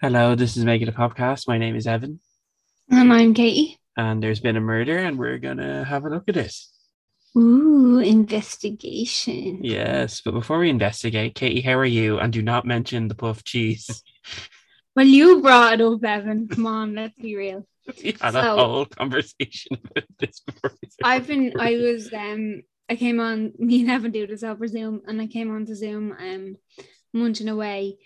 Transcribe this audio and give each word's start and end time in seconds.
Hello, 0.00 0.34
this 0.34 0.56
is 0.56 0.64
Make 0.64 0.82
It 0.82 0.88
a 0.88 0.92
Podcast. 0.92 1.48
My 1.48 1.58
name 1.58 1.74
is 1.74 1.86
Evan, 1.86 2.20
And 2.90 3.12
I'm 3.12 3.34
Katie. 3.34 3.78
and 3.96 4.22
there's 4.22 4.40
been 4.40 4.56
a 4.56 4.60
murder, 4.60 4.96
and 4.96 5.18
we're 5.18 5.38
gonna 5.38 5.84
have 5.84 6.04
a 6.04 6.08
look 6.10 6.24
at 6.28 6.36
it. 6.36 6.54
Ooh, 7.36 7.98
investigation. 7.98 9.62
Yes, 9.64 10.20
but 10.24 10.32
before 10.34 10.58
we 10.58 10.70
investigate, 10.70 11.34
Katie, 11.34 11.60
how 11.60 11.74
are 11.78 11.84
you? 11.84 12.18
And 12.18 12.32
do 12.32 12.42
not 12.42 12.64
mention 12.66 13.08
the 13.08 13.14
puff 13.14 13.44
cheese. 13.44 14.02
Well, 14.96 15.06
you 15.06 15.40
brought 15.42 15.74
it 15.74 15.80
up, 15.80 16.02
Evan. 16.02 16.48
Come 16.48 16.66
on, 16.66 16.96
let's 16.96 17.14
be 17.14 17.36
real. 17.36 17.64
we 18.02 18.16
had 18.20 18.34
a 18.34 18.42
whole 18.56 18.84
conversation 18.84 19.76
about 19.94 20.04
this 20.18 20.40
before. 20.40 20.72
I've 21.04 21.28
been, 21.28 21.52
I 21.56 21.76
was, 21.76 22.12
um, 22.12 22.62
I 22.88 22.96
came 22.96 23.20
on, 23.20 23.52
me 23.58 23.82
and 23.82 23.90
Evan 23.92 24.10
do 24.10 24.26
this 24.26 24.42
over 24.42 24.66
Zoom, 24.66 25.02
and 25.06 25.20
I 25.22 25.28
came 25.28 25.54
on 25.54 25.66
to 25.66 25.76
Zoom, 25.76 26.16
um, 26.18 26.56
munching 27.12 27.48
away, 27.48 27.98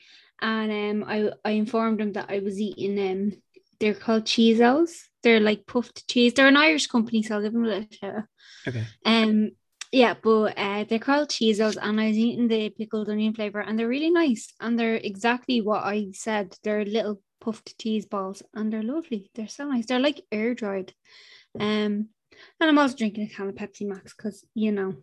and 0.42 1.02
um, 1.02 1.08
I, 1.08 1.30
I 1.44 1.52
informed 1.52 2.00
him 2.00 2.12
that 2.14 2.26
I 2.28 2.40
was 2.40 2.60
eating, 2.60 2.98
um, 2.98 3.42
they're 3.80 3.94
called 3.94 4.24
Cheezos. 4.24 4.90
They're 5.22 5.40
like 5.40 5.66
puffed 5.66 6.06
cheese. 6.08 6.34
They're 6.34 6.48
an 6.48 6.56
Irish 6.56 6.88
company, 6.88 7.22
so 7.22 7.36
I'll 7.36 7.42
give 7.42 7.52
them 7.52 7.64
a 7.64 7.68
little 7.68 7.86
shout. 7.90 8.24
Okay. 8.66 8.84
Um, 9.04 9.52
yeah, 9.92 10.14
but 10.20 10.58
uh, 10.58 10.84
they're 10.84 10.98
called 10.98 11.28
Cheezos, 11.28 11.76
and 11.80 12.00
I 12.00 12.08
was 12.08 12.18
eating 12.18 12.48
the 12.48 12.70
pickled 12.70 13.08
onion 13.08 13.34
flavor, 13.34 13.60
and 13.60 13.78
they're 13.78 13.88
really 13.88 14.10
nice, 14.10 14.52
and 14.60 14.78
they're 14.78 14.96
exactly 14.96 15.60
what 15.60 15.84
I 15.84 16.08
said. 16.12 16.56
They're 16.64 16.84
little 16.84 17.22
puffed 17.40 17.78
cheese 17.78 18.06
balls, 18.06 18.42
and 18.54 18.72
they're 18.72 18.82
lovely. 18.82 19.30
They're 19.34 19.48
so 19.48 19.68
nice. 19.68 19.86
They're 19.86 20.00
like 20.00 20.24
air 20.32 20.54
dried. 20.54 20.92
Um, 21.60 22.08
and 22.60 22.70
I'm 22.70 22.78
also 22.78 22.96
drinking 22.96 23.24
a 23.24 23.28
can 23.28 23.48
of 23.48 23.54
Pepsi 23.54 23.86
Max 23.86 24.14
because 24.14 24.44
you 24.54 24.72
know, 24.72 24.96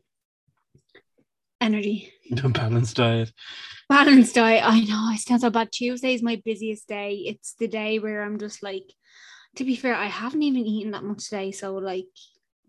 energy, 1.61 2.11
balanced 2.43 2.95
diet. 2.97 3.31
balanced 3.89 4.35
diet. 4.35 4.63
I 4.65 4.79
know 4.81 5.07
I 5.09 5.15
sound 5.17 5.41
so 5.41 5.49
bad. 5.49 5.71
Tuesday 5.71 6.13
is 6.13 6.21
my 6.23 6.41
busiest 6.43 6.87
day. 6.87 7.13
It's 7.25 7.53
the 7.53 7.67
day 7.67 7.99
where 7.99 8.23
I'm 8.23 8.39
just 8.39 8.63
like. 8.63 8.93
To 9.55 9.63
be 9.65 9.75
fair, 9.75 9.95
I 9.95 10.05
haven't 10.05 10.43
even 10.43 10.61
eaten 10.65 10.91
that 10.91 11.03
much 11.03 11.25
today, 11.25 11.51
so 11.51 11.73
like 11.75 12.05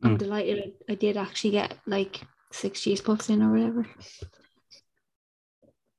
I'm 0.03 0.17
Mm. 0.17 0.19
delighted 0.19 0.73
I 0.89 0.95
did 0.95 1.19
actually 1.19 1.51
get 1.51 1.77
like 1.87 2.23
six 2.53 2.81
cheese 2.81 3.03
puffs 3.03 3.29
in 3.29 3.43
or 3.43 3.53
whatever. 3.53 3.87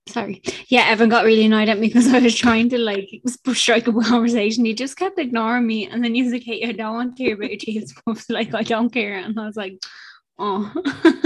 Sorry. 0.08 0.42
Yeah, 0.68 0.88
Evan 0.88 1.10
got 1.10 1.24
really 1.24 1.46
annoyed 1.46 1.70
at 1.70 1.80
me 1.80 1.88
because 1.88 2.08
I 2.08 2.20
was 2.20 2.36
trying 2.36 2.70
to 2.70 2.78
like 2.80 3.08
strike 3.54 3.88
up 3.88 3.96
a 3.96 4.02
conversation. 4.02 4.66
He 4.66 4.74
just 4.74 4.98
kept 4.98 5.20
ignoring 5.20 5.68
me. 5.68 5.88
And 5.88 6.04
then 6.04 6.16
he 6.16 6.24
was 6.24 6.34
like, 6.34 6.44
Hey, 6.44 6.68
I 6.68 6.72
don't 6.72 6.96
want 6.96 7.16
to 7.18 7.24
hear 7.24 7.36
about 7.36 7.50
your 7.52 7.60
cheese 7.60 7.94
puffs. 8.06 8.26
Like, 8.30 8.54
I 8.56 8.64
don't 8.64 8.90
care. 8.90 9.18
And 9.18 9.40
I 9.40 9.46
was 9.46 9.56
like, 9.56 9.78
Oh. 10.44 10.72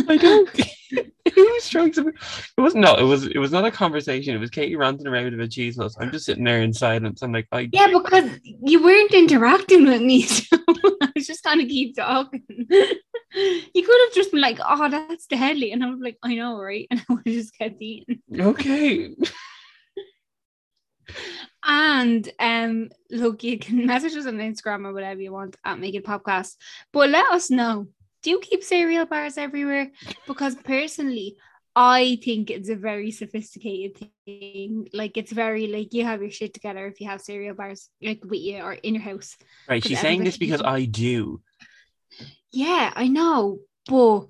I 0.09 0.17
don't. 0.17 0.49
He 0.53 1.41
was 1.41 1.69
trying 1.69 1.93
to. 1.93 2.09
It 2.09 2.61
was 2.61 2.75
no. 2.75 2.95
It 2.95 3.03
was. 3.03 3.25
It 3.27 3.37
was 3.37 3.51
not 3.51 3.63
a 3.63 3.71
conversation. 3.71 4.35
It 4.35 4.39
was 4.39 4.49
Katie 4.49 4.75
ranting 4.75 5.07
around 5.07 5.27
about 5.27 5.39
a 5.39 5.47
cheese 5.47 5.77
loss. 5.77 5.95
I'm 5.97 6.11
just 6.11 6.25
sitting 6.25 6.43
there 6.43 6.61
in 6.61 6.73
silence. 6.73 7.21
I'm 7.21 7.31
like, 7.31 7.47
I. 7.51 7.69
yeah, 7.71 7.87
because 7.87 8.29
you 8.43 8.83
weren't 8.83 9.13
interacting 9.13 9.85
with 9.87 10.01
me. 10.01 10.27
So 10.45 10.57
I 11.01 11.11
was 11.15 11.27
just 11.27 11.43
kind 11.43 11.61
of 11.61 11.67
keep 11.67 11.95
talking. 11.95 12.43
you 12.49 12.67
could 12.67 14.01
have 14.05 14.13
just 14.13 14.31
been 14.31 14.41
like, 14.41 14.59
Oh, 14.63 14.89
that's 14.89 15.27
deadly. 15.27 15.71
And 15.71 15.83
I 15.83 15.89
was 15.89 15.99
like, 16.01 16.17
I 16.23 16.35
know, 16.35 16.59
right? 16.59 16.87
And 16.91 16.99
I 17.09 17.13
would 17.13 17.25
just 17.25 17.57
kept 17.57 17.81
eating. 17.81 18.21
Okay. 18.37 19.15
And 21.67 22.29
um, 22.39 22.89
look, 23.09 23.43
you 23.43 23.57
can 23.57 23.85
message 23.87 24.15
us 24.15 24.27
on 24.27 24.37
Instagram 24.37 24.85
or 24.85 24.93
whatever 24.93 25.21
you 25.21 25.31
want 25.31 25.55
at 25.65 25.79
Make 25.79 25.95
It 25.95 26.05
Podcast. 26.05 26.55
But 26.93 27.09
let 27.09 27.25
us 27.31 27.49
know. 27.49 27.87
Do 28.25 28.31
you 28.31 28.39
keep 28.39 28.63
cereal 28.63 29.05
bars 29.05 29.37
everywhere? 29.37 29.91
Because 30.25 30.55
personally, 30.55 31.37
I 31.75 32.17
think 32.23 32.49
it's 32.49 32.69
a 32.69 32.75
very 32.75 33.11
sophisticated 33.11 34.09
thing. 34.25 34.87
Like 34.93 35.15
it's 35.15 35.31
very 35.31 35.67
like 35.67 35.93
you 35.93 36.05
have 36.05 36.23
your 36.23 36.31
shit 36.31 36.51
together 36.55 36.87
if 36.87 36.99
you 36.99 37.07
have 37.07 37.21
cereal 37.21 37.53
bars 37.53 37.87
like 38.01 38.23
with 38.25 38.39
you 38.39 38.63
or 38.63 38.73
in 38.73 38.95
your 38.95 39.03
house. 39.03 39.37
Right. 39.69 39.83
She's 39.83 39.99
saying 39.99 40.23
this 40.23 40.37
because 40.37 40.63
I 40.63 40.85
do. 40.85 41.43
Yeah, 42.51 42.91
I 42.95 43.09
know, 43.09 43.59
but 43.87 44.21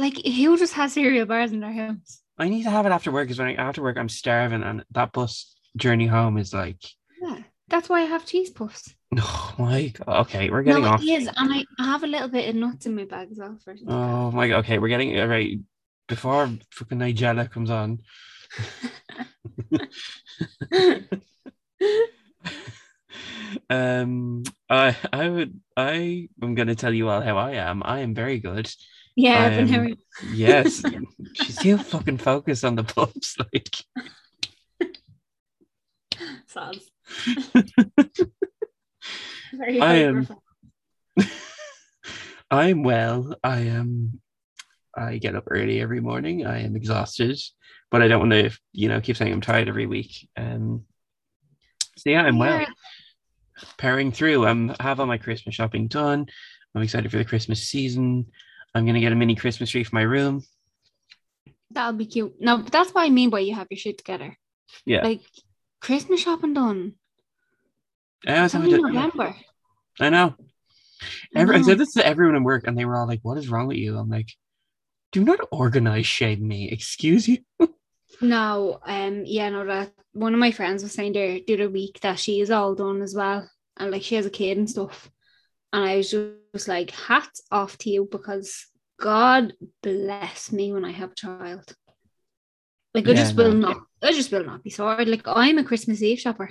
like 0.00 0.16
who 0.26 0.58
just 0.58 0.72
has 0.72 0.94
cereal 0.94 1.26
bars 1.26 1.52
in 1.52 1.60
their 1.60 1.72
house? 1.72 2.22
I 2.36 2.48
need 2.48 2.64
to 2.64 2.70
have 2.70 2.86
it 2.86 2.92
after 2.92 3.12
work 3.12 3.28
because 3.28 3.38
when 3.38 3.50
I 3.50 3.54
after 3.54 3.82
work 3.82 3.98
I'm 3.98 4.08
starving 4.08 4.64
and 4.64 4.84
that 4.90 5.12
bus 5.12 5.54
journey 5.76 6.08
home 6.08 6.38
is 6.38 6.52
like 6.52 6.82
Yeah, 7.22 7.38
that's 7.68 7.88
why 7.88 8.02
I 8.02 8.04
have 8.04 8.24
cheese 8.26 8.50
puffs. 8.50 8.94
oh 9.18 9.54
my 9.58 9.88
god. 9.88 10.20
Okay, 10.26 10.50
we're 10.50 10.62
getting 10.62 10.82
no, 10.82 10.90
off. 10.90 11.02
it 11.02 11.08
is, 11.08 11.26
and 11.36 11.52
I, 11.52 11.64
I 11.78 11.84
have 11.84 12.02
a 12.04 12.06
little 12.06 12.28
bit 12.28 12.48
of 12.48 12.54
nuts 12.54 12.86
in 12.86 12.94
my 12.94 13.04
bag 13.04 13.28
as 13.32 13.38
well. 13.38 13.58
Oh 13.88 14.30
my 14.30 14.48
god. 14.48 14.58
Okay, 14.60 14.78
we're 14.78 14.88
getting 14.88 15.18
all 15.20 15.26
right. 15.26 15.58
Before 16.08 16.48
fucking 16.70 16.98
Nigella 16.98 17.50
comes 17.50 17.70
on. 17.70 18.00
um 23.70 24.42
I 24.70 24.96
I 25.12 25.28
would 25.28 25.60
I 25.76 26.28
am 26.42 26.54
gonna 26.54 26.74
tell 26.76 26.94
you 26.94 27.08
all 27.08 27.20
how 27.20 27.36
I 27.36 27.52
am. 27.54 27.82
I 27.84 28.00
am 28.00 28.14
very 28.14 28.38
good. 28.38 28.70
yeah, 29.16 29.44
I 29.44 29.48
but 29.50 29.58
am- 29.58 29.88
now 29.88 29.94
Yes. 30.32 30.82
She's 31.34 31.58
still 31.58 31.78
fucking 31.78 32.18
focused 32.18 32.64
on 32.64 32.76
the 32.76 32.84
pups, 32.84 33.36
like 33.38 33.74
Soz. 36.48 36.82
I 39.60 39.94
am- 39.96 40.28
I'm 42.50 42.82
well. 42.82 43.36
I 43.42 43.60
am. 43.60 44.20
I 44.96 45.18
get 45.18 45.34
up 45.34 45.44
early 45.50 45.80
every 45.80 46.00
morning. 46.00 46.46
I 46.46 46.60
am 46.62 46.76
exhausted, 46.76 47.38
but 47.90 48.02
I 48.02 48.08
don't 48.08 48.20
want 48.20 48.32
to, 48.32 48.50
you 48.72 48.88
know, 48.88 49.00
keep 49.00 49.16
saying 49.16 49.32
I'm 49.32 49.40
tired 49.40 49.68
every 49.68 49.86
week. 49.86 50.28
Um. 50.36 50.84
So 51.96 52.10
yeah, 52.10 52.22
I'm 52.22 52.38
well. 52.38 52.60
Yeah, 52.60 52.66
Powering 53.78 54.12
through. 54.12 54.46
I'm 54.46 54.68
have 54.80 55.00
all 55.00 55.06
my 55.06 55.18
Christmas 55.18 55.54
shopping 55.54 55.88
done. 55.88 56.26
I'm 56.74 56.82
excited 56.82 57.10
for 57.10 57.16
the 57.18 57.24
Christmas 57.24 57.62
season. 57.62 58.26
I'm 58.74 58.84
gonna 58.86 59.00
get 59.00 59.12
a 59.12 59.16
mini 59.16 59.34
Christmas 59.34 59.70
tree 59.70 59.84
for 59.84 59.94
my 59.94 60.02
room. 60.02 60.42
That'll 61.70 61.94
be 61.94 62.06
cute. 62.06 62.34
No, 62.38 62.58
that's 62.58 62.92
what 62.92 63.02
I 63.04 63.10
mean 63.10 63.30
by 63.30 63.40
you 63.40 63.54
have 63.54 63.66
your 63.70 63.78
shit 63.78 63.98
together. 63.98 64.36
Yeah. 64.84 65.02
Like 65.02 65.22
Christmas 65.86 66.20
shopping 66.20 66.52
done. 66.52 66.94
I, 68.26 68.44
It's 68.44 68.56
only 68.56 68.72
November. 68.82 69.36
I 70.00 70.10
know. 70.10 70.34
I 71.36 71.40
Every, 71.40 71.54
I 71.54 71.58
know. 71.58 71.64
said 71.64 71.78
this 71.78 71.92
to 71.92 72.04
everyone 72.04 72.34
in 72.34 72.42
work, 72.42 72.66
and 72.66 72.76
they 72.76 72.84
were 72.84 72.96
all 72.96 73.06
like, 73.06 73.20
"What 73.22 73.38
is 73.38 73.48
wrong 73.48 73.68
with 73.68 73.76
you?" 73.76 73.96
I'm 73.96 74.10
like, 74.10 74.32
"Do 75.12 75.22
not 75.22 75.38
organize 75.52 76.04
shame 76.04 76.46
me. 76.46 76.70
Excuse 76.70 77.28
you." 77.28 77.38
No, 78.20 78.78
um, 78.86 79.24
yeah, 79.26 79.50
no, 79.50 79.66
that 79.66 79.92
one 80.12 80.32
of 80.32 80.40
my 80.40 80.50
friends 80.50 80.82
was 80.82 80.92
saying 80.92 81.12
there 81.12 81.38
the 81.46 81.54
other 81.54 81.68
week 81.68 82.00
that 82.00 82.18
she 82.18 82.40
is 82.40 82.50
all 82.50 82.74
done 82.74 83.02
as 83.02 83.14
well, 83.14 83.48
and 83.76 83.90
like 83.90 84.02
she 84.02 84.14
has 84.14 84.26
a 84.26 84.30
kid 84.30 84.56
and 84.56 84.68
stuff. 84.70 85.10
And 85.72 85.84
I 85.84 85.96
was 85.98 86.10
just 86.54 86.66
like, 86.66 86.90
hats 86.90 87.42
off 87.50 87.76
to 87.78 87.90
you 87.90 88.08
because 88.10 88.66
God 88.98 89.52
bless 89.82 90.50
me 90.50 90.72
when 90.72 90.84
I 90.84 90.92
have 90.92 91.12
a 91.12 91.14
child. 91.14 91.76
Like 92.96 93.06
I 93.08 93.12
Yeah, 93.12 93.22
just 93.22 93.36
will 93.36 93.52
no. 93.52 93.68
not, 93.68 93.86
I 94.02 94.12
just 94.12 94.32
will 94.32 94.44
not 94.44 94.64
be 94.64 94.70
sorry. 94.70 95.04
Like 95.04 95.22
I'm 95.28 95.58
a 95.58 95.64
Christmas 95.64 96.02
Eve 96.02 96.18
shopper. 96.18 96.50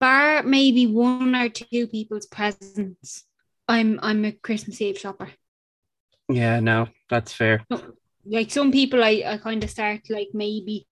Bar 0.00 0.44
maybe 0.44 0.86
one 0.86 1.34
or 1.34 1.48
two 1.48 1.88
people's 1.88 2.26
presents. 2.26 3.24
I'm 3.66 3.98
I'm 4.02 4.24
a 4.24 4.32
Christmas 4.32 4.80
Eve 4.80 4.96
shopper 4.98 5.30
Yeah, 6.28 6.60
no, 6.60 6.86
that's 7.10 7.32
fair. 7.32 7.66
like 8.24 8.50
some 8.52 8.70
people 8.70 9.02
I, 9.02 9.24
I 9.26 9.38
kind 9.38 9.64
of 9.64 9.70
start 9.70 10.02
like 10.10 10.28
maybe 10.32 10.86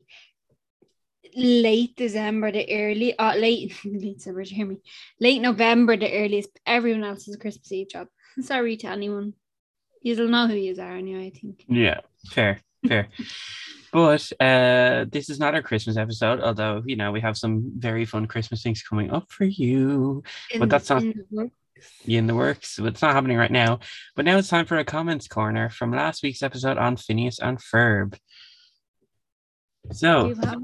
late 1.37 1.97
December 1.97 2.50
the 2.53 2.66
early 2.72 3.16
uh 3.19 3.34
late 3.37 3.72
late 3.84 4.16
December 4.19 4.43
hear 4.43 4.66
me 4.66 4.78
late 5.20 5.43
November 5.43 5.97
the 5.97 6.10
earliest 6.12 6.50
everyone 6.66 7.04
else 7.04 7.28
is 7.28 7.34
a 7.37 7.38
Christmas 7.38 7.70
Eve 7.72 7.88
job 7.91 8.08
sorry 8.41 8.76
to 8.78 8.88
anyone 8.88 9.34
you'll 10.03 10.28
know 10.28 10.47
who 10.48 10.54
you 10.54 10.75
are 10.81 10.97
anyway 10.97 11.26
I 11.26 11.38
think 11.38 11.64
Yeah, 11.69 12.00
fair, 12.32 12.60
fair. 12.87 13.09
but 13.92 14.31
uh 14.40 15.05
this 15.11 15.31
is 15.31 15.38
not 15.38 15.55
our 15.55 15.62
Christmas 15.62 15.96
episode, 15.96 16.40
although 16.40 16.82
you 16.87 16.96
know 16.96 17.12
we 17.12 17.20
have 17.20 17.37
some 17.37 17.73
very 17.78 18.05
fun 18.05 18.26
Christmas 18.26 18.62
things 18.62 18.82
coming 18.82 19.11
up 19.11 19.31
for 19.31 19.44
you 19.44 20.23
But 20.58 20.69
that's 20.70 20.90
not- 20.90 21.02
in 21.02 21.25
the 21.31 21.50
in 22.06 22.26
the 22.26 22.34
works. 22.34 22.78
But 22.78 22.88
it's 22.94 23.02
not 23.02 23.12
happening 23.14 23.37
right 23.37 23.50
now. 23.50 23.81
But 24.14 24.25
now 24.25 24.38
it's 24.38 24.49
time 24.49 24.64
for 24.67 24.78
a 24.78 24.84
comments 24.84 25.28
corner 25.28 25.69
from 25.69 25.90
last 25.93 26.23
week's 26.23 26.43
episode 26.43 26.78
on 26.78 26.96
Phineas 26.96 27.38
and 27.38 27.58
Ferb. 27.58 28.19
So 29.93 30.34
have? 30.43 30.58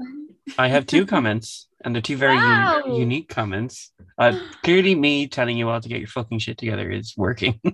I 0.57 0.67
have 0.67 0.85
two 0.87 1.05
comments, 1.05 1.69
and 1.85 1.93
they're 1.95 2.01
two 2.01 2.17
very 2.17 2.35
Wow. 2.35 2.97
unique 2.97 3.29
comments. 3.29 3.93
Uh, 4.17 4.37
clearly, 4.63 4.95
me 4.95 5.27
telling 5.27 5.55
you 5.57 5.69
all 5.69 5.79
to 5.79 5.87
get 5.87 5.99
your 5.99 6.07
fucking 6.09 6.39
shit 6.39 6.57
together 6.57 6.89
is 6.91 7.13
working. 7.15 7.61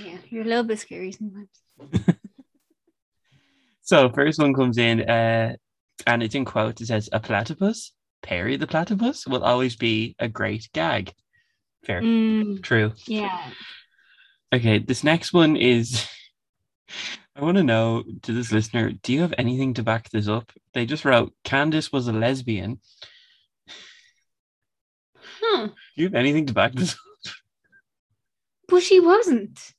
yeah 0.00 0.16
you're 0.30 0.42
a 0.42 0.46
little 0.46 0.64
bit 0.64 0.78
scary 0.78 1.12
sometimes 1.12 1.48
so 3.82 4.10
first 4.10 4.38
one 4.38 4.54
comes 4.54 4.78
in, 4.78 5.08
uh, 5.08 5.56
and 6.06 6.22
it's 6.22 6.34
in 6.34 6.44
quotes. 6.44 6.80
It 6.80 6.86
says, 6.86 7.08
"A 7.12 7.20
platypus, 7.20 7.92
Perry 8.22 8.56
the 8.56 8.66
platypus, 8.66 9.26
will 9.26 9.44
always 9.44 9.76
be 9.76 10.14
a 10.18 10.28
great 10.28 10.68
gag." 10.72 11.12
Fair, 11.84 12.00
Mm, 12.00 12.62
true. 12.62 12.92
yeah 13.06 13.50
Okay, 14.52 14.78
this 14.78 15.02
next 15.04 15.32
one 15.32 15.56
is 15.56 16.06
I 17.36 17.42
want 17.42 17.56
to 17.56 17.64
know 17.64 18.04
to 18.22 18.32
this 18.32 18.52
listener, 18.52 18.92
do 18.92 19.12
you 19.12 19.20
have 19.22 19.34
anything 19.36 19.74
to 19.74 19.82
back 19.82 20.08
this 20.10 20.28
up? 20.28 20.52
They 20.72 20.86
just 20.86 21.04
wrote 21.04 21.34
Candace 21.42 21.90
was 21.90 22.06
a 22.06 22.12
lesbian. 22.12 22.80
Huh. 25.18 25.66
Do 25.66 25.74
you 25.96 26.04
have 26.04 26.14
anything 26.14 26.46
to 26.46 26.52
back 26.54 26.72
this 26.72 26.92
up? 26.92 27.32
But 28.68 28.82
she 28.82 29.00
wasn't. 29.00 29.72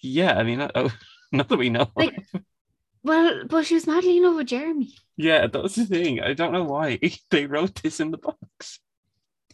Yeah, 0.00 0.34
I 0.38 0.42
mean, 0.42 0.60
uh, 0.60 0.70
oh, 0.74 0.92
not 1.32 1.48
that 1.48 1.58
we 1.58 1.70
know. 1.70 1.90
Like- 1.96 2.24
Well, 3.02 3.44
but 3.48 3.64
she 3.66 3.74
was 3.74 3.86
madly 3.86 4.16
in 4.18 4.24
love 4.24 4.36
with 4.36 4.48
Jeremy. 4.48 4.92
yeah, 5.16 5.46
that's 5.46 5.76
the 5.76 5.86
thing. 5.86 6.20
I 6.20 6.34
don't 6.34 6.52
know 6.52 6.64
why 6.64 6.98
they 7.30 7.46
wrote 7.46 7.74
this 7.82 8.00
in 8.00 8.10
the 8.10 8.18
box. 8.18 8.80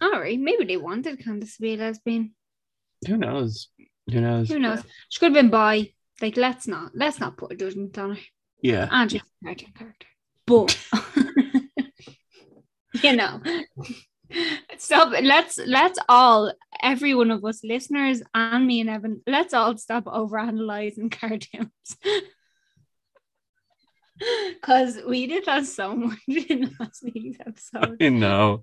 All 0.01 0.11
right, 0.13 0.39
maybe 0.41 0.65
they 0.65 0.77
wanted 0.77 1.23
Candace 1.23 1.57
to 1.57 1.63
be 1.63 1.75
a 1.75 1.77
lesbian. 1.77 2.35
Who 3.07 3.17
knows? 3.17 3.69
Who 4.11 4.21
knows? 4.21 4.49
Who 4.49 4.59
knows? 4.59 4.83
She 5.09 5.19
could 5.21 5.27
have 5.35 5.43
been 5.43 5.51
bi. 5.51 5.93
Like, 6.23 6.37
let's 6.37 6.67
not 6.67 6.93
let's 6.95 7.21
not 7.21 7.37
put 7.37 7.53
a 7.53 7.57
judgment 7.57 7.97
on 7.99 8.15
her. 8.17 8.21
Yeah. 8.63 8.89
And 8.91 9.11
she's 9.11 9.21
a 9.21 9.45
cartoon 9.47 9.73
character. 9.77 10.07
But 10.47 10.79
you 13.03 13.17
know. 13.17 13.41
Stop 14.79 15.13
let's 15.23 15.59
let's 15.67 15.99
all 16.09 16.53
every 16.83 17.15
one 17.15 17.31
of 17.31 17.45
us 17.45 17.63
listeners 17.65 18.23
and 18.35 18.67
me 18.67 18.81
and 18.81 18.91
Evan, 18.91 19.23
let's 19.27 19.55
all 19.55 19.77
stop 19.77 20.05
over 20.07 20.39
analyzing 20.39 21.11
cartoons. 21.11 21.97
Cause 24.63 25.01
we 25.07 25.27
did 25.27 25.45
that 25.47 25.67
so 25.67 25.97
much 25.97 26.19
in 26.29 26.75
last 26.79 27.03
week's 27.03 27.39
episode. 27.41 27.97
I 28.01 28.09
know. 28.11 28.63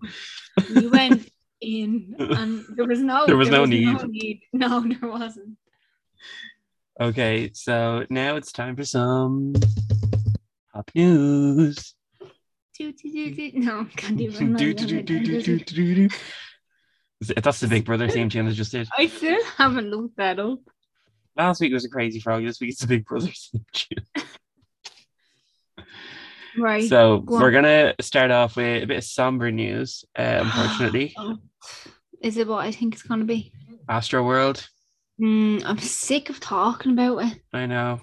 We 0.74 0.88
went 0.88 1.30
in 1.60 2.16
and 2.20 2.64
there 2.76 2.88
was 2.88 3.02
no 3.02 3.26
There 3.26 3.38
was 3.38 3.50
no 3.50 3.66
need. 3.66 4.42
No, 4.54 4.82
there 4.82 5.10
wasn't. 5.10 5.58
Okay, 7.00 7.52
so 7.54 8.06
now 8.10 8.36
it's 8.36 8.52
time 8.52 8.76
for 8.76 8.86
some 8.86 9.54
pop 10.74 10.92
news. 10.94 11.96
Do, 12.78 12.94
do, 12.94 13.36
do. 13.36 13.52
No, 13.56 13.86
can't 13.98 14.18
do 14.18 14.32
Do. 14.32 16.10
That's 17.20 17.60
the 17.60 17.68
Big 17.68 17.86
Brother 17.86 18.08
theme 18.08 18.30
tune 18.30 18.48
I 18.48 18.52
just 18.52 18.72
did. 18.72 18.88
I 18.98 19.08
still 19.08 19.44
haven't 19.58 19.92
looked 19.92 20.18
that 20.18 20.40
up. 20.40 20.60
Last 21.36 21.62
week 21.62 21.74
was 21.74 21.86
a 21.86 21.90
crazy 21.90 22.20
frog. 22.20 22.44
This 22.44 22.60
week 22.60 22.72
it's 22.72 22.82
the 22.82 22.88
Big 22.88 23.06
Brother 23.06 23.28
theme 23.28 23.66
tune. 23.74 24.06
Right. 26.58 26.88
So 26.88 27.20
go 27.20 27.40
we're 27.40 27.52
gonna 27.52 27.94
start 28.02 28.32
off 28.32 28.56
with 28.56 28.84
a 28.84 28.86
bit 28.86 28.98
of 28.98 29.04
somber 29.04 29.52
news. 29.52 30.04
Uh, 30.18 30.40
unfortunately, 30.44 31.14
Oh. 31.18 31.38
Is 32.22 32.38
it 32.38 32.48
what 32.48 32.66
I 32.66 32.72
think 32.72 32.94
it's 32.94 33.04
gonna 33.04 33.26
be? 33.26 33.52
Astro 33.90 34.24
World. 34.24 34.68
Mm, 35.20 35.64
I'm 35.66 35.78
sick 35.80 36.30
of 36.30 36.40
talking 36.40 36.94
about 36.94 37.20
it. 37.26 37.42
I 37.54 37.66
know. 37.66 38.02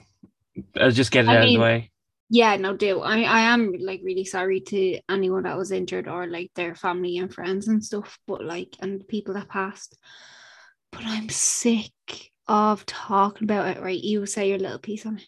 I'll 0.79 0.91
just 0.91 1.11
get 1.11 1.25
it 1.25 1.31
I 1.31 1.37
out 1.37 1.43
of 1.45 1.49
the 1.49 1.59
way. 1.59 1.91
Yeah, 2.31 2.57
no, 2.57 2.77
do 2.77 3.01
I? 3.01 3.23
I 3.23 3.41
am 3.53 3.73
like 3.81 4.01
really 4.05 4.25
sorry 4.25 4.61
to 4.61 5.01
anyone 5.09 5.45
that 5.45 5.57
was 5.57 5.73
injured 5.73 6.09
or 6.09 6.27
like 6.27 6.51
their 6.55 6.75
family 6.75 7.17
and 7.19 7.33
friends 7.33 7.69
and 7.69 7.83
stuff, 7.83 8.19
but 8.27 8.45
like 8.45 8.77
and 8.81 9.07
people 9.09 9.35
that 9.35 9.49
passed. 9.49 9.97
But 10.93 11.03
I'm 11.05 11.29
sick 11.31 11.93
of 12.47 12.85
talking 12.85 13.45
about 13.45 13.77
it. 13.77 13.83
Right, 13.83 14.03
you 14.03 14.27
say 14.27 14.51
your 14.51 14.59
little 14.59 14.79
piece 14.79 15.07
on 15.07 15.17
it. 15.17 15.27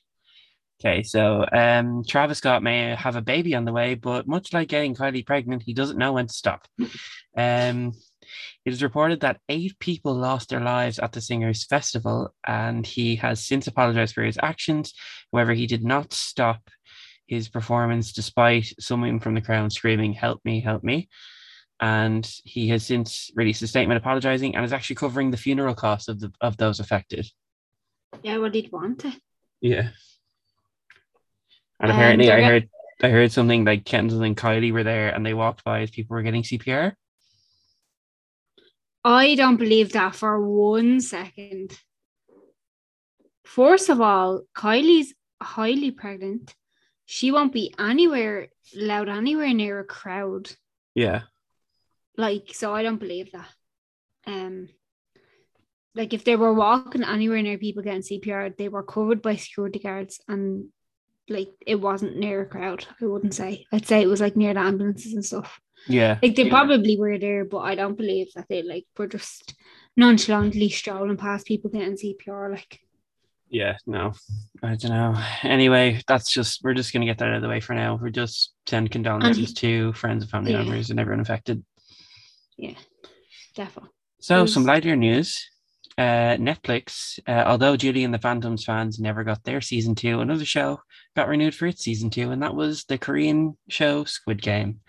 Okay, 0.82 1.02
so 1.02 1.44
um, 1.52 2.02
Travis 2.06 2.38
Scott 2.38 2.62
may 2.62 2.94
have 2.94 3.16
a 3.16 3.20
baby 3.22 3.54
on 3.54 3.66
the 3.66 3.72
way, 3.72 3.94
but 3.94 4.26
much 4.26 4.54
like 4.54 4.68
getting 4.68 4.94
Kylie 4.94 5.26
pregnant, 5.26 5.62
he 5.62 5.74
doesn't 5.74 5.98
know 5.98 6.14
when 6.14 6.26
to 6.26 6.32
stop. 6.32 6.66
Um, 7.36 7.92
it 8.64 8.72
is 8.72 8.82
reported 8.82 9.20
that 9.20 9.40
eight 9.48 9.78
people 9.78 10.14
lost 10.14 10.48
their 10.48 10.60
lives 10.60 10.98
at 10.98 11.12
the 11.12 11.20
singer's 11.20 11.64
festival, 11.64 12.34
and 12.46 12.86
he 12.86 13.16
has 13.16 13.46
since 13.46 13.66
apologized 13.66 14.14
for 14.14 14.22
his 14.22 14.38
actions. 14.42 14.94
However, 15.32 15.52
he 15.52 15.66
did 15.66 15.84
not 15.84 16.12
stop 16.12 16.62
his 17.30 17.48
performance 17.48 18.12
despite 18.12 18.74
someone 18.80 19.20
from 19.20 19.34
the 19.34 19.40
crowd 19.40 19.72
screaming, 19.72 20.12
Help 20.12 20.40
me, 20.44 20.60
help 20.60 20.82
me. 20.82 21.08
And 21.80 22.28
he 22.44 22.68
has 22.68 22.84
since 22.84 23.30
released 23.36 23.62
a 23.62 23.68
statement 23.68 23.98
apologizing 23.98 24.54
and 24.54 24.64
is 24.64 24.72
actually 24.72 24.96
covering 24.96 25.30
the 25.30 25.36
funeral 25.38 25.74
costs 25.74 26.08
of 26.08 26.18
the 26.20 26.30
of 26.40 26.56
those 26.56 26.80
affected. 26.80 27.26
Yeah, 28.22 28.38
well, 28.38 28.50
did 28.50 28.70
want 28.72 29.04
it. 29.04 29.14
Yeah. 29.60 29.90
And 31.78 31.90
Um, 31.90 31.96
apparently, 31.96 32.30
I 32.30 32.42
heard 32.42 32.68
I 33.02 33.08
heard 33.08 33.32
something 33.32 33.64
like 33.64 33.86
Kendall 33.86 34.22
and 34.24 34.36
Kylie 34.36 34.72
were 34.72 34.84
there, 34.84 35.08
and 35.14 35.24
they 35.24 35.32
walked 35.32 35.64
by 35.64 35.82
as 35.82 35.90
people 35.90 36.14
were 36.16 36.22
getting 36.22 36.42
CPR. 36.42 36.92
I 39.04 39.34
don't 39.36 39.56
believe 39.56 39.92
that 39.92 40.14
for 40.16 40.46
one 40.46 41.00
second. 41.00 41.78
First 43.46 43.88
of 43.88 44.00
all, 44.00 44.42
Kylie's 44.54 45.14
highly 45.40 45.92
pregnant. 45.92 46.54
She 47.12 47.32
won't 47.32 47.52
be 47.52 47.74
anywhere 47.76 48.50
loud 48.72 49.08
anywhere 49.08 49.52
near 49.52 49.80
a 49.80 49.84
crowd. 49.84 50.52
Yeah, 50.94 51.22
Like, 52.16 52.54
so 52.54 52.72
I 52.72 52.84
don't 52.84 53.00
believe 53.00 53.32
that. 53.32 53.48
Um, 54.28 54.68
like 55.96 56.14
if 56.14 56.22
they 56.22 56.36
were 56.36 56.54
walking 56.54 57.02
anywhere 57.02 57.42
near 57.42 57.58
people 57.58 57.82
getting 57.82 58.02
CPR, 58.02 58.56
they 58.56 58.68
were 58.68 58.84
covered 58.84 59.22
by 59.22 59.34
security 59.34 59.80
guards, 59.80 60.20
and 60.28 60.68
like 61.28 61.50
it 61.66 61.80
wasn't 61.80 62.16
near 62.16 62.42
a 62.42 62.46
crowd. 62.46 62.86
I 63.02 63.06
wouldn't 63.06 63.34
say. 63.34 63.66
I'd 63.72 63.88
say 63.88 64.02
it 64.02 64.06
was 64.06 64.20
like 64.20 64.36
near 64.36 64.54
the 64.54 64.60
ambulances 64.60 65.12
and 65.14 65.24
stuff. 65.24 65.60
yeah, 65.88 66.18
Like 66.22 66.36
they 66.36 66.48
probably 66.48 66.96
were 66.96 67.18
there, 67.18 67.44
but 67.44 67.58
I 67.58 67.74
don't 67.74 67.96
believe 67.96 68.28
that 68.36 68.46
they 68.48 68.62
like 68.62 68.86
were 68.96 69.08
just 69.08 69.54
nonchalantly 69.96 70.68
strolling 70.68 71.16
past 71.16 71.44
people 71.44 71.70
getting 71.72 71.96
CPR. 71.96 72.52
Like, 72.52 72.78
yeah. 73.50 73.76
No, 73.86 74.12
I 74.62 74.76
don't 74.76 74.90
know. 74.90 75.22
Anyway, 75.42 76.00
that's 76.08 76.32
just 76.32 76.62
we're 76.62 76.74
just 76.74 76.92
gonna 76.92 77.06
get 77.06 77.18
that 77.18 77.28
out 77.28 77.36
of 77.36 77.42
the 77.42 77.48
way 77.48 77.60
for 77.60 77.74
now. 77.74 77.98
We're 78.00 78.10
just 78.10 78.52
send 78.66 78.90
condolences 78.90 79.52
to 79.54 79.92
friends 79.94 80.22
and 80.22 80.30
family 80.30 80.52
Yeah. 80.52 80.62
members 80.62 80.90
and 80.90 80.98
everyone 81.00 81.20
affected. 81.20 81.62
yeah, 82.56 82.74
definitely. 83.54 83.90
So, 84.20 84.40
Yes. 84.42 84.52
some 84.52 84.64
lighter 84.64 84.96
news. 84.96 85.46
Uh, 85.98 86.36
Netflix, 86.36 87.18
uh, 87.28 87.44
although 87.46 87.76
Julie 87.76 88.04
and 88.04 88.14
the 88.14 88.18
Phantoms 88.18 88.64
fans 88.64 88.98
never 88.98 89.22
got 89.24 89.44
their 89.44 89.60
season 89.60 89.94
two, 89.94 90.20
another 90.20 90.44
show 90.46 90.80
got 91.16 91.28
renewed 91.28 91.54
for 91.54 91.66
its 91.66 91.82
season 91.82 92.08
two, 92.08 92.30
and 92.30 92.42
that 92.42 92.54
was 92.54 92.84
the 92.84 92.96
Korean 92.96 93.58
show 93.68 94.04
Squid 94.04 94.40
Game. 94.40 94.80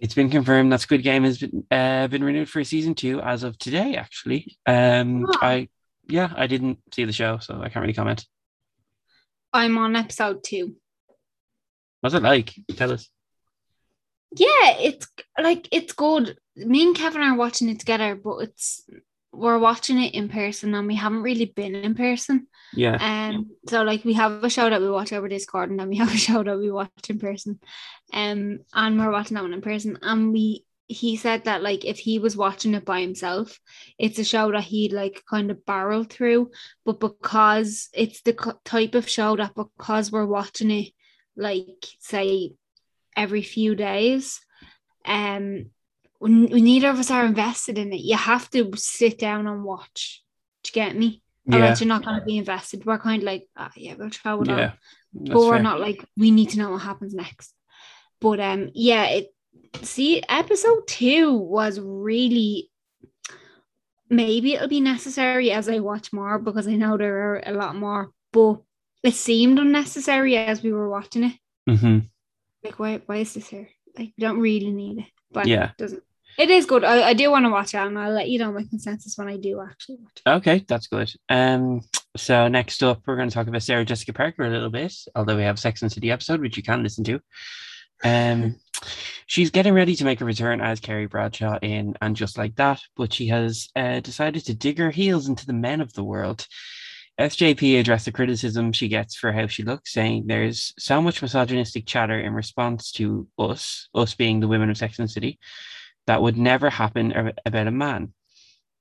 It's 0.00 0.14
been 0.14 0.30
confirmed 0.30 0.72
that 0.72 0.80
Squid 0.80 1.02
Game 1.02 1.24
has 1.24 1.38
been 1.38 1.64
uh, 1.70 2.08
been 2.08 2.24
renewed 2.24 2.48
for 2.48 2.62
season 2.64 2.94
two 2.94 3.20
as 3.20 3.42
of 3.42 3.56
today. 3.58 3.94
Actually, 3.96 4.56
um, 4.66 5.26
Ah. 5.26 5.38
I 5.42 5.68
yeah, 6.08 6.32
I 6.36 6.46
didn't 6.46 6.78
see 6.92 7.04
the 7.04 7.12
show, 7.12 7.38
so 7.38 7.60
I 7.60 7.68
can't 7.68 7.82
really 7.82 7.94
comment. 7.94 8.24
I'm 9.52 9.78
on 9.78 9.96
episode 9.96 10.42
two. 10.42 10.76
What's 12.00 12.14
it 12.14 12.22
like? 12.22 12.52
Tell 12.76 12.92
us. 12.92 13.08
Yeah, 14.36 14.78
it's 14.80 15.06
like 15.40 15.68
it's 15.70 15.92
good. 15.92 16.36
Me 16.56 16.82
and 16.82 16.96
Kevin 16.96 17.22
are 17.22 17.36
watching 17.36 17.68
it 17.68 17.78
together, 17.78 18.14
but 18.16 18.38
it's 18.38 18.84
we're 19.32 19.58
watching 19.58 20.00
it 20.00 20.14
in 20.14 20.28
person 20.28 20.74
and 20.74 20.86
we 20.86 20.94
haven't 20.94 21.22
really 21.22 21.46
been 21.46 21.74
in 21.74 21.94
person. 21.94 22.46
Yeah, 22.72 22.96
Um, 23.00 23.50
so 23.68 23.82
like 23.82 24.04
we 24.04 24.12
have 24.14 24.42
a 24.44 24.50
show 24.50 24.68
that 24.68 24.80
we 24.80 24.90
watch 24.90 25.12
over 25.12 25.28
Discord 25.28 25.70
and 25.70 25.78
then 25.78 25.88
we 25.88 25.96
have 25.96 26.12
a 26.12 26.16
show 26.26 26.42
that 26.42 26.58
we 26.58 26.70
watch 26.70 26.90
in 27.08 27.18
person. 27.18 27.58
Um, 28.12 28.60
and 28.72 28.98
we're 28.98 29.10
watching 29.10 29.34
that 29.36 29.42
one 29.42 29.54
in 29.54 29.60
person. 29.60 29.98
And 30.02 30.32
we 30.32 30.64
he 30.86 31.16
said 31.16 31.44
that 31.44 31.62
like 31.62 31.84
if 31.84 31.98
he 31.98 32.18
was 32.18 32.36
watching 32.36 32.74
it 32.74 32.84
by 32.84 33.00
himself, 33.00 33.58
it's 33.98 34.18
a 34.18 34.24
show 34.24 34.52
that 34.52 34.64
he'd 34.64 34.92
like 34.92 35.22
kind 35.28 35.50
of 35.50 35.64
barrel 35.64 36.04
through. 36.04 36.50
But 36.84 37.00
because 37.00 37.88
it's 37.92 38.22
the 38.22 38.56
type 38.64 38.94
of 38.94 39.08
show 39.08 39.36
that 39.36 39.54
because 39.54 40.12
we're 40.12 40.26
watching 40.26 40.70
it 40.70 40.92
like 41.36 41.86
say 42.00 42.52
every 43.16 43.42
few 43.42 43.74
days, 43.74 44.40
um 45.04 45.70
neither 46.20 46.88
of 46.88 46.98
us 46.98 47.10
are 47.10 47.26
invested 47.26 47.78
in 47.78 47.92
it, 47.92 48.00
you 48.00 48.16
have 48.16 48.48
to 48.50 48.70
sit 48.76 49.18
down 49.18 49.46
and 49.46 49.64
watch. 49.64 50.22
Do 50.62 50.70
you 50.70 50.86
get 50.86 50.96
me? 50.96 51.22
or 51.46 51.58
yeah, 51.58 51.68
else 51.68 51.80
you're 51.80 51.88
not 51.88 52.04
going 52.04 52.18
to 52.18 52.24
be 52.24 52.38
invested. 52.38 52.86
We're 52.86 52.98
kind 52.98 53.22
of 53.22 53.26
like, 53.26 53.48
ah, 53.56 53.70
yeah, 53.76 53.94
we'll 53.98 54.10
throw 54.10 54.42
it 54.42 54.48
yeah. 54.48 54.54
on, 54.54 54.72
but 55.12 55.36
we're 55.36 55.54
fair. 55.54 55.62
not 55.62 55.80
like 55.80 56.04
we 56.16 56.30
need 56.30 56.50
to 56.50 56.58
know 56.58 56.70
what 56.70 56.82
happens 56.82 57.14
next. 57.14 57.52
But 58.20 58.40
um, 58.40 58.70
yeah, 58.74 59.04
it. 59.06 59.34
See, 59.82 60.22
episode 60.28 60.86
two 60.86 61.32
was 61.34 61.80
really. 61.80 62.70
Maybe 64.10 64.54
it'll 64.54 64.68
be 64.68 64.80
necessary 64.80 65.50
as 65.50 65.68
I 65.68 65.78
watch 65.80 66.12
more 66.12 66.38
because 66.38 66.68
I 66.68 66.74
know 66.74 66.96
there 66.96 67.32
are 67.34 67.42
a 67.46 67.52
lot 67.52 67.74
more, 67.74 68.10
but 68.32 68.60
it 69.02 69.14
seemed 69.14 69.58
unnecessary 69.58 70.36
as 70.36 70.62
we 70.62 70.72
were 70.72 70.88
watching 70.88 71.24
it. 71.24 71.32
Mhm. 71.68 72.08
Like, 72.62 72.78
why? 72.78 73.00
Why 73.06 73.16
is 73.18 73.34
this 73.34 73.48
here? 73.48 73.68
Like, 73.98 74.12
we 74.16 74.22
don't 74.22 74.40
really 74.40 74.70
need 74.72 74.98
it, 74.98 75.06
but 75.32 75.46
Yeah. 75.46 75.70
it 75.70 75.76
doesn't. 75.78 76.02
It 76.36 76.50
is 76.50 76.66
good. 76.66 76.82
I, 76.84 77.08
I 77.10 77.14
do 77.14 77.30
want 77.30 77.46
to 77.46 77.50
watch 77.50 77.74
it, 77.74 77.78
and 77.78 77.98
I'll 77.98 78.12
let 78.12 78.28
you 78.28 78.38
know 78.40 78.52
my 78.52 78.64
consensus 78.64 79.16
when 79.16 79.28
I 79.28 79.36
do 79.36 79.60
actually 79.60 79.96
watch 80.00 80.20
it. 80.26 80.28
Okay, 80.28 80.64
that's 80.68 80.88
good. 80.88 81.10
Um, 81.28 81.80
so 82.16 82.48
next 82.48 82.82
up, 82.82 83.02
we're 83.06 83.16
going 83.16 83.28
to 83.28 83.34
talk 83.34 83.46
about 83.46 83.62
Sarah 83.62 83.84
Jessica 83.84 84.12
Parker 84.12 84.44
a 84.44 84.50
little 84.50 84.70
bit, 84.70 84.92
although 85.14 85.36
we 85.36 85.44
have 85.44 85.58
Sex 85.60 85.80
and 85.82 85.92
City 85.92 86.10
episode, 86.10 86.40
which 86.40 86.56
you 86.56 86.62
can 86.64 86.82
listen 86.82 87.04
to. 87.04 87.20
Um, 88.02 88.56
she's 89.26 89.50
getting 89.50 89.74
ready 89.74 89.94
to 89.96 90.04
make 90.04 90.20
a 90.20 90.24
return 90.24 90.60
as 90.60 90.80
Carrie 90.80 91.06
Bradshaw 91.06 91.58
in 91.62 91.94
And 92.00 92.16
Just 92.16 92.38
Like 92.38 92.56
That, 92.56 92.80
but 92.96 93.12
she 93.12 93.28
has 93.28 93.68
uh, 93.76 94.00
decided 94.00 94.44
to 94.46 94.54
dig 94.54 94.78
her 94.78 94.90
heels 94.90 95.28
into 95.28 95.46
the 95.46 95.52
men 95.52 95.80
of 95.80 95.92
the 95.92 96.04
world. 96.04 96.46
SJP 97.20 97.78
addressed 97.78 98.06
the 98.06 98.12
criticism 98.12 98.72
she 98.72 98.88
gets 98.88 99.14
for 99.14 99.30
how 99.30 99.46
she 99.46 99.62
looks, 99.62 99.92
saying 99.92 100.24
there's 100.26 100.74
so 100.78 101.00
much 101.00 101.22
misogynistic 101.22 101.86
chatter 101.86 102.18
in 102.18 102.34
response 102.34 102.90
to 102.92 103.28
us, 103.38 103.88
us 103.94 104.14
being 104.14 104.40
the 104.40 104.48
women 104.48 104.68
of 104.68 104.76
Sex 104.76 104.98
and 104.98 105.10
City, 105.10 105.38
that 106.06 106.20
would 106.20 106.36
never 106.36 106.70
happen 106.70 107.32
about 107.46 107.66
a 107.68 107.70
man. 107.70 108.12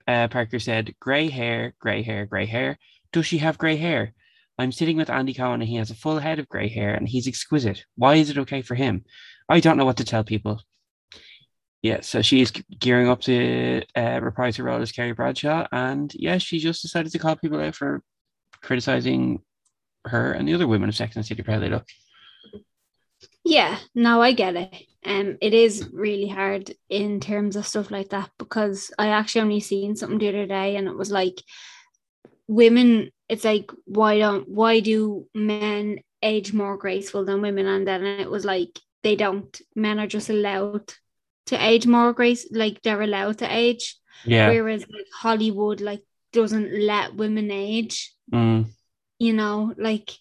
Uh, 0.07 0.27
Parker 0.27 0.59
said, 0.59 0.95
Grey 0.99 1.29
hair, 1.29 1.73
grey 1.79 2.01
hair, 2.01 2.25
grey 2.25 2.45
hair. 2.45 2.77
Does 3.11 3.27
she 3.27 3.37
have 3.37 3.57
grey 3.57 3.77
hair? 3.77 4.13
I'm 4.57 4.71
sitting 4.71 4.97
with 4.97 5.09
Andy 5.09 5.33
Cohen 5.33 5.61
and 5.61 5.69
he 5.69 5.77
has 5.77 5.89
a 5.89 5.95
full 5.95 6.19
head 6.19 6.39
of 6.39 6.47
grey 6.47 6.69
hair 6.69 6.93
and 6.93 7.07
he's 7.07 7.27
exquisite. 7.27 7.85
Why 7.95 8.15
is 8.15 8.29
it 8.29 8.37
okay 8.39 8.61
for 8.61 8.75
him? 8.75 9.03
I 9.49 9.59
don't 9.59 9.77
know 9.77 9.85
what 9.85 9.97
to 9.97 10.05
tell 10.05 10.23
people. 10.23 10.61
Yeah, 11.81 11.99
so 12.01 12.21
she's 12.21 12.51
gearing 12.51 13.09
up 13.09 13.21
to 13.21 13.83
uh, 13.95 14.19
reprise 14.21 14.55
her 14.57 14.63
role 14.63 14.81
as 14.81 14.91
Carrie 14.91 15.11
Bradshaw. 15.11 15.67
And 15.71 16.13
yeah, 16.15 16.37
she 16.37 16.59
just 16.59 16.81
decided 16.81 17.11
to 17.11 17.19
call 17.19 17.35
people 17.35 17.59
out 17.59 17.75
for 17.75 18.01
criticizing 18.61 19.41
her 20.05 20.31
and 20.31 20.47
the 20.47 20.53
other 20.53 20.67
women 20.67 20.89
of 20.89 20.95
Sex 20.95 21.15
and 21.15 21.25
City 21.25 21.41
they 21.41 21.69
look. 21.69 21.85
Yeah, 23.43 23.77
no, 23.93 24.21
I 24.21 24.31
get 24.31 24.55
it. 24.55 24.73
Um, 25.05 25.37
it 25.41 25.53
is 25.53 25.89
really 25.91 26.29
hard 26.29 26.73
in 26.89 27.19
terms 27.19 27.57
of 27.57 27.67
stuff 27.67 27.91
like 27.91 28.09
that 28.09 28.29
because 28.37 28.91
I 28.97 29.07
actually 29.07 29.41
only 29.41 29.59
seen 29.59 29.97
something 29.97 30.17
the 30.17 30.29
other 30.29 30.45
day 30.45 30.77
and 30.77 30.87
it 30.87 30.95
was 30.95 31.11
like 31.11 31.41
women 32.47 33.11
it's 33.29 33.43
like 33.43 33.71
why 33.85 34.19
don't 34.19 34.47
why 34.47 34.79
do 34.79 35.27
men 35.33 35.99
age 36.21 36.53
more 36.53 36.77
graceful 36.77 37.25
than 37.25 37.41
women? 37.41 37.67
And 37.67 37.87
then 37.87 38.03
it 38.03 38.29
was 38.29 38.45
like 38.45 38.79
they 39.03 39.15
don't 39.15 39.59
men 39.75 39.99
are 39.99 40.07
just 40.07 40.29
allowed 40.29 40.93
to 41.47 41.63
age 41.63 41.85
more 41.85 42.13
grace 42.13 42.47
like 42.51 42.81
they're 42.81 43.01
allowed 43.01 43.39
to 43.39 43.53
age. 43.53 43.97
Yeah. 44.25 44.49
Whereas 44.49 44.81
like 44.81 45.07
hollywood 45.13 45.81
like 45.81 46.01
doesn't 46.31 46.73
let 46.73 47.15
women 47.15 47.51
age. 47.51 48.13
Mm. 48.33 48.67
you 49.19 49.33
know 49.33 49.73
like 49.77 50.11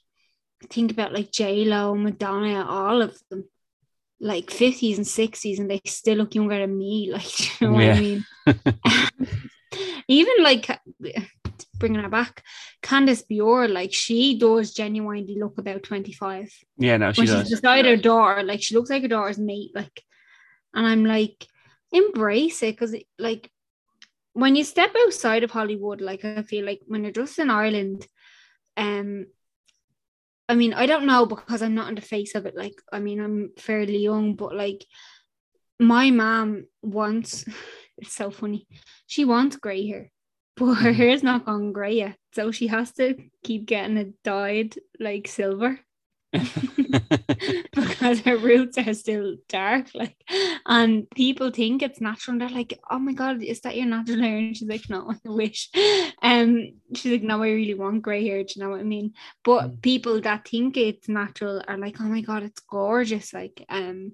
think 0.68 0.90
about 0.90 1.12
like 1.12 1.30
j-lo 1.30 1.94
madonna 1.94 2.64
all 2.68 3.02
of 3.02 3.16
them. 3.30 3.44
Like 4.20 4.46
50s 4.46 4.98
and 4.98 5.06
60s 5.06 5.58
and 5.58 5.68
they 5.68 5.80
still 5.84 6.18
look 6.18 6.34
younger 6.34 6.58
than 6.58 6.76
me. 6.76 7.10
Like 7.12 7.60
you 7.60 7.68
know 7.68 7.78
yeah. 7.78 7.88
what 7.88 7.96
i 7.96 8.00
mean? 8.00 8.24
Even 10.08 10.42
like 10.42 10.68
bringing 11.82 12.00
her 12.00 12.08
back 12.08 12.42
candice 12.82 13.26
Bure, 13.28 13.68
like 13.68 13.92
she 13.92 14.38
does 14.38 14.72
genuinely 14.72 15.36
look 15.38 15.58
about 15.58 15.82
25 15.82 16.50
yeah 16.78 16.96
no 16.96 17.12
she 17.12 17.20
when 17.20 17.26
does 17.26 17.48
she's 17.48 17.60
beside 17.60 17.84
her 17.84 17.96
daughter 17.96 18.42
like 18.42 18.62
she 18.62 18.74
looks 18.74 18.90
like 18.90 19.02
her 19.02 19.08
daughter's 19.08 19.38
mate 19.38 19.70
like 19.74 20.02
and 20.74 20.86
i'm 20.86 21.04
like 21.04 21.46
embrace 21.92 22.62
it 22.62 22.74
because 22.78 22.94
like 23.18 23.50
when 24.32 24.56
you 24.56 24.64
step 24.64 24.94
outside 25.04 25.44
of 25.44 25.50
hollywood 25.50 26.00
like 26.00 26.24
i 26.24 26.42
feel 26.42 26.64
like 26.64 26.80
when 26.86 27.02
you're 27.02 27.12
just 27.12 27.38
in 27.38 27.50
ireland 27.50 28.06
um 28.76 29.26
I 30.48 30.54
mean, 30.54 30.74
I 30.74 30.84
don't 30.84 31.06
know 31.06 31.24
because 31.24 31.62
I'm 31.62 31.74
not 31.74 31.88
in 31.88 31.94
the 31.94 32.02
face 32.02 32.34
of 32.34 32.44
it. 32.44 32.54
Like, 32.54 32.74
I 32.92 32.98
mean, 32.98 33.20
I'm 33.20 33.52
fairly 33.56 33.96
young, 33.98 34.34
but 34.34 34.54
like, 34.54 34.84
my 35.80 36.10
mom 36.10 36.66
wants. 36.82 37.44
It's 37.98 38.16
so 38.16 38.30
funny. 38.30 38.66
She 39.06 39.24
wants 39.24 39.56
grey 39.56 39.86
hair, 39.86 40.10
but 40.56 40.74
her 40.74 40.92
hair's 40.92 41.22
not 41.22 41.44
gone 41.44 41.72
grey 41.72 41.94
yet, 41.94 42.16
so 42.32 42.50
she 42.50 42.66
has 42.68 42.92
to 42.92 43.16
keep 43.42 43.66
getting 43.66 43.96
it 43.96 44.22
dyed 44.22 44.76
like 44.98 45.28
silver. 45.28 45.80
because 46.32 48.20
her 48.20 48.38
roots 48.38 48.78
are 48.78 48.94
still 48.94 49.36
dark, 49.48 49.88
like, 49.94 50.16
and 50.66 51.08
people 51.10 51.50
think 51.50 51.82
it's 51.82 52.00
natural, 52.00 52.32
and 52.32 52.40
they're 52.40 52.48
like, 52.48 52.80
"Oh 52.90 52.98
my 52.98 53.12
god, 53.12 53.42
is 53.42 53.60
that 53.60 53.76
your 53.76 53.84
natural 53.84 54.20
hair?" 54.20 54.38
And 54.38 54.56
she's 54.56 54.68
like, 54.68 54.88
"No, 54.88 55.12
I 55.12 55.28
wish." 55.28 55.68
Um, 56.22 56.72
she's 56.94 57.12
like, 57.12 57.22
"No, 57.22 57.42
I 57.42 57.50
really 57.50 57.74
want 57.74 58.02
grey 58.02 58.26
hair." 58.26 58.42
Do 58.44 58.54
you 58.56 58.62
know 58.62 58.70
what 58.70 58.80
I 58.80 58.84
mean? 58.84 59.12
But 59.44 59.62
mm. 59.68 59.82
people 59.82 60.20
that 60.22 60.48
think 60.48 60.78
it's 60.78 61.08
natural 61.08 61.62
are 61.68 61.76
like, 61.76 62.00
"Oh 62.00 62.04
my 62.04 62.22
god, 62.22 62.44
it's 62.44 62.60
gorgeous!" 62.60 63.34
Like, 63.34 63.64
um, 63.68 64.12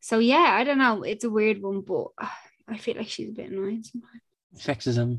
so 0.00 0.18
yeah, 0.18 0.50
I 0.52 0.64
don't 0.64 0.78
know. 0.78 1.04
It's 1.04 1.24
a 1.24 1.30
weird 1.30 1.62
one, 1.62 1.80
but 1.80 2.08
uh, 2.18 2.28
I 2.68 2.76
feel 2.76 2.96
like 2.96 3.08
she's 3.08 3.30
a 3.30 3.32
bit 3.32 3.50
annoying 3.50 3.82
sometimes. 3.82 4.22
Sexism. 4.56 5.18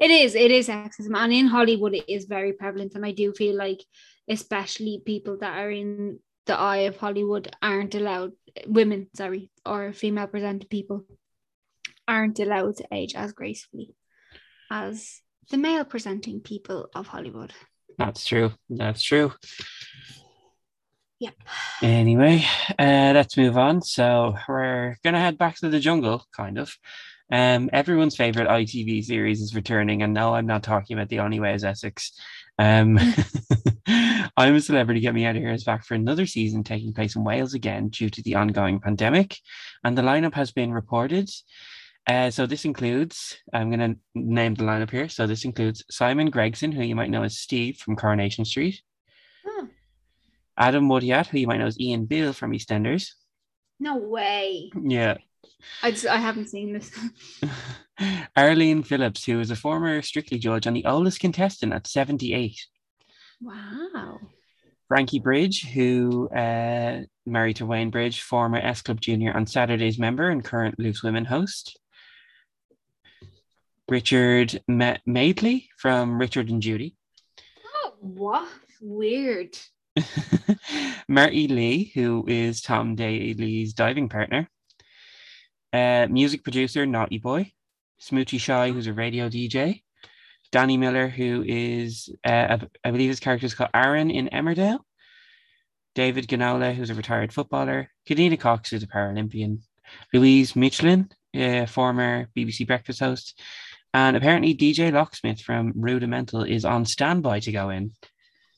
It 0.00 0.10
is. 0.10 0.34
It 0.34 0.50
is 0.50 0.68
sexism, 0.68 1.16
and 1.16 1.32
in 1.32 1.46
Hollywood, 1.46 1.94
it 1.94 2.10
is 2.12 2.24
very 2.24 2.52
prevalent. 2.52 2.94
And 2.94 3.06
I 3.06 3.12
do 3.12 3.32
feel 3.32 3.56
like 3.56 3.82
especially 4.28 5.02
people 5.04 5.38
that 5.38 5.58
are 5.58 5.70
in 5.70 6.18
the 6.46 6.58
eye 6.58 6.88
of 6.88 6.96
Hollywood 6.96 7.54
aren't 7.62 7.94
allowed 7.94 8.32
women, 8.66 9.08
sorry, 9.14 9.50
or 9.64 9.92
female 9.92 10.26
presented 10.26 10.68
people 10.68 11.04
aren't 12.06 12.38
allowed 12.38 12.76
to 12.76 12.86
age 12.92 13.14
as 13.14 13.32
gracefully 13.32 13.94
as 14.70 15.20
the 15.50 15.56
male 15.56 15.84
presenting 15.84 16.40
people 16.40 16.88
of 16.94 17.06
Hollywood. 17.06 17.52
That's 17.98 18.26
true. 18.26 18.52
That's 18.68 19.02
true. 19.02 19.32
Yep. 21.20 21.34
Anyway, 21.82 22.44
uh, 22.78 23.12
let's 23.14 23.36
move 23.36 23.56
on. 23.56 23.82
So 23.82 24.36
we're 24.48 24.98
gonna 25.04 25.20
head 25.20 25.38
back 25.38 25.56
to 25.56 25.68
the 25.68 25.80
jungle, 25.80 26.26
kind 26.32 26.58
of. 26.58 26.76
Um, 27.34 27.68
everyone's 27.72 28.14
favorite 28.14 28.46
ITV 28.46 29.02
series 29.02 29.40
is 29.40 29.56
returning, 29.56 30.02
and 30.02 30.14
no, 30.14 30.36
I'm 30.36 30.46
not 30.46 30.62
talking 30.62 30.96
about 30.96 31.08
the 31.08 31.18
only 31.18 31.40
way 31.40 31.52
is 31.52 31.64
Essex. 31.64 32.12
Um, 32.60 32.96
I'm 34.36 34.54
a 34.54 34.60
Celebrity 34.60 35.00
Get 35.00 35.14
Me 35.14 35.26
Out 35.26 35.34
of 35.34 35.42
Here 35.42 35.50
is 35.50 35.64
back 35.64 35.84
for 35.84 35.94
another 35.94 36.26
season 36.26 36.62
taking 36.62 36.94
place 36.94 37.16
in 37.16 37.24
Wales 37.24 37.52
again 37.52 37.88
due 37.88 38.08
to 38.08 38.22
the 38.22 38.36
ongoing 38.36 38.78
pandemic. 38.78 39.36
And 39.82 39.98
the 39.98 40.02
lineup 40.02 40.34
has 40.34 40.52
been 40.52 40.72
reported. 40.72 41.28
Uh, 42.06 42.30
so 42.30 42.46
this 42.46 42.64
includes, 42.64 43.36
I'm 43.52 43.68
going 43.68 43.94
to 43.94 43.98
name 44.14 44.54
the 44.54 44.62
lineup 44.62 44.92
here. 44.92 45.08
So 45.08 45.26
this 45.26 45.44
includes 45.44 45.84
Simon 45.90 46.30
Gregson, 46.30 46.70
who 46.70 46.84
you 46.84 46.94
might 46.94 47.10
know 47.10 47.24
as 47.24 47.36
Steve 47.36 47.78
from 47.78 47.96
Coronation 47.96 48.44
Street. 48.44 48.80
Oh. 49.44 49.66
Adam 50.56 50.88
Woodyatt, 50.88 51.26
who 51.26 51.38
you 51.38 51.48
might 51.48 51.58
know 51.58 51.66
as 51.66 51.80
Ian 51.80 52.04
Beale 52.04 52.32
from 52.32 52.52
EastEnders. 52.52 53.08
No 53.80 53.96
way. 53.96 54.70
Yeah. 54.80 55.16
I 55.82 55.90
just, 55.90 56.06
I 56.06 56.16
haven't 56.16 56.48
seen 56.48 56.72
this. 56.72 56.90
Arlene 58.36 58.82
Phillips, 58.82 59.24
who 59.24 59.40
is 59.40 59.50
a 59.50 59.56
former 59.56 60.02
Strictly 60.02 60.38
judge 60.38 60.66
and 60.66 60.76
the 60.76 60.84
oldest 60.84 61.20
contestant 61.20 61.72
at 61.72 61.86
78. 61.86 62.66
Wow. 63.40 64.20
Frankie 64.88 65.20
Bridge, 65.20 65.66
who 65.66 66.28
uh, 66.28 67.00
married 67.26 67.56
to 67.56 67.66
Wayne 67.66 67.90
Bridge, 67.90 68.20
former 68.20 68.58
S 68.58 68.82
Club 68.82 69.00
Junior 69.00 69.32
and 69.32 69.48
Saturdays 69.48 69.98
member 69.98 70.28
and 70.28 70.44
current 70.44 70.78
Loose 70.78 71.02
Women 71.02 71.24
host. 71.24 71.78
Richard 73.88 74.62
Ma- 74.66 74.96
Madeley 75.06 75.68
from 75.78 76.18
Richard 76.18 76.48
and 76.48 76.62
Judy. 76.62 76.96
Oh, 77.66 77.94
what? 78.00 78.48
Weird. 78.80 79.58
Matty 81.08 81.48
Lee, 81.48 81.92
who 81.94 82.24
is 82.26 82.60
Tom 82.60 82.94
Daley's 82.94 83.74
diving 83.74 84.08
partner. 84.08 84.48
Uh, 85.74 86.06
music 86.08 86.44
producer 86.44 86.86
Naughty 86.86 87.18
Boy, 87.18 87.52
Snoochie 88.00 88.38
Shy, 88.38 88.70
who's 88.70 88.86
a 88.86 88.92
radio 88.92 89.28
DJ, 89.28 89.82
Danny 90.52 90.76
Miller, 90.76 91.08
who 91.08 91.42
is, 91.44 92.08
uh, 92.24 92.58
I 92.84 92.90
believe 92.92 93.08
his 93.08 93.18
character 93.18 93.46
is 93.46 93.54
called 93.54 93.70
Aaron 93.74 94.08
in 94.08 94.28
Emmerdale, 94.28 94.78
David 95.96 96.28
Ginola, 96.28 96.72
who's 96.72 96.90
a 96.90 96.94
retired 96.94 97.32
footballer, 97.32 97.90
Kadeena 98.08 98.38
Cox, 98.38 98.70
who's 98.70 98.84
a 98.84 98.86
Paralympian, 98.86 99.62
Louise 100.12 100.54
Minchin, 100.54 101.10
a 101.34 101.66
former 101.66 102.28
BBC 102.36 102.68
breakfast 102.68 103.00
host, 103.00 103.40
and 103.92 104.16
apparently 104.16 104.54
DJ 104.56 104.92
Locksmith 104.92 105.40
from 105.40 105.72
Rudimental 105.74 106.44
is 106.44 106.64
on 106.64 106.84
standby 106.84 107.40
to 107.40 107.50
go 107.50 107.70
in. 107.70 107.90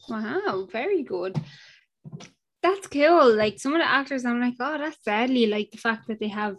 Wow, 0.07 0.69
very 0.71 1.03
good. 1.03 1.41
That's 2.63 2.89
cool. 2.89 3.35
Like 3.35 3.59
some 3.59 3.73
of 3.73 3.81
the 3.81 3.89
actors, 3.89 4.27
I'm 4.27 4.39
like, 4.39 4.57
oh, 4.61 4.77
that's 4.77 5.03
sadly 5.03 5.47
like 5.47 5.71
the 5.71 5.79
fact 5.79 6.09
that 6.09 6.21
they 6.21 6.29
have 6.29 6.59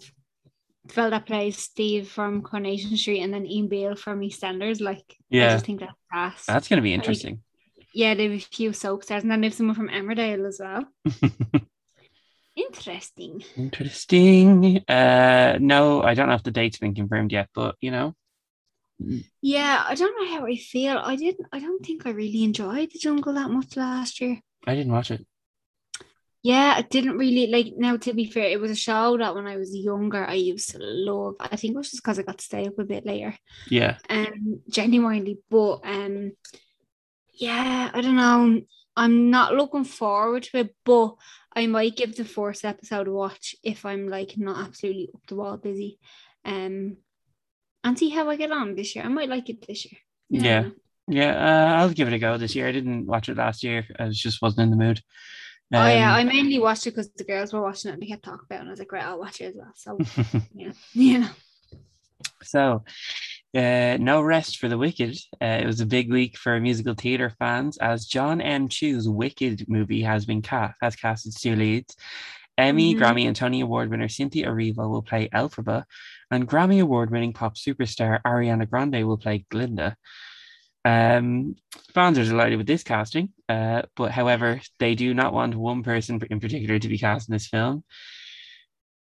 felt 0.91 1.11
that 1.11 1.25
plays 1.25 1.57
Steve 1.57 2.09
from 2.09 2.41
Coronation 2.41 2.95
Street 2.97 3.21
and 3.21 3.33
then 3.33 3.45
Ian 3.45 3.67
Beale 3.67 3.95
from 3.95 4.21
EastEnders. 4.21 4.81
Like, 4.81 5.15
yeah, 5.29 5.47
I 5.47 5.49
just 5.53 5.65
think 5.65 5.79
that's 5.79 5.93
fast. 6.11 6.47
That's 6.47 6.67
going 6.67 6.77
to 6.77 6.83
be 6.83 6.93
interesting. 6.93 7.41
Like, 7.77 7.87
yeah, 7.93 8.13
they 8.13 8.23
have 8.23 8.33
a 8.33 8.39
few 8.39 8.73
soap 8.73 9.03
stars, 9.03 9.23
and 9.23 9.31
then 9.31 9.41
they 9.41 9.47
have 9.47 9.53
someone 9.53 9.75
from 9.75 9.89
Emmerdale 9.89 10.47
as 10.47 10.59
well. 10.59 10.85
Interesting. 12.55 13.43
Interesting. 13.55 14.83
Uh, 14.87 15.57
no, 15.61 16.01
I 16.01 16.15
don't 16.15 16.27
know 16.27 16.35
if 16.35 16.43
the 16.43 16.51
date's 16.51 16.79
been 16.79 16.95
confirmed 16.95 17.31
yet, 17.31 17.49
but 17.53 17.75
you 17.81 17.91
know. 17.91 18.15
Yeah, 19.41 19.83
I 19.87 19.93
don't 19.93 20.19
know 20.19 20.35
how 20.35 20.45
I 20.47 20.55
feel. 20.55 20.97
I 20.97 21.15
didn't. 21.15 21.47
I 21.51 21.59
don't 21.59 21.85
think 21.85 22.07
I 22.07 22.09
really 22.09 22.43
enjoyed 22.43 22.91
the 22.91 22.99
jungle 22.99 23.33
that 23.33 23.51
much 23.51 23.77
last 23.77 24.19
year. 24.19 24.41
I 24.65 24.73
didn't 24.73 24.91
watch 24.91 25.11
it 25.11 25.25
yeah, 26.47 26.75
I 26.77 26.81
didn't 26.83 27.17
really 27.17 27.47
like. 27.47 27.73
Now, 27.75 27.97
to 27.97 28.13
be 28.13 28.31
fair, 28.31 28.45
it 28.45 28.61
was 28.61 28.71
a 28.71 28.75
show 28.75 29.17
that 29.17 29.35
when 29.35 29.47
I 29.47 29.57
was 29.57 29.75
younger, 29.75 30.25
I 30.25 30.35
used 30.35 30.69
to 30.69 30.77
love. 30.79 31.35
I 31.41 31.57
think 31.57 31.73
it 31.73 31.77
was 31.77 31.91
just 31.91 32.01
because 32.01 32.19
I 32.19 32.23
got 32.23 32.37
to 32.37 32.45
stay 32.45 32.65
up 32.65 32.79
a 32.79 32.85
bit 32.85 33.05
later. 33.05 33.35
Yeah. 33.69 33.97
Um, 34.09 34.61
genuinely, 34.69 35.39
but 35.49 35.81
um, 35.83 36.31
yeah, 37.33 37.91
I 37.93 37.99
don't 37.99 38.15
know. 38.15 38.61
I'm 38.95 39.29
not 39.29 39.55
looking 39.55 39.83
forward 39.83 40.43
to 40.43 40.59
it, 40.59 40.75
but 40.85 41.15
I 41.53 41.67
might 41.67 41.97
give 41.97 42.15
the 42.15 42.23
first 42.23 42.63
episode 42.63 43.09
a 43.09 43.11
watch 43.11 43.53
if 43.61 43.85
I'm 43.85 44.07
like 44.07 44.37
not 44.37 44.65
absolutely 44.65 45.09
up 45.13 45.27
the 45.27 45.35
wall 45.35 45.57
busy. 45.57 45.99
Um, 46.45 46.95
and 47.83 47.99
see 47.99 48.07
how 48.07 48.29
I 48.29 48.37
get 48.37 48.53
on 48.53 48.73
this 48.73 48.95
year. 48.95 49.03
I 49.03 49.09
might 49.09 49.27
like 49.27 49.49
it 49.49 49.67
this 49.67 49.83
year. 49.83 49.99
Yeah. 50.29 50.69
Yeah, 51.09 51.31
uh, 51.35 51.75
I'll 51.77 51.89
give 51.89 52.07
it 52.07 52.13
a 52.13 52.19
go 52.19 52.37
this 52.37 52.55
year. 52.55 52.67
I 52.67 52.73
didn't 52.73 53.05
watch 53.05 53.27
it 53.27 53.37
last 53.37 53.63
year. 53.63 53.85
I 53.99 54.09
just 54.11 54.41
wasn't 54.41 54.63
in 54.63 54.71
the 54.71 54.85
mood. 54.85 55.01
Oh 55.73 55.87
yeah, 55.87 56.11
Um, 56.13 56.15
I 56.19 56.23
mainly 56.23 56.59
watched 56.59 56.87
it 56.87 56.91
because 56.91 57.09
the 57.11 57.23
girls 57.23 57.53
were 57.53 57.61
watching 57.61 57.89
it 57.89 57.93
and 57.95 58.01
they 58.01 58.07
kept 58.07 58.23
talking 58.23 58.45
about 58.49 58.57
it, 58.57 58.59
and 58.61 58.69
I 58.69 58.71
was 58.71 58.79
like, 58.79 58.91
right, 58.91 59.03
I'll 59.03 59.19
watch 59.19 59.41
it 59.41 59.45
as 59.45 59.55
well. 59.55 59.71
So 59.75 59.97
yeah, 60.53 60.71
yeah. 60.93 61.29
So, 62.43 62.83
uh, 63.55 63.97
no 63.99 64.21
rest 64.21 64.57
for 64.57 64.67
the 64.69 64.77
Wicked. 64.77 65.17
Uh, 65.41 65.59
it 65.61 65.65
was 65.65 65.81
a 65.81 65.85
big 65.85 66.11
week 66.11 66.37
for 66.37 66.59
musical 66.59 66.93
theatre 66.93 67.31
fans 67.39 67.77
as 67.77 68.05
John 68.05 68.41
M. 68.41 68.69
Chu's 68.69 69.07
Wicked 69.07 69.65
movie 69.67 70.01
has 70.03 70.25
been 70.25 70.41
cast, 70.41 70.77
has 70.81 70.95
cast 70.95 71.25
its 71.27 71.41
two 71.41 71.55
leads. 71.55 71.95
Emmy, 72.57 72.95
Mhm. 72.95 72.99
Grammy, 72.99 73.27
and 73.27 73.35
Tony 73.35 73.61
Award 73.61 73.89
winner 73.91 74.07
Cynthia 74.09 74.47
Erivo 74.47 74.89
will 74.89 75.03
play 75.03 75.29
Elphaba, 75.29 75.83
and 76.31 76.47
Grammy 76.47 76.81
Award 76.81 77.11
winning 77.11 77.33
pop 77.33 77.55
superstar 77.55 78.19
Ariana 78.25 78.67
Grande 78.67 79.05
will 79.05 79.17
play 79.17 79.45
Glinda. 79.51 79.95
Um, 80.87 81.57
fans 81.93 82.17
are 82.17 82.23
delighted 82.23 82.57
with 82.57 82.67
this 82.67 82.81
casting, 82.81 83.33
uh, 83.49 83.81
but 83.97 84.11
however, 84.11 84.61
they 84.79 84.95
do 84.95 85.13
not 85.13 85.33
want 85.33 85.53
one 85.53 85.83
person 85.83 86.21
in 86.29 86.39
particular 86.39 86.79
to 86.79 86.87
be 86.87 86.97
cast 86.97 87.27
in 87.27 87.33
this 87.33 87.47
film. 87.47 87.83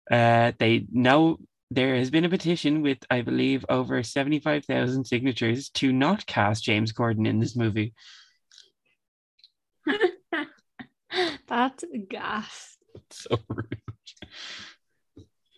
Uh, 0.09 0.53
they 0.59 0.85
know 0.93 1.39
there 1.71 1.97
has 1.97 2.09
been 2.09 2.23
a 2.23 2.29
petition 2.29 2.83
with, 2.83 2.99
I 3.11 3.21
believe, 3.21 3.65
over 3.67 4.01
75,000 4.01 5.03
signatures 5.03 5.67
to 5.71 5.91
not 5.91 6.25
cast 6.25 6.63
James 6.63 6.93
Corden 6.93 7.27
in 7.27 7.39
this 7.39 7.57
movie. 7.57 7.93
That's 11.47 11.83
gas. 12.07 12.69
So 13.09 13.37
rude. 13.49 13.75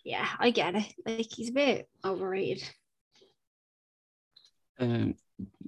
Yeah, 0.06 0.26
I 0.40 0.52
get 0.52 0.76
it. 0.76 0.94
Like 1.06 1.28
he's 1.30 1.50
a 1.50 1.54
bit 1.54 1.90
overrated. 2.04 2.64
Um, 4.80 5.16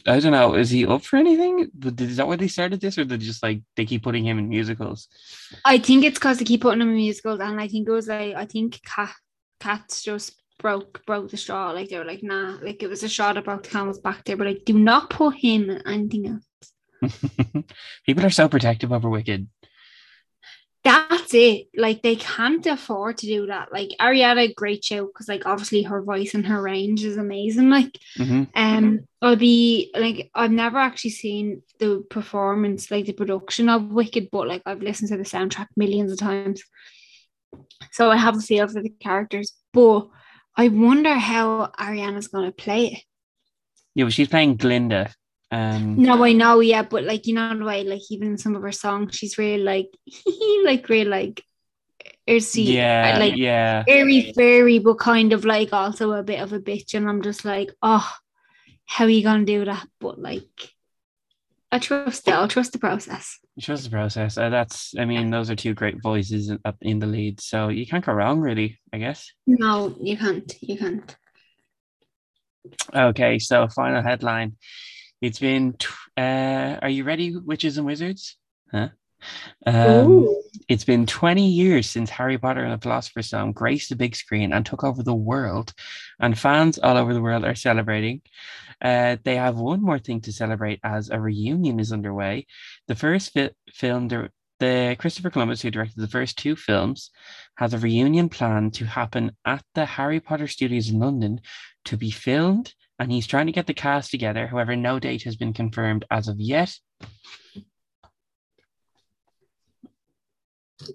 I 0.05 0.19
don't 0.19 0.31
know. 0.31 0.53
Is 0.55 0.69
he 0.69 0.86
up 0.86 1.03
for 1.03 1.17
anything? 1.17 1.69
Is 2.00 2.17
that 2.17 2.27
why 2.27 2.38
they 2.38 2.47
started 2.47 2.79
this, 2.79 2.97
or 2.97 3.03
they 3.03 3.17
just 3.17 3.43
like 3.43 3.62
they 3.75 3.86
keep 3.86 4.03
putting 4.03 4.25
him 4.25 4.39
in 4.39 4.47
musicals? 4.47 5.07
I 5.65 5.77
think 5.79 6.05
it's 6.05 6.17
because 6.17 6.39
they 6.39 6.45
keep 6.45 6.62
putting 6.62 6.81
him 6.81 6.89
in 6.89 6.95
musicals, 6.95 7.39
and 7.39 7.59
I 7.59 7.67
think 7.67 7.88
it 7.88 7.91
was 7.91 8.07
like 8.07 8.36
I 8.36 8.45
think 8.45 8.81
Cat 8.83 9.13
Cats 9.59 10.03
just 10.03 10.41
broke 10.59 11.05
broke 11.05 11.29
the 11.29 11.38
straw. 11.38 11.71
Like 11.71 11.89
they 11.89 11.97
were 11.97 12.05
like, 12.05 12.24
nah, 12.24 12.57
like 12.62 12.81
it 12.81 12.88
was 12.88 13.03
a 13.03 13.09
straw 13.09 13.33
that 13.33 13.43
broke 13.43 13.63
the 13.63 13.69
camel's 13.69 14.00
back 14.00 14.24
there. 14.24 14.38
But 14.38 14.47
like, 14.47 14.65
do 14.65 14.77
not 14.77 15.09
put 15.09 15.36
him 15.36 15.69
in 15.69 15.88
anything 15.88 16.27
else. 16.27 17.13
People 18.05 18.25
are 18.25 18.31
so 18.31 18.47
protective 18.47 18.91
over 18.91 19.09
Wicked. 19.09 19.47
That's 20.88 21.34
it. 21.34 21.67
Like 21.75 22.01
they 22.01 22.15
can't 22.15 22.65
afford 22.65 23.17
to 23.20 23.25
do 23.27 23.48
that. 23.48 23.72
Like 23.74 23.89
Ariana, 24.00 24.56
great 24.56 24.86
show 24.86 25.06
because 25.08 25.27
like 25.27 25.46
obviously 25.46 25.84
her 25.84 26.01
voice 26.01 26.34
and 26.34 26.46
her 26.48 26.62
range 26.62 27.03
is 27.03 27.17
amazing. 27.17 27.70
Like 27.70 27.98
Mhm. 28.17 28.48
um, 28.56 29.00
I'll 29.22 29.36
be 29.36 29.91
like 29.96 30.32
I've 30.34 30.51
never 30.51 30.77
actually 30.77 31.12
seen 31.12 31.62
the 31.79 32.06
performance, 32.10 32.89
like 32.89 33.06
the 33.06 33.13
production 33.13 33.67
of 33.70 33.91
Wicked, 33.91 34.29
but 34.32 34.48
like 34.48 34.62
I've 34.65 34.82
listened 34.82 35.10
to 35.10 35.17
the 35.17 35.24
soundtrack 35.24 35.67
millions 35.75 36.12
of 36.12 36.20
times. 36.20 36.63
So 37.91 38.10
I 38.10 38.17
have 38.17 38.38
a 38.38 38.41
feel 38.41 38.67
for 38.67 38.82
the 38.82 38.89
characters, 38.89 39.53
but 39.74 40.08
I 40.56 40.70
wonder 40.70 41.13
how 41.15 41.72
Ariana's 41.79 42.27
gonna 42.29 42.51
play 42.51 42.88
it. 42.94 43.03
Yeah, 43.96 44.06
but 44.06 44.13
she's 44.13 44.27
playing 44.27 44.58
Glinda. 44.58 45.13
Um, 45.50 46.01
No, 46.01 46.24
I 46.24 46.34
know, 46.34 46.60
yeah, 46.60 46.84
but 46.84 47.04
like 47.04 47.25
you 47.25 47.34
know 47.34 47.58
the 47.58 47.63
way, 47.63 47.84
like 47.84 48.01
even 48.10 48.30
in 48.30 48.38
some 48.38 48.56
of 48.56 48.62
her 48.62 48.72
songs, 48.72 49.16
she's 49.16 49.38
really 49.38 49.63
like 49.63 49.89
like 50.66 50.89
real 50.89 51.08
like 51.08 51.44
ersy, 52.27 52.66
yeah, 52.66 53.18
like 53.20 53.38
yeah. 53.38 53.84
airy 53.88 54.34
fairy, 54.34 54.80
but 54.80 55.00
kind 55.00 55.34
of 55.34 55.46
like 55.46 55.72
also 55.72 56.12
a 56.12 56.24
bit 56.24 56.42
of 56.42 56.54
a 56.54 56.60
bitch. 56.60 56.94
And 56.94 57.08
I'm 57.08 57.22
just 57.22 57.46
like, 57.46 57.72
oh, 57.82 58.10
how 58.86 59.06
are 59.06 59.10
you 59.10 59.24
gonna 59.24 59.46
do 59.46 59.63
that? 59.66 59.88
But 60.00 60.20
like, 60.20 60.74
I 61.72 61.80
trust 61.80 62.27
it. 62.27 62.34
I'll 62.34 62.48
trust 62.48 62.74
the 62.74 62.80
process. 62.80 63.39
Trust 63.60 63.86
the 63.86 63.89
process. 63.89 64.38
Uh, 64.38 64.50
that's, 64.50 64.94
I 64.98 65.06
mean, 65.06 65.30
those 65.30 65.50
are 65.50 65.56
two 65.56 65.74
great 65.74 66.01
voices 66.01 66.51
up 66.64 66.77
in 66.81 67.00
the 67.00 67.07
lead, 67.07 67.42
so 67.42 67.70
you 67.70 67.88
can't 67.88 68.05
go 68.05 68.14
wrong, 68.14 68.40
really. 68.40 68.79
I 68.94 68.98
guess. 68.98 69.31
No, 69.46 69.96
you 70.01 70.18
can't. 70.18 70.53
You 70.62 70.77
can't. 70.77 71.16
Okay, 72.94 73.40
so 73.40 73.68
final 73.70 74.01
headline. 74.01 74.57
It's 75.22 75.40
been. 75.40 75.75
Uh, 76.16 76.77
are 76.82 76.90
you 76.90 77.03
ready, 77.03 77.36
witches 77.36 77.77
and 77.77 77.86
wizards? 77.86 78.38
Huh? 78.72 78.90
Um, 79.66 80.27
it's 80.70 80.84
been 80.84 81.06
20 81.06 81.48
years 81.48 81.90
since 81.90 82.10
Harry 82.10 82.38
Potter 82.38 82.64
and 82.64 82.74
the 82.74 82.82
Philosopher's 82.82 83.27
Stone 83.27 83.53
graced 83.53 83.90
the 83.90 83.96
big 83.96 84.16
screen 84.16 84.53
and 84.53 84.66
took 84.66 84.84
over 84.84 85.01
the 85.03 85.16
world, 85.16 85.74
and 86.20 86.38
fans 86.38 86.77
all 86.77 86.98
over 86.98 87.14
the 87.14 87.22
world 87.22 87.46
are 87.46 87.56
celebrating. 87.56 88.22
Uh, 88.82 89.18
they 89.24 89.36
have 89.36 89.58
one 89.58 89.82
more 89.82 90.00
thing 90.00 90.22
to 90.22 90.32
celebrate 90.32 90.80
as 90.84 91.10
a 91.10 91.20
reunion 91.20 91.80
is 91.80 91.92
underway. 91.92 92.46
The 92.88 92.96
first 92.96 93.34
fi- 93.34 93.51
film, 93.74 94.08
dir- 94.08 94.30
the 94.60 94.96
Christopher 95.00 95.30
Columbus, 95.30 95.62
who 95.62 95.72
directed 95.72 96.00
the 96.00 96.08
first 96.08 96.38
two 96.38 96.56
films, 96.56 97.12
has 97.56 97.74
a 97.74 97.80
reunion 97.80 98.30
planned 98.30 98.74
to 98.75 98.86
happen 98.86 99.32
at 99.46 99.64
the 99.74 99.86
Harry 99.86 100.20
Potter 100.20 100.48
Studios 100.48 100.90
in 100.90 101.00
London 101.00 101.42
to 101.86 101.98
be 101.98 102.12
filmed, 102.12 102.74
and 103.00 103.12
he's 103.12 103.27
trying 103.27 103.46
to 103.48 103.51
get 103.51 103.68
the 103.68 103.74
cast 103.74 104.12
together. 104.12 104.48
However, 104.48 104.75
no 104.75 105.00
date 105.00 105.24
has 105.24 105.36
been 105.36 105.53
confirmed 105.53 106.05
as 106.10 106.27
of 106.27 106.40
yet. 106.40 106.74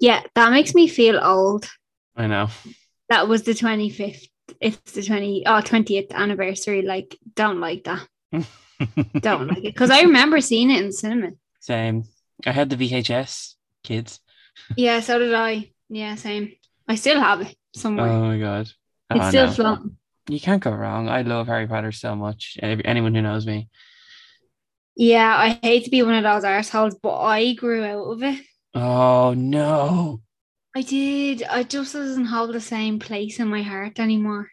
Yeah, 0.01 0.23
that 0.35 0.53
makes 0.53 0.75
me 0.75 0.89
feel 0.89 1.19
old. 1.23 1.69
I 2.17 2.27
know. 2.27 2.49
That 3.09 3.29
was 3.29 3.43
the 3.43 3.53
25th. 3.53 4.27
It's 4.61 4.93
the 4.93 5.03
20 5.03 5.45
oh 5.47 5.61
20th 5.61 6.13
anniversary. 6.13 6.83
Like, 6.83 7.19
don't 7.35 7.61
like 7.61 7.85
that. 7.85 8.07
Don't 9.21 9.47
like 9.47 9.59
it. 9.59 9.63
Because 9.75 9.91
I 9.91 10.03
remember 10.03 10.41
seeing 10.41 10.71
it 10.71 10.83
in 10.83 10.91
cinema. 10.91 11.31
Same. 11.61 12.03
I 12.45 12.51
had 12.51 12.69
the 12.69 12.77
VHS 12.77 13.55
kids. 13.85 14.19
Yeah, 14.77 14.99
so 15.01 15.19
did 15.21 15.33
I. 15.35 15.71
Yeah, 15.89 16.17
same. 16.17 16.53
I 16.89 16.97
still 16.97 17.21
have 17.21 17.43
it 17.43 17.55
somewhere. 17.77 18.09
Oh 18.09 18.25
my 18.25 18.39
god. 18.41 18.63
it's 19.11 19.25
Oh, 19.25 19.29
still 19.29 19.47
no. 19.47 19.53
floating. 19.53 19.97
You 20.29 20.41
can't 20.41 20.63
go 20.63 20.71
wrong. 20.71 21.09
I 21.09 21.23
love 21.23 21.49
Harry 21.49 21.67
Potter 21.67 21.93
so 21.93 22.15
much. 22.15 22.59
Anyone 22.63 23.15
who 23.15 23.23
knows 23.23 23.47
me. 23.47 23.69
Yeah, 24.95 25.35
I 25.37 25.59
hate 25.63 25.85
to 25.85 25.91
be 25.91 26.03
one 26.03 26.15
of 26.15 26.23
those 26.23 26.45
arseholes, 26.45 26.95
but 27.03 27.19
I 27.19 27.55
grew 27.55 27.85
out 27.85 28.05
of 28.05 28.23
it. 28.23 28.41
Oh 28.75 29.35
no. 29.37 30.21
I 30.77 30.83
did. 30.83 31.43
I 31.43 31.63
just 31.63 31.93
doesn't 31.93 32.27
hold 32.27 32.55
the 32.55 32.61
same 32.61 32.99
place 32.99 33.39
in 33.41 33.49
my 33.49 33.63
heart 33.63 33.99
anymore. 33.99 34.51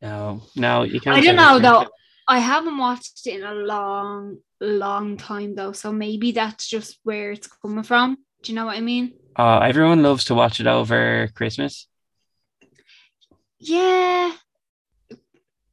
No. 0.00 0.42
No, 0.56 0.82
you 0.82 1.00
can't. 1.00 1.16
I 1.16 1.20
don't 1.20 1.36
know 1.36 1.58
though. 1.58 1.88
I 2.28 2.38
haven't 2.38 2.78
watched 2.78 3.26
it 3.26 3.40
in 3.40 3.42
a 3.42 3.54
long, 3.54 4.38
long 4.60 5.16
time 5.16 5.54
though. 5.54 5.72
So 5.72 5.92
maybe 5.92 6.32
that's 6.32 6.66
just 6.66 6.98
where 7.04 7.32
it's 7.32 7.46
coming 7.46 7.84
from. 7.84 8.16
Do 8.42 8.52
you 8.52 8.56
know 8.56 8.66
what 8.66 8.76
I 8.76 8.80
mean? 8.80 9.14
Uh, 9.36 9.60
everyone 9.60 10.02
loves 10.02 10.24
to 10.26 10.34
watch 10.34 10.58
it 10.60 10.66
over 10.66 11.28
Christmas. 11.34 11.86
Yeah. 13.58 14.32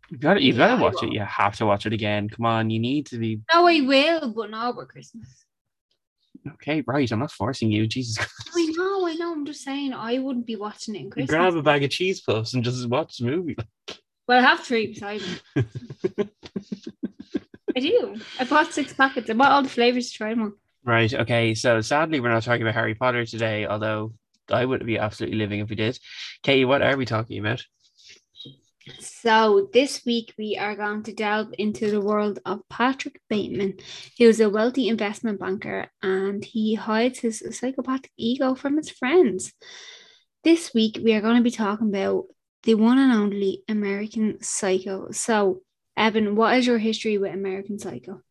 You 0.09 0.17
gotta, 0.17 0.41
you 0.41 0.53
gotta 0.53 0.73
I 0.73 0.81
watch 0.81 1.03
it. 1.03 1.11
You 1.13 1.19
have 1.21 1.55
to 1.57 1.65
watch 1.65 1.85
it 1.85 1.93
again. 1.93 2.29
Come 2.29 2.45
on, 2.45 2.69
you 2.69 2.79
need 2.79 3.05
to 3.07 3.17
be 3.17 3.41
No, 3.53 3.67
I 3.67 3.81
will, 3.81 4.33
but 4.33 4.49
not 4.49 4.69
over 4.69 4.85
Christmas. 4.85 5.45
okay. 6.53 6.81
Right, 6.87 7.11
I'm 7.11 7.19
not 7.19 7.31
forcing 7.31 7.71
you. 7.71 7.85
Jesus, 7.87 8.17
I 8.55 8.65
know, 8.75 9.07
I 9.07 9.13
know. 9.15 9.31
I'm 9.33 9.45
just 9.45 9.63
saying 9.63 9.93
I 9.93 10.17
wouldn't 10.19 10.45
be 10.47 10.55
watching 10.55 10.95
it 10.95 11.01
in 11.01 11.09
Christmas. 11.11 11.29
grab 11.29 11.55
a 11.55 11.61
bag 11.61 11.83
of 11.83 11.91
cheese 11.91 12.21
puffs 12.21 12.53
and 12.53 12.63
just 12.63 12.87
watch 12.89 13.17
the 13.17 13.25
movie. 13.25 13.55
Well, 14.27 14.39
I 14.39 14.47
have 14.47 14.59
three 14.61 14.87
beside 14.87 15.21
me. 15.21 15.63
I 17.75 17.79
do. 17.79 18.15
I 18.39 18.43
bought 18.45 18.73
six 18.73 18.93
packets. 18.93 19.29
I 19.29 19.33
bought 19.33 19.51
all 19.51 19.61
the 19.63 19.69
flavors 19.69 20.11
to 20.11 20.17
try 20.17 20.29
them 20.31 20.41
on. 20.41 20.53
Right. 20.83 21.13
Okay. 21.13 21.53
So 21.55 21.81
sadly, 21.81 22.19
we're 22.19 22.29
not 22.31 22.43
talking 22.43 22.61
about 22.63 22.73
Harry 22.73 22.95
Potter 22.95 23.25
today, 23.25 23.65
although 23.67 24.13
I 24.49 24.65
would 24.65 24.85
be 24.85 24.97
absolutely 24.97 25.37
living 25.37 25.59
if 25.59 25.69
we 25.69 25.75
did. 25.75 25.99
Katie, 26.41 26.65
what 26.65 26.81
are 26.81 26.97
we 26.97 27.05
talking 27.05 27.39
about? 27.39 27.63
So 28.99 29.69
this 29.73 30.05
week 30.05 30.33
we 30.37 30.57
are 30.57 30.75
going 30.75 31.03
to 31.03 31.13
delve 31.13 31.53
into 31.57 31.91
the 31.91 32.01
world 32.01 32.39
of 32.45 32.67
Patrick 32.69 33.19
Bateman, 33.29 33.77
who's 34.17 34.39
a 34.39 34.49
wealthy 34.49 34.87
investment 34.87 35.39
banker 35.39 35.87
and 36.01 36.43
he 36.43 36.75
hides 36.75 37.19
his 37.19 37.43
psychopathic 37.51 38.11
ego 38.17 38.55
from 38.55 38.77
his 38.77 38.89
friends. 38.89 39.53
This 40.43 40.73
week 40.73 40.99
we 41.03 41.13
are 41.13 41.21
going 41.21 41.37
to 41.37 41.43
be 41.43 41.51
talking 41.51 41.89
about 41.89 42.25
the 42.63 42.75
one 42.75 42.97
and 42.97 43.13
only 43.13 43.63
American 43.67 44.41
Psycho. 44.41 45.11
So, 45.11 45.61
Evan, 45.95 46.35
what 46.35 46.57
is 46.57 46.67
your 46.67 46.77
history 46.77 47.17
with 47.17 47.33
American 47.33 47.79
Psycho? 47.79 48.21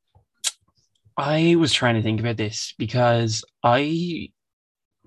I 1.16 1.57
was 1.57 1.73
trying 1.73 1.97
to 1.97 2.03
think 2.03 2.21
about 2.21 2.37
this 2.37 2.75
because 2.79 3.44
I 3.62 4.31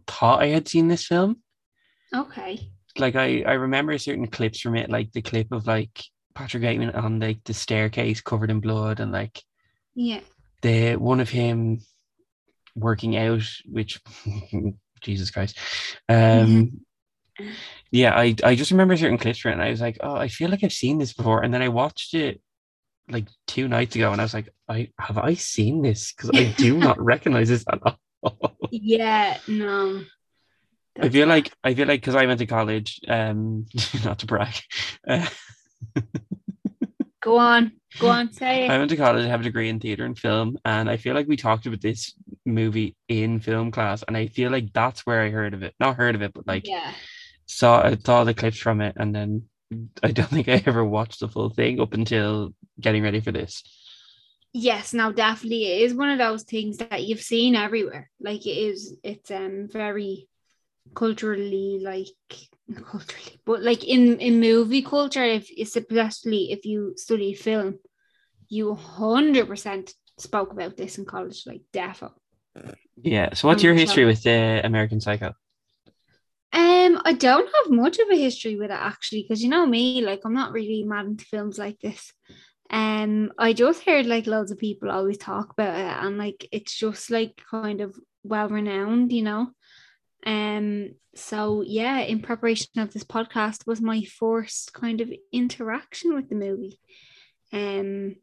thought 0.08 0.42
I 0.42 0.48
had 0.48 0.68
seen 0.68 0.88
this 0.88 1.06
film. 1.06 1.42
Okay. 2.14 2.71
Like 3.00 3.16
I, 3.16 3.42
I 3.42 3.54
remember 3.54 3.98
certain 3.98 4.28
clips 4.28 4.60
from 4.60 4.76
it, 4.76 4.90
like 4.90 5.12
the 5.12 5.22
clip 5.22 5.52
of 5.52 5.68
like 5.68 6.04
Patrick 6.34 6.62
Bateman 6.62 6.92
on 6.92 7.20
like 7.20 7.44
the 7.44 7.54
staircase 7.54 8.22
covered 8.22 8.52
in 8.52 8.60
blood, 8.60 9.00
and 9.00 9.12
like 9.12 9.42
Yeah. 9.96 10.22
the 10.62 10.96
one 10.96 11.20
of 11.20 11.30
him 11.30 11.80
working 12.76 13.18
out, 13.18 13.44
which 13.66 14.00
Jesus 15.02 15.32
Christ. 15.32 15.58
Um 16.10 16.82
yeah, 17.92 18.16
I 18.16 18.36
I 18.44 18.56
just 18.56 18.72
remember 18.72 18.96
certain 18.96 19.18
clips 19.18 19.40
from 19.40 19.52
it 19.52 19.54
and 19.56 19.64
I 19.64 19.70
was 19.70 19.82
like, 19.82 19.98
oh, 20.02 20.16
I 20.16 20.28
feel 20.28 20.50
like 20.50 20.64
I've 20.64 20.72
seen 20.74 20.98
this 20.98 21.14
before. 21.14 21.44
And 21.44 21.54
then 21.54 21.62
I 21.62 21.68
watched 21.70 22.14
it 22.14 22.42
like 23.10 23.28
two 23.48 23.68
nights 23.68 23.96
ago, 23.96 24.12
and 24.12 24.22
I 24.22 24.24
was 24.24 24.34
like, 24.34 24.50
I 24.70 24.90
have 25.00 25.18
I 25.18 25.34
seen 25.34 25.82
this 25.82 26.14
because 26.14 26.32
I 26.34 26.46
do 26.46 26.78
not 26.82 27.02
recognize 27.02 27.50
this 27.50 27.66
at 27.70 27.80
all. 27.84 28.58
Yeah, 28.72 29.38
no. 29.48 30.04
I 31.00 31.10
feel 31.10 31.28
like 31.28 31.52
I 31.64 31.74
feel 31.74 31.88
like 31.88 32.02
because 32.02 32.16
I 32.16 32.26
went 32.26 32.40
to 32.40 32.46
college, 32.46 33.00
um, 33.08 33.66
not 34.04 34.20
to 34.20 34.26
brag. 34.26 34.56
Uh, 35.08 35.28
Go 37.22 37.38
on, 37.38 37.74
go 38.00 38.08
on, 38.10 38.32
say 38.34 38.68
I 38.68 38.78
went 38.78 38.90
to 38.92 38.98
college, 38.98 39.26
I 39.26 39.30
have 39.30 39.42
a 39.42 39.44
degree 39.44 39.70
in 39.70 39.80
theater 39.80 40.06
and 40.06 40.18
film, 40.18 40.58
and 40.66 40.90
I 40.90 40.98
feel 40.98 41.14
like 41.16 41.28
we 41.28 41.38
talked 41.38 41.66
about 41.66 41.82
this 41.82 42.14
movie 42.46 42.96
in 43.08 43.40
film 43.40 43.72
class, 43.72 44.04
and 44.08 44.16
I 44.18 44.28
feel 44.28 44.52
like 44.52 44.72
that's 44.74 45.06
where 45.06 45.22
I 45.22 45.30
heard 45.30 45.54
of 45.54 45.64
it. 45.64 45.74
Not 45.80 45.98
heard 45.98 46.16
of 46.16 46.22
it, 46.22 46.34
but 46.34 46.48
like 46.48 46.68
yeah, 46.68 46.94
saw 47.46 47.82
I 47.84 47.96
saw 47.98 48.24
the 48.24 48.34
clips 48.34 48.58
from 48.58 48.82
it, 48.82 48.96
and 48.98 49.14
then 49.14 49.44
I 50.04 50.12
don't 50.12 50.30
think 50.30 50.48
I 50.50 50.64
ever 50.66 50.84
watched 50.86 51.20
the 51.20 51.28
full 51.30 51.50
thing 51.50 51.80
up 51.80 51.94
until 51.94 52.54
getting 52.80 53.04
ready 53.04 53.20
for 53.22 53.32
this. 53.32 53.64
yes, 54.54 54.94
now 54.94 55.12
definitely 55.12 55.66
it 55.66 55.82
is 55.84 55.94
one 55.94 56.10
of 56.10 56.18
those 56.18 56.44
things 56.44 56.78
that 56.78 57.04
you've 57.04 57.22
seen 57.22 57.56
everywhere. 57.56 58.10
Like 58.20 58.46
it 58.46 58.58
is, 58.58 58.96
it's 59.04 59.32
um 59.32 59.68
very 59.72 60.28
culturally 60.94 61.80
like 61.82 62.08
culturally, 62.76 63.40
but 63.46 63.62
like 63.62 63.84
in 63.84 64.20
in 64.20 64.40
movie 64.40 64.82
culture, 64.82 65.24
if 65.24 65.50
especially 65.60 66.52
if 66.52 66.66
you 66.66 66.94
study 66.98 67.34
film, 67.34 67.80
you 68.50 68.76
hundred 68.76 69.48
percent 69.48 69.94
spoke 70.18 70.52
about 70.52 70.78
this 70.78 70.98
in 70.98 71.06
college, 71.06 71.44
like 71.46 71.62
defo. 71.74 72.12
Yeah. 73.02 73.34
So, 73.34 73.48
what's 73.48 73.64
your 73.64 73.74
history 73.74 74.06
with 74.06 74.24
the 74.24 74.62
American 74.64 75.02
Psycho? 75.02 75.34
Um, 76.54 77.02
I 77.06 77.14
don't 77.14 77.50
have 77.56 77.72
much 77.72 78.00
of 78.00 78.10
a 78.10 78.18
history 78.18 78.58
with 78.58 78.72
it 78.72 78.80
actually, 78.80 79.24
because 79.24 79.42
you 79.42 79.50
know 79.50 79.66
me, 79.66 80.02
like 80.02 80.22
I'm 80.26 80.34
not 80.34 80.52
really 80.52 80.84
mad 80.84 81.06
into 81.06 81.26
films 81.26 81.58
like 81.58 81.80
this. 81.80 82.12
Um, 82.70 83.32
I 83.38 83.54
just 83.54 83.84
heard 83.84 84.06
like 84.06 84.28
loads 84.28 84.52
of 84.52 84.58
people 84.58 84.92
always 84.92 85.18
talk 85.18 85.52
about 85.52 85.78
it, 85.80 86.06
and 86.06 86.18
like 86.18 86.48
it's 86.52 86.78
just 86.78 87.10
like 87.10 87.42
kind 87.50 87.82
of 87.82 87.98
well 88.24 88.50
renowned, 88.50 89.12
you 89.12 89.24
know. 89.24 89.52
Um, 90.26 90.96
so 91.16 91.62
yeah, 91.66 92.00
in 92.00 92.22
preparation 92.22 92.68
of 92.78 92.94
this 92.94 93.04
podcast 93.04 93.68
was 93.68 93.82
my 93.82 94.04
first 94.04 94.74
kind 94.74 95.02
of 95.02 95.12
interaction 95.32 96.16
with 96.16 96.30
the 96.30 96.36
movie. 96.36 96.80
Um, 97.52 98.16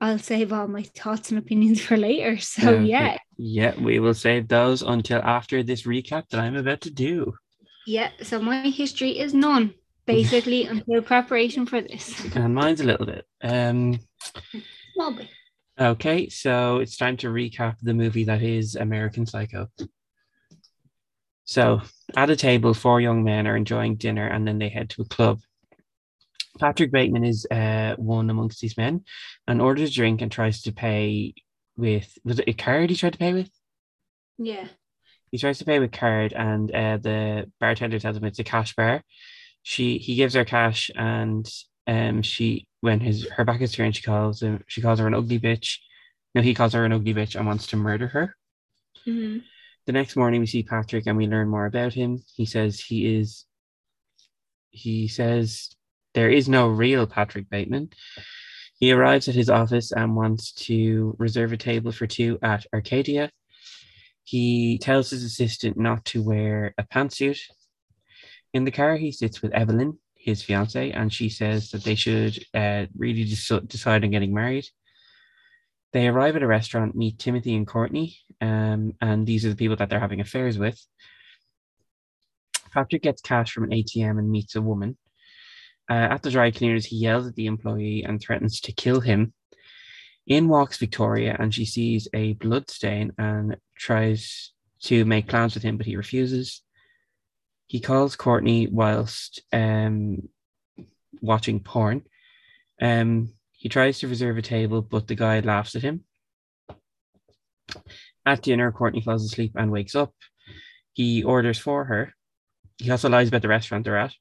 I'll 0.00 0.18
save 0.18 0.52
all 0.52 0.68
my 0.68 0.82
thoughts 0.82 1.30
and 1.30 1.38
opinions 1.38 1.80
for 1.86 1.96
later. 1.96 2.38
So 2.38 2.80
yeah, 2.80 3.18
Yeah, 3.36 3.74
we 3.80 3.98
will 4.00 4.14
save 4.14 4.48
those 4.48 4.82
until 4.82 5.20
after 5.22 5.62
this 5.62 5.82
recap 5.82 6.28
that 6.28 6.40
I'm 6.40 6.56
about 6.56 6.82
to 6.82 6.90
do. 6.90 7.34
Yeah, 7.86 8.10
so 8.22 8.40
my 8.40 8.68
history 8.68 9.18
is 9.18 9.34
none, 9.34 9.74
basically, 10.06 10.66
until 10.66 11.02
preparation 11.02 11.66
for 11.66 11.80
this. 11.80 12.34
And 12.34 12.54
mine's 12.54 12.80
a 12.80 12.84
little 12.84 13.06
bit. 13.06 13.26
Um, 13.42 14.00
okay, 15.78 16.28
so 16.30 16.78
it's 16.78 16.96
time 16.96 17.16
to 17.18 17.28
recap 17.28 17.76
the 17.82 17.94
movie 17.94 18.24
that 18.24 18.42
is 18.42 18.74
American 18.74 19.26
Psycho. 19.26 19.68
So, 21.44 21.82
at 22.16 22.30
a 22.30 22.36
table, 22.36 22.74
four 22.74 23.00
young 23.00 23.22
men 23.24 23.46
are 23.46 23.56
enjoying 23.56 23.96
dinner 23.96 24.26
and 24.26 24.46
then 24.46 24.58
they 24.58 24.68
head 24.68 24.90
to 24.90 25.02
a 25.02 25.06
club. 25.06 25.40
Patrick 26.58 26.92
Bateman 26.92 27.24
is 27.24 27.46
uh, 27.50 27.94
one 27.96 28.30
amongst 28.30 28.60
these 28.60 28.76
men 28.76 29.04
and 29.48 29.60
orders 29.60 29.90
a 29.90 29.92
drink 29.92 30.20
and 30.22 30.30
tries 30.30 30.62
to 30.62 30.72
pay 30.72 31.34
with, 31.76 32.16
was 32.24 32.38
it 32.38 32.48
a 32.48 32.52
card 32.52 32.90
he 32.90 32.96
tried 32.96 33.12
to 33.14 33.18
pay 33.18 33.32
with? 33.32 33.50
Yeah. 34.38 34.66
he 35.30 35.38
tries 35.38 35.58
to 35.58 35.64
pay 35.64 35.78
with 35.78 35.92
card 35.92 36.32
and 36.32 36.70
uh, 36.72 36.98
the 36.98 37.50
bartender 37.60 37.98
tells 37.98 38.16
him 38.16 38.24
it's 38.24 38.38
a 38.38 38.44
cash 38.44 38.74
bar 38.76 39.02
she 39.62 39.98
he 39.98 40.14
gives 40.16 40.34
her 40.34 40.44
cash 40.44 40.90
and 40.96 41.48
um 41.86 42.22
she 42.22 42.66
when 42.80 43.00
his 43.00 43.26
her 43.28 43.44
back 43.44 43.60
is 43.60 43.72
turned 43.72 43.96
she 43.96 44.02
calls 44.02 44.42
him 44.42 44.62
she 44.68 44.82
calls 44.82 44.98
her 44.98 45.06
an 45.06 45.14
ugly 45.14 45.38
bitch 45.40 45.78
no 46.34 46.42
he 46.42 46.54
calls 46.54 46.72
her 46.74 46.84
an 46.84 46.92
ugly 46.92 47.14
bitch 47.14 47.36
and 47.36 47.46
wants 47.46 47.66
to 47.68 47.76
murder 47.76 48.08
her 48.08 48.36
hmm 49.04 49.38
the 49.86 49.92
next 49.92 50.16
morning 50.16 50.40
we 50.40 50.46
see 50.46 50.62
patrick 50.62 51.04
and 51.06 51.16
we 51.16 51.26
learn 51.26 51.48
more 51.48 51.66
about 51.66 51.92
him 51.92 52.22
he 52.34 52.46
says 52.46 52.80
he 52.80 53.16
is 53.16 53.44
he 54.70 55.08
says 55.08 55.70
there 56.14 56.30
is 56.30 56.48
no 56.48 56.68
real 56.68 57.06
patrick 57.06 57.48
bateman 57.50 57.90
he 58.78 58.92
arrives 58.92 59.28
at 59.28 59.34
his 59.34 59.48
office 59.50 59.92
and 59.92 60.16
wants 60.16 60.52
to 60.52 61.14
reserve 61.18 61.52
a 61.52 61.56
table 61.56 61.92
for 61.92 62.06
two 62.06 62.38
at 62.42 62.66
arcadia 62.72 63.30
he 64.24 64.78
tells 64.78 65.10
his 65.10 65.22
assistant 65.22 65.78
not 65.78 66.04
to 66.06 66.22
wear 66.22 66.74
a 66.78 66.82
pantsuit. 66.82 67.40
In 68.54 68.64
the 68.64 68.70
car, 68.70 68.96
he 68.96 69.12
sits 69.12 69.42
with 69.42 69.52
Evelyn, 69.52 69.98
his 70.16 70.42
fiance, 70.42 70.90
and 70.92 71.12
she 71.12 71.28
says 71.28 71.70
that 71.70 71.84
they 71.84 71.94
should 71.94 72.42
uh, 72.54 72.86
really 72.96 73.24
des- 73.24 73.60
decide 73.66 74.02
on 74.02 74.10
getting 74.10 74.32
married. 74.32 74.66
They 75.94 76.08
arrive 76.08 76.34
at 76.34 76.42
a 76.42 76.46
restaurant, 76.48 76.96
meet 76.96 77.20
Timothy 77.20 77.54
and 77.54 77.68
Courtney, 77.68 78.18
um, 78.40 78.94
and 79.00 79.24
these 79.24 79.46
are 79.46 79.50
the 79.50 79.54
people 79.54 79.76
that 79.76 79.88
they're 79.88 80.00
having 80.00 80.20
affairs 80.20 80.58
with. 80.58 80.84
Patrick 82.72 83.02
gets 83.02 83.22
cash 83.22 83.52
from 83.52 83.62
an 83.62 83.70
ATM 83.70 84.18
and 84.18 84.28
meets 84.28 84.56
a 84.56 84.60
woman. 84.60 84.98
Uh, 85.88 86.08
at 86.10 86.22
the 86.22 86.32
dry 86.32 86.50
cleaners, 86.50 86.86
he 86.86 86.96
yells 86.96 87.28
at 87.28 87.36
the 87.36 87.46
employee 87.46 88.02
and 88.02 88.20
threatens 88.20 88.60
to 88.62 88.72
kill 88.72 89.00
him. 89.02 89.34
In 90.26 90.48
walks 90.48 90.78
Victoria, 90.78 91.36
and 91.38 91.54
she 91.54 91.64
sees 91.64 92.08
a 92.12 92.32
blood 92.32 92.68
stain 92.70 93.12
and 93.16 93.56
tries 93.78 94.52
to 94.80 95.04
make 95.04 95.28
plans 95.28 95.54
with 95.54 95.62
him, 95.62 95.76
but 95.76 95.86
he 95.86 95.94
refuses. 95.94 96.62
He 97.68 97.78
calls 97.78 98.16
Courtney 98.16 98.66
whilst 98.66 99.42
um, 99.52 100.28
watching 101.20 101.60
porn. 101.60 102.02
Um, 102.82 103.33
he 103.64 103.70
tries 103.70 103.98
to 103.98 104.08
reserve 104.08 104.36
a 104.36 104.42
table, 104.42 104.82
but 104.82 105.08
the 105.08 105.14
guy 105.14 105.40
laughs 105.40 105.74
at 105.74 105.80
him. 105.80 106.04
At 108.26 108.42
dinner, 108.42 108.70
Courtney 108.70 109.00
falls 109.00 109.24
asleep 109.24 109.52
and 109.56 109.72
wakes 109.72 109.94
up. 109.94 110.12
He 110.92 111.24
orders 111.24 111.58
for 111.58 111.86
her. 111.86 112.12
He 112.76 112.90
also 112.90 113.08
lies 113.08 113.28
about 113.28 113.40
the 113.40 113.48
restaurant 113.48 113.86
they're 113.86 113.96
at. 113.96 114.12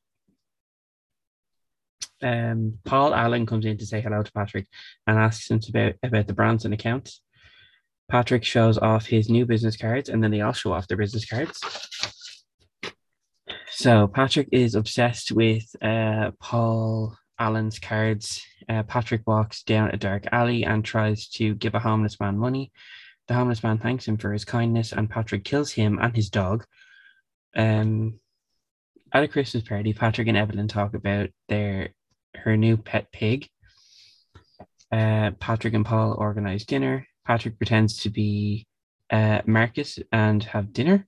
Um, 2.21 2.79
Paul 2.85 3.13
Allen 3.13 3.45
comes 3.45 3.65
in 3.65 3.77
to 3.79 3.85
say 3.85 3.99
hello 3.99 4.23
to 4.23 4.31
Patrick 4.31 4.65
and 5.07 5.19
asks 5.19 5.51
him 5.51 5.59
about, 5.67 5.95
about 6.01 6.27
the 6.27 6.33
Branson 6.33 6.71
account. 6.71 7.11
Patrick 8.09 8.45
shows 8.45 8.77
off 8.77 9.07
his 9.07 9.27
new 9.27 9.45
business 9.45 9.75
cards 9.75 10.07
and 10.07 10.23
then 10.23 10.31
they 10.31 10.39
all 10.39 10.53
show 10.53 10.71
off 10.71 10.87
their 10.87 10.95
business 10.95 11.25
cards. 11.25 11.59
So 13.71 14.07
Patrick 14.07 14.47
is 14.53 14.75
obsessed 14.75 15.33
with 15.33 15.65
uh, 15.81 16.31
Paul 16.39 17.17
Allen's 17.37 17.79
cards. 17.79 18.41
Uh, 18.67 18.83
Patrick 18.83 19.21
walks 19.25 19.63
down 19.63 19.89
a 19.89 19.97
dark 19.97 20.25
alley 20.31 20.63
and 20.63 20.83
tries 20.83 21.27
to 21.29 21.55
give 21.55 21.75
a 21.75 21.79
homeless 21.79 22.19
man 22.19 22.37
money. 22.37 22.71
The 23.27 23.33
homeless 23.33 23.63
man 23.63 23.77
thanks 23.77 24.07
him 24.07 24.17
for 24.17 24.33
his 24.33 24.45
kindness 24.45 24.91
and 24.91 25.09
Patrick 25.09 25.45
kills 25.45 25.71
him 25.71 25.99
and 26.01 26.15
his 26.15 26.29
dog. 26.29 26.65
Um, 27.55 28.19
at 29.13 29.23
a 29.23 29.27
Christmas 29.27 29.63
party, 29.63 29.93
Patrick 29.93 30.27
and 30.27 30.37
Evelyn 30.37 30.67
talk 30.67 30.93
about 30.93 31.29
their 31.47 31.89
her 32.35 32.57
new 32.57 32.77
pet 32.77 33.11
pig. 33.11 33.47
Uh, 34.91 35.31
Patrick 35.39 35.73
and 35.73 35.85
Paul 35.85 36.15
organize 36.17 36.65
dinner. 36.65 37.07
Patrick 37.25 37.57
pretends 37.57 37.97
to 37.99 38.09
be 38.09 38.67
uh, 39.09 39.41
Marcus 39.45 39.99
and 40.11 40.43
have 40.43 40.73
dinner. 40.73 41.07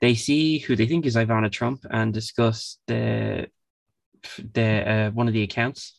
They 0.00 0.14
see 0.14 0.58
who 0.58 0.76
they 0.76 0.86
think 0.86 1.06
is 1.06 1.16
Ivana 1.16 1.50
Trump 1.50 1.84
and 1.90 2.12
discuss 2.12 2.78
the 2.86 3.48
the 4.52 4.90
uh, 4.90 5.10
one 5.10 5.28
of 5.28 5.34
the 5.34 5.42
accounts. 5.42 5.94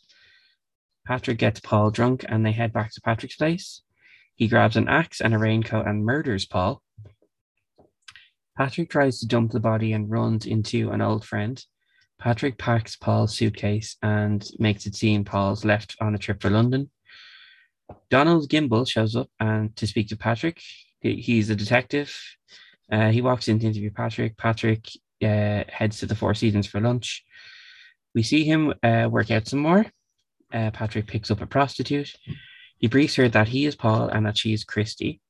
Patrick 1.10 1.40
gets 1.40 1.60
Paul 1.60 1.90
drunk 1.90 2.24
and 2.30 2.46
they 2.46 2.52
head 2.52 2.72
back 2.72 2.94
to 2.94 3.02
Patrick's 3.02 3.36
place. 3.36 3.82
He 4.36 4.48
grabs 4.48 4.76
an 4.76 4.88
axe 4.88 5.22
and 5.22 5.34
a 5.34 5.40
raincoat 5.40 5.88
and 5.88 6.06
murders 6.06 6.46
Paul. 6.46 6.84
Patrick 8.56 8.92
tries 8.92 9.20
to 9.20 9.28
dump 9.28 9.52
the 9.52 9.60
body 9.60 9.94
and 9.94 10.08
runs 10.08 10.46
into 10.46 10.92
an 10.92 11.02
old 11.02 11.26
friend. 11.26 11.66
Patrick 12.20 12.60
packs 12.60 12.96
Paul's 12.96 13.36
suitcase 13.36 13.98
and 14.04 14.48
makes 14.60 14.86
it 14.86 14.94
seem 14.94 15.26
Paul's 15.26 15.66
left 15.66 15.96
on 16.00 16.14
a 16.14 16.20
trip 16.20 16.44
for 16.44 16.52
London. 16.52 16.92
Donald 18.12 18.48
Kimball 18.48 18.86
shows 18.86 19.16
up 19.16 19.32
and 19.40 19.76
to 19.78 19.88
speak 19.88 20.10
to 20.10 20.16
Patrick. 20.16 20.62
He's 21.02 21.50
a 21.50 21.56
detective. 21.56 22.16
Uh, 22.92 23.10
he 23.10 23.24
walks 23.24 23.48
in 23.48 23.58
to 23.58 23.66
interview 23.66 23.90
Patrick. 23.90 24.38
Patrick 24.38 24.86
uh, 25.24 25.64
heads 25.70 26.02
to 26.02 26.06
the 26.06 26.14
Four 26.14 26.36
Seasons 26.36 26.68
for 26.68 26.80
lunch. 26.80 27.26
We 28.14 28.22
see 28.22 28.44
him 28.44 28.76
uh, 28.84 29.08
work 29.10 29.32
out 29.32 29.48
some 29.48 29.60
more. 29.60 29.88
Uh, 30.54 30.72
Patrick 30.72 31.08
picks 31.08 31.32
up 31.32 31.42
a 31.42 31.46
prostitute. 31.46 32.16
He 32.78 32.88
briefs 32.88 33.16
her 33.16 33.28
that 33.30 33.50
he 33.50 33.66
is 33.66 33.76
Paul 33.76 34.08
and 34.08 34.26
that 34.26 34.38
she 34.38 34.54
is 34.54 34.64
Christie. 34.64 35.22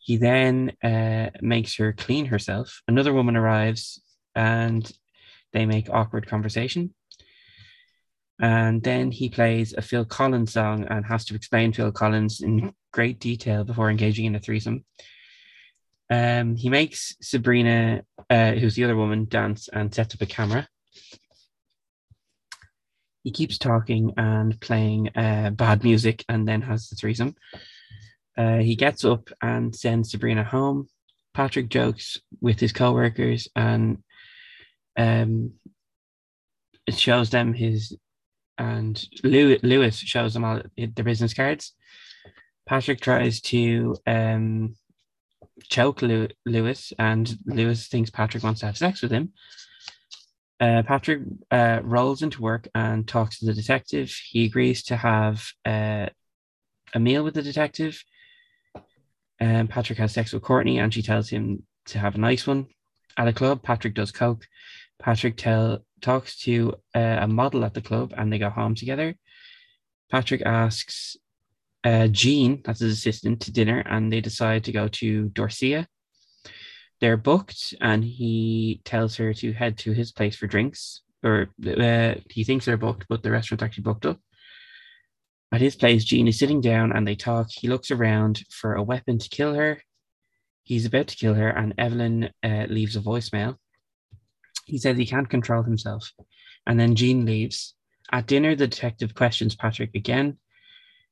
He 0.00 0.16
then 0.16 0.72
uh, 0.84 1.30
makes 1.40 1.76
her 1.76 1.92
clean 1.92 2.26
herself. 2.26 2.82
Another 2.86 3.12
woman 3.12 3.36
arrives 3.36 4.00
and 4.34 4.90
they 5.52 5.66
make 5.66 5.90
awkward 5.90 6.28
conversation. 6.28 6.94
And 8.38 8.82
then 8.82 9.10
he 9.10 9.30
plays 9.30 9.72
a 9.72 9.82
Phil 9.82 10.04
Collins 10.04 10.52
song 10.52 10.84
and 10.88 11.04
has 11.06 11.24
to 11.26 11.34
explain 11.34 11.72
Phil 11.72 11.90
Collins 11.90 12.42
in 12.42 12.74
great 12.92 13.18
detail 13.18 13.64
before 13.64 13.90
engaging 13.90 14.26
in 14.26 14.34
a 14.34 14.38
threesome. 14.38 14.84
Um, 16.10 16.54
he 16.54 16.68
makes 16.68 17.16
Sabrina, 17.20 18.02
uh, 18.30 18.52
who's 18.52 18.76
the 18.76 18.84
other 18.84 18.96
woman, 18.96 19.26
dance 19.28 19.68
and 19.72 19.92
sets 19.92 20.14
up 20.14 20.20
a 20.20 20.26
camera. 20.26 20.68
He 23.26 23.32
keeps 23.32 23.58
talking 23.58 24.14
and 24.16 24.60
playing 24.60 25.08
uh, 25.16 25.50
bad 25.50 25.82
music 25.82 26.24
and 26.28 26.46
then 26.46 26.62
has 26.62 26.88
the 26.88 26.94
threesome. 26.94 27.34
Uh, 28.38 28.58
he 28.58 28.76
gets 28.76 29.04
up 29.04 29.30
and 29.42 29.74
sends 29.74 30.12
Sabrina 30.12 30.44
home. 30.44 30.86
Patrick 31.34 31.68
jokes 31.68 32.20
with 32.40 32.60
his 32.60 32.70
co-workers 32.72 33.48
and 33.56 33.98
um, 34.96 35.54
it 36.86 36.96
shows 36.96 37.30
them 37.30 37.52
his 37.52 37.96
and 38.58 39.04
Lewis 39.24 39.96
shows 39.98 40.32
them 40.32 40.44
all 40.44 40.62
their 40.76 41.04
business 41.04 41.34
cards. 41.34 41.72
Patrick 42.64 43.00
tries 43.00 43.40
to 43.40 43.96
um, 44.06 44.76
choke 45.68 46.00
Lewis, 46.00 46.92
and 46.96 47.36
Lewis 47.44 47.88
thinks 47.88 48.08
Patrick 48.08 48.44
wants 48.44 48.60
to 48.60 48.66
have 48.66 48.78
sex 48.78 49.02
with 49.02 49.10
him. 49.10 49.32
Uh, 50.58 50.82
Patrick 50.82 51.22
uh, 51.50 51.80
rolls 51.82 52.22
into 52.22 52.40
work 52.40 52.68
and 52.74 53.06
talks 53.06 53.38
to 53.38 53.46
the 53.46 53.54
detective. 53.54 54.10
He 54.10 54.46
agrees 54.46 54.82
to 54.84 54.96
have 54.96 55.44
uh, 55.64 56.06
a 56.94 56.98
meal 56.98 57.22
with 57.22 57.34
the 57.34 57.42
detective. 57.42 58.02
Um, 59.38 59.68
Patrick 59.68 59.98
has 59.98 60.12
sex 60.12 60.32
with 60.32 60.42
Courtney, 60.42 60.78
and 60.78 60.92
she 60.92 61.02
tells 61.02 61.28
him 61.28 61.64
to 61.86 61.98
have 61.98 62.14
a 62.14 62.18
nice 62.18 62.46
one. 62.46 62.68
At 63.18 63.28
a 63.28 63.32
club, 63.32 63.62
Patrick 63.62 63.94
does 63.94 64.12
coke. 64.12 64.46
Patrick 64.98 65.36
tell 65.36 65.84
talks 66.00 66.40
to 66.42 66.74
uh, 66.94 67.18
a 67.20 67.28
model 67.28 67.64
at 67.64 67.74
the 67.74 67.82
club, 67.82 68.14
and 68.16 68.32
they 68.32 68.38
go 68.38 68.50
home 68.50 68.74
together. 68.74 69.14
Patrick 70.10 70.42
asks 70.42 71.16
uh, 71.84 72.08
Jean, 72.08 72.62
that's 72.64 72.80
his 72.80 72.94
assistant, 72.94 73.40
to 73.42 73.52
dinner, 73.52 73.80
and 73.86 74.12
they 74.12 74.20
decide 74.20 74.64
to 74.64 74.72
go 74.72 74.88
to 74.88 75.28
Dorsia. 75.30 75.86
They're 77.00 77.16
booked, 77.16 77.74
and 77.80 78.02
he 78.02 78.80
tells 78.84 79.16
her 79.16 79.34
to 79.34 79.52
head 79.52 79.78
to 79.78 79.92
his 79.92 80.12
place 80.12 80.36
for 80.36 80.46
drinks. 80.46 81.02
Or 81.22 81.48
uh, 81.66 82.14
he 82.30 82.44
thinks 82.44 82.64
they're 82.64 82.76
booked, 82.76 83.06
but 83.08 83.22
the 83.22 83.30
restaurant's 83.30 83.62
actually 83.62 83.82
booked 83.82 84.06
up. 84.06 84.20
At 85.52 85.60
his 85.60 85.76
place, 85.76 86.04
Jean 86.04 86.28
is 86.28 86.38
sitting 86.38 86.60
down 86.60 86.92
and 86.92 87.06
they 87.06 87.14
talk. 87.14 87.48
He 87.50 87.68
looks 87.68 87.90
around 87.90 88.44
for 88.50 88.74
a 88.74 88.82
weapon 88.82 89.18
to 89.18 89.28
kill 89.28 89.54
her. 89.54 89.80
He's 90.64 90.86
about 90.86 91.08
to 91.08 91.16
kill 91.16 91.34
her, 91.34 91.48
and 91.48 91.74
Evelyn 91.78 92.30
uh, 92.42 92.66
leaves 92.68 92.96
a 92.96 93.00
voicemail. 93.00 93.56
He 94.64 94.78
says 94.78 94.96
he 94.96 95.06
can't 95.06 95.30
control 95.30 95.62
himself. 95.62 96.12
And 96.66 96.78
then 96.78 96.96
Jean 96.96 97.24
leaves. 97.24 97.74
At 98.10 98.26
dinner, 98.26 98.54
the 98.54 98.66
detective 98.66 99.14
questions 99.14 99.54
Patrick 99.54 99.90
again. 99.94 100.38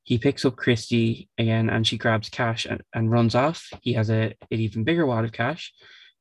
He 0.05 0.19
picks 0.19 0.45
up 0.45 0.57
Christie 0.57 1.31
again 1.38 1.71
and 1.71 1.87
she 1.87 1.97
grabs 1.97 2.29
cash 2.29 2.67
and, 2.67 2.83
and 2.95 3.11
runs 3.11 3.35
off. 3.35 3.67
He 3.81 3.95
has 3.95 4.11
a, 4.11 4.35
an 4.51 4.61
even 4.61 4.85
bigger 4.85 5.07
wad 5.07 5.25
of 5.25 5.33
cash. 5.33 5.73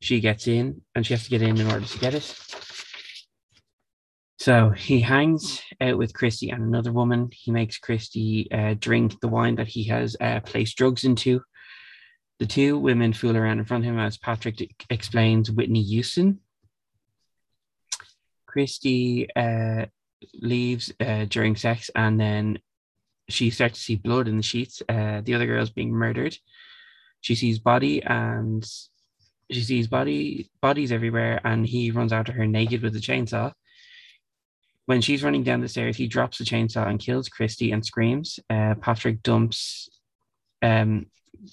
She 0.01 0.21
gets 0.21 0.47
in 0.47 0.81
and 0.95 1.05
she 1.05 1.13
has 1.13 1.25
to 1.25 1.29
get 1.29 1.41
in 1.41 1.59
in 1.59 1.69
order 1.69 1.85
to 1.85 1.99
get 1.99 2.13
it. 2.13 2.35
So 4.39 4.69
he 4.71 5.01
hangs 5.01 5.61
out 5.79 5.97
with 5.97 6.13
Christie 6.13 6.49
and 6.49 6.63
another 6.63 6.91
woman. 6.91 7.29
He 7.31 7.51
makes 7.51 7.77
Christie 7.77 8.49
uh, 8.51 8.75
drink 8.79 9.19
the 9.19 9.27
wine 9.27 9.55
that 9.55 9.67
he 9.67 9.83
has 9.85 10.15
uh, 10.19 10.39
placed 10.41 10.77
drugs 10.77 11.03
into. 11.03 11.41
The 12.39 12.45
two 12.45 12.77
women 12.77 13.13
fool 13.13 13.37
around 13.37 13.59
in 13.59 13.65
front 13.65 13.83
of 13.83 13.89
him 13.89 13.99
as 13.99 14.17
Patrick 14.17 14.59
explains 14.89 15.51
Whitney 15.51 15.83
Houston. 15.83 16.39
Christie 18.47 19.27
uh, 19.35 19.85
leaves 20.33 20.91
uh, 20.99 21.25
during 21.25 21.55
sex 21.55 21.89
and 21.95 22.19
then 22.19 22.59
she 23.29 23.49
starts 23.49 23.77
to 23.77 23.83
see 23.83 23.95
blood 23.95 24.27
in 24.27 24.37
the 24.37 24.43
sheets. 24.43 24.81
Uh, 24.87 25.21
the 25.23 25.33
other 25.33 25.45
girl's 25.45 25.69
being 25.69 25.91
murdered. 25.91 26.37
She 27.21 27.35
sees 27.35 27.59
body 27.59 28.03
and 28.03 28.65
she 29.51 29.61
sees 29.61 29.87
body 29.87 30.49
bodies 30.61 30.91
everywhere, 30.91 31.39
and 31.43 31.65
he 31.65 31.91
runs 31.91 32.13
after 32.13 32.31
her 32.31 32.47
naked 32.47 32.81
with 32.81 32.95
a 32.95 32.99
chainsaw. 32.99 33.53
When 34.85 34.99
she's 34.99 35.23
running 35.23 35.43
down 35.43 35.61
the 35.61 35.69
stairs, 35.69 35.95
he 35.95 36.07
drops 36.07 36.37
the 36.37 36.43
chainsaw 36.43 36.87
and 36.87 36.99
kills 36.99 37.29
Christie 37.29 37.71
and 37.71 37.85
screams. 37.85 38.39
Uh, 38.49 38.75
Patrick 38.81 39.23
dumps 39.23 39.89
um, 40.61 41.07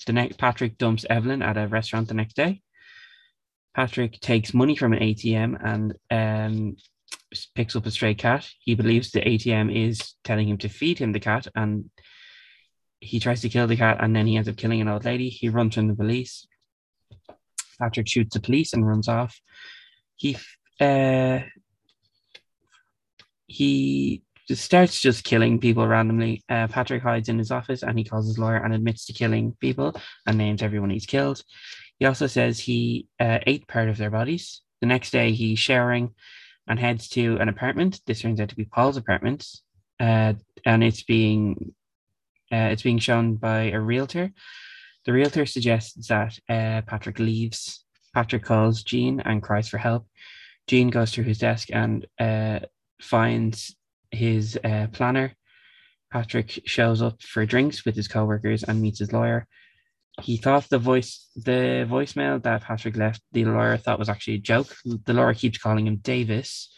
the 0.06 0.12
next 0.12 0.38
Patrick 0.38 0.78
dumps 0.78 1.04
Evelyn 1.08 1.42
at 1.42 1.56
a 1.56 1.66
restaurant 1.66 2.08
the 2.08 2.14
next 2.14 2.34
day. 2.34 2.62
Patrick 3.74 4.20
takes 4.20 4.54
money 4.54 4.76
from 4.76 4.92
an 4.92 5.00
ATM 5.00 5.58
and 5.64 5.94
um, 6.10 6.76
picks 7.54 7.76
up 7.76 7.86
a 7.86 7.90
stray 7.90 8.14
cat. 8.14 8.48
He 8.60 8.74
believes 8.74 9.10
the 9.10 9.20
ATM 9.20 9.74
is 9.74 10.14
telling 10.24 10.48
him 10.48 10.58
to 10.58 10.68
feed 10.68 10.98
him 10.98 11.12
the 11.12 11.20
cat, 11.20 11.46
and 11.54 11.90
he 13.00 13.20
tries 13.20 13.40
to 13.42 13.48
kill 13.48 13.66
the 13.66 13.76
cat, 13.76 13.98
and 14.00 14.14
then 14.14 14.26
he 14.26 14.36
ends 14.36 14.48
up 14.48 14.56
killing 14.56 14.80
an 14.80 14.88
old 14.88 15.04
lady. 15.04 15.28
He 15.28 15.48
runs 15.48 15.74
from 15.74 15.88
the 15.88 15.94
police. 15.94 16.46
Patrick 17.80 18.08
shoots 18.08 18.34
the 18.34 18.40
police 18.40 18.72
and 18.72 18.86
runs 18.86 19.08
off. 19.08 19.40
He 20.16 20.36
uh, 20.80 21.40
he 23.46 24.22
starts 24.48 25.00
just 25.00 25.24
killing 25.24 25.60
people 25.60 25.86
randomly. 25.86 26.42
Uh, 26.48 26.66
Patrick 26.68 27.02
hides 27.02 27.28
in 27.28 27.38
his 27.38 27.50
office 27.50 27.82
and 27.82 27.98
he 27.98 28.04
calls 28.04 28.26
his 28.26 28.38
lawyer 28.38 28.56
and 28.56 28.74
admits 28.74 29.06
to 29.06 29.12
killing 29.12 29.56
people 29.60 29.94
and 30.26 30.38
names 30.38 30.62
everyone 30.62 30.90
he's 30.90 31.06
killed. 31.06 31.42
He 31.98 32.06
also 32.06 32.26
says 32.26 32.58
he 32.58 33.06
uh, 33.18 33.38
ate 33.46 33.68
part 33.68 33.88
of 33.88 33.98
their 33.98 34.10
bodies. 34.10 34.62
The 34.80 34.86
next 34.86 35.10
day, 35.10 35.32
he's 35.32 35.58
showering 35.58 36.14
and 36.70 36.78
heads 36.78 37.08
to 37.08 37.36
an 37.38 37.48
apartment. 37.48 38.00
This 38.06 38.22
turns 38.22 38.40
out 38.40 38.48
to 38.48 38.56
be 38.56 38.64
Paul's 38.64 38.96
apartment, 38.96 39.44
uh, 39.98 40.34
and 40.64 40.84
it's 40.84 41.02
being 41.02 41.74
uh, 42.52 42.70
it's 42.72 42.82
being 42.82 42.98
shown 42.98 43.34
by 43.34 43.72
a 43.72 43.80
realtor. 43.80 44.32
The 45.04 45.12
realtor 45.12 45.46
suggests 45.46 46.08
that 46.08 46.38
uh, 46.48 46.82
Patrick 46.86 47.18
leaves. 47.18 47.84
Patrick 48.14 48.44
calls 48.44 48.82
Jean 48.84 49.20
and 49.20 49.42
cries 49.42 49.68
for 49.68 49.78
help. 49.78 50.06
Jean 50.68 50.90
goes 50.90 51.12
to 51.12 51.22
his 51.22 51.38
desk 51.38 51.68
and 51.72 52.06
uh, 52.18 52.60
finds 53.00 53.74
his 54.10 54.58
uh, 54.64 54.86
planner. 54.92 55.34
Patrick 56.12 56.60
shows 56.66 57.02
up 57.02 57.22
for 57.22 57.46
drinks 57.46 57.84
with 57.84 57.96
his 57.96 58.08
co-workers 58.08 58.62
and 58.62 58.80
meets 58.80 58.98
his 58.98 59.12
lawyer. 59.12 59.46
He 60.22 60.36
thought 60.36 60.68
the 60.68 60.78
voice, 60.78 61.28
the 61.36 61.86
voicemail 61.88 62.42
that 62.42 62.62
Patrick 62.62 62.96
left, 62.96 63.22
the 63.32 63.44
lawyer 63.44 63.76
thought 63.76 63.98
was 63.98 64.08
actually 64.08 64.34
a 64.34 64.38
joke. 64.38 64.74
The 64.84 65.14
lawyer 65.14 65.34
keeps 65.34 65.58
calling 65.58 65.86
him 65.86 65.96
Davis. 65.96 66.72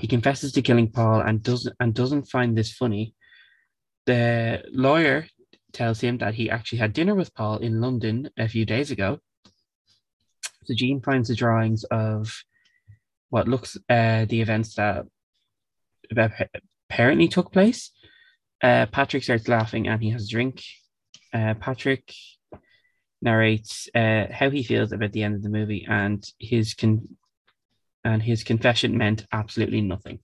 He 0.00 0.06
confesses 0.06 0.52
to 0.52 0.62
killing 0.62 0.90
Paul 0.90 1.20
and 1.20 1.42
doesn't 1.42 1.74
and 1.80 1.92
doesn't 1.92 2.30
find 2.30 2.56
this 2.56 2.72
funny. 2.72 3.14
The 4.06 4.62
lawyer 4.72 5.26
tells 5.72 6.00
him 6.00 6.18
that 6.18 6.34
he 6.34 6.50
actually 6.50 6.78
had 6.78 6.92
dinner 6.92 7.14
with 7.14 7.34
Paul 7.34 7.58
in 7.58 7.80
London 7.80 8.30
a 8.38 8.48
few 8.48 8.64
days 8.64 8.90
ago. 8.90 9.18
So 10.64 10.74
Jean 10.74 11.00
finds 11.00 11.28
the 11.28 11.34
drawings 11.34 11.84
of 11.84 12.32
what 13.30 13.48
looks 13.48 13.76
uh, 13.88 14.24
the 14.24 14.40
events 14.40 14.74
that 14.76 15.06
apparently 16.90 17.28
took 17.28 17.52
place. 17.52 17.90
Uh, 18.62 18.86
Patrick 18.86 19.24
starts 19.24 19.48
laughing 19.48 19.88
and 19.88 20.02
he 20.02 20.10
has 20.10 20.24
a 20.24 20.30
drink. 20.30 20.62
Uh, 21.32 21.54
Patrick 21.54 22.12
narrates 23.20 23.88
uh, 23.94 24.26
how 24.30 24.50
he 24.50 24.62
feels 24.62 24.92
about 24.92 25.12
the 25.12 25.22
end 25.22 25.34
of 25.34 25.42
the 25.42 25.48
movie 25.48 25.86
and 25.88 26.24
his 26.38 26.74
con- 26.74 27.16
and 28.04 28.22
his 28.22 28.44
confession 28.44 28.96
meant 28.96 29.26
absolutely 29.32 29.80
nothing. 29.80 30.20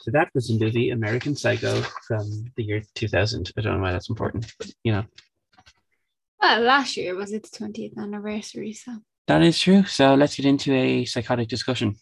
So 0.00 0.12
that 0.12 0.28
was 0.34 0.48
the 0.48 0.58
movie 0.58 0.90
American 0.90 1.34
Psycho 1.34 1.82
from 2.06 2.30
the 2.56 2.62
year 2.62 2.82
2000. 2.94 3.52
I 3.56 3.60
don't 3.60 3.76
know 3.76 3.82
why 3.82 3.92
that's 3.92 4.10
important, 4.10 4.52
but 4.58 4.70
you 4.84 4.92
know. 4.92 5.04
Well, 6.40 6.60
last 6.60 6.96
year 6.96 7.16
was 7.16 7.32
its 7.32 7.50
20th 7.50 7.98
anniversary, 7.98 8.72
so. 8.72 8.98
That 9.26 9.42
is 9.42 9.58
true. 9.58 9.84
So 9.84 10.14
let's 10.14 10.36
get 10.36 10.46
into 10.46 10.72
a 10.72 11.04
psychotic 11.04 11.48
discussion. 11.48 11.96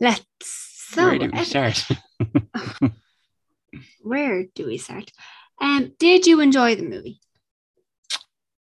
Let's. 0.00 0.24
So, 0.40 1.04
Where 1.04 1.18
do 1.18 1.30
we 1.30 1.44
start? 1.44 1.84
Where 4.00 4.44
do 4.54 4.66
we 4.66 4.78
start? 4.78 5.12
Um, 5.60 5.92
did 5.98 6.26
you 6.26 6.40
enjoy 6.40 6.76
the 6.76 6.84
movie? 6.84 7.20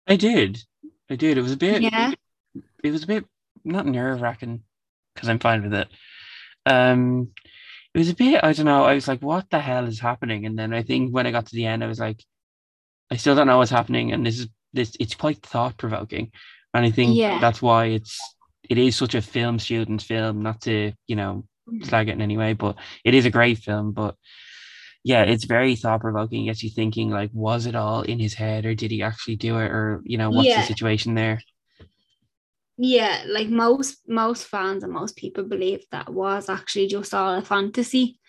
I 0.08 0.16
did. 0.16 0.58
I 1.10 1.16
did. 1.16 1.38
It 1.38 1.42
was 1.42 1.52
a 1.52 1.56
bit. 1.56 1.82
Yeah. 1.82 2.12
It 2.82 2.90
was 2.90 3.04
a 3.04 3.06
bit 3.06 3.24
not 3.64 3.86
nerve 3.86 4.20
wracking 4.20 4.62
because 5.14 5.28
I'm 5.28 5.38
fine 5.38 5.62
with 5.62 5.74
it. 5.74 5.88
Um, 6.66 7.30
it 7.94 7.98
was 7.98 8.08
a 8.08 8.14
bit. 8.14 8.42
I 8.42 8.52
don't 8.52 8.66
know. 8.66 8.84
I 8.84 8.94
was 8.94 9.08
like, 9.08 9.20
"What 9.20 9.50
the 9.50 9.58
hell 9.60 9.86
is 9.86 10.00
happening?" 10.00 10.46
And 10.46 10.58
then 10.58 10.72
I 10.72 10.82
think 10.82 11.12
when 11.12 11.26
I 11.26 11.30
got 11.30 11.46
to 11.46 11.56
the 11.56 11.66
end, 11.66 11.82
I 11.82 11.86
was 11.88 11.98
like, 11.98 12.22
"I 13.10 13.16
still 13.16 13.34
don't 13.34 13.46
know 13.46 13.58
what's 13.58 13.70
happening." 13.70 14.12
And 14.12 14.24
this 14.24 14.38
is 14.38 14.48
this. 14.72 14.96
It's 15.00 15.14
quite 15.14 15.42
thought 15.44 15.76
provoking, 15.76 16.30
and 16.74 16.84
I 16.86 16.90
think 16.90 17.16
Yeah. 17.16 17.38
that's 17.40 17.60
why 17.62 17.86
it's 17.86 18.18
it 18.68 18.78
is 18.78 18.96
such 18.96 19.14
a 19.14 19.22
film 19.22 19.58
student's 19.58 20.04
film. 20.04 20.42
Not 20.42 20.60
to 20.62 20.92
you 21.06 21.16
know 21.16 21.44
slag 21.82 22.08
it 22.08 22.12
in 22.12 22.22
any 22.22 22.36
way, 22.36 22.52
but 22.52 22.76
it 23.04 23.14
is 23.14 23.26
a 23.26 23.30
great 23.30 23.58
film. 23.58 23.92
But 23.92 24.14
yeah, 25.04 25.22
it's 25.22 25.44
very 25.44 25.76
thought 25.76 26.00
provoking. 26.00 26.46
Gets 26.46 26.62
you 26.62 26.70
thinking 26.70 27.10
like, 27.10 27.30
was 27.32 27.66
it 27.66 27.74
all 27.74 28.02
in 28.02 28.18
his 28.18 28.34
head, 28.34 28.66
or 28.66 28.74
did 28.74 28.90
he 28.90 29.02
actually 29.02 29.36
do 29.36 29.58
it, 29.58 29.70
or 29.70 30.02
you 30.04 30.18
know, 30.18 30.30
what's 30.30 30.48
Yeah. 30.48 30.60
the 30.60 30.66
situation 30.66 31.14
there? 31.14 31.40
Yeah, 32.76 33.24
like 33.26 33.48
most 33.48 33.98
most 34.08 34.46
fans 34.46 34.84
and 34.84 34.92
most 34.92 35.16
people 35.16 35.44
believe 35.44 35.84
that 35.90 36.12
was 36.12 36.48
actually 36.48 36.86
just 36.86 37.12
all 37.12 37.34
a 37.34 37.42
fantasy, 37.42 38.20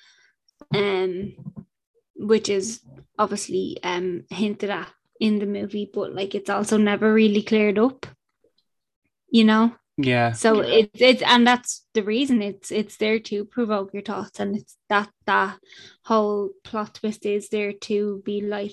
um, 0.74 1.34
which 2.16 2.50
is 2.50 2.82
obviously 3.18 3.78
um 3.84 4.24
hinted 4.30 4.70
at 4.72 4.88
in 5.20 5.40
the 5.40 5.46
movie, 5.46 5.90
but 5.94 6.16
like 6.16 6.34
it's 6.34 6.50
also 6.50 6.78
never 6.78 7.14
really 7.14 7.44
cleared 7.44 7.78
up. 7.78 8.08
You 9.30 9.44
know, 9.44 9.76
Yeah. 10.02 10.32
So 10.32 10.62
it's 10.62 10.90
it's 10.94 11.22
and 11.22 11.46
that's 11.46 11.86
the 11.94 12.04
reason 12.04 12.42
it's 12.42 12.72
it's 12.72 12.96
there 12.96 13.20
to 13.20 13.44
provoke 13.44 13.94
your 13.94 14.02
thoughts 14.02 14.40
and 14.40 14.56
it's 14.56 14.78
that 14.88 15.10
that 15.26 15.60
whole 16.06 16.52
plot 16.64 16.96
twist 16.96 17.26
is 17.26 17.50
there 17.50 17.74
to 17.74 18.22
be 18.26 18.40
like 18.40 18.72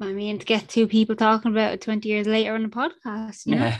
I 0.00 0.12
mean 0.12 0.38
to 0.38 0.46
get 0.46 0.68
two 0.68 0.88
people 0.88 1.16
talking 1.16 1.52
about 1.52 1.74
it 1.74 1.80
20 1.82 2.08
years 2.08 2.26
later 2.26 2.54
on 2.54 2.64
a 2.64 2.68
podcast, 2.70 3.44
you 3.44 3.56
know? 3.56 3.72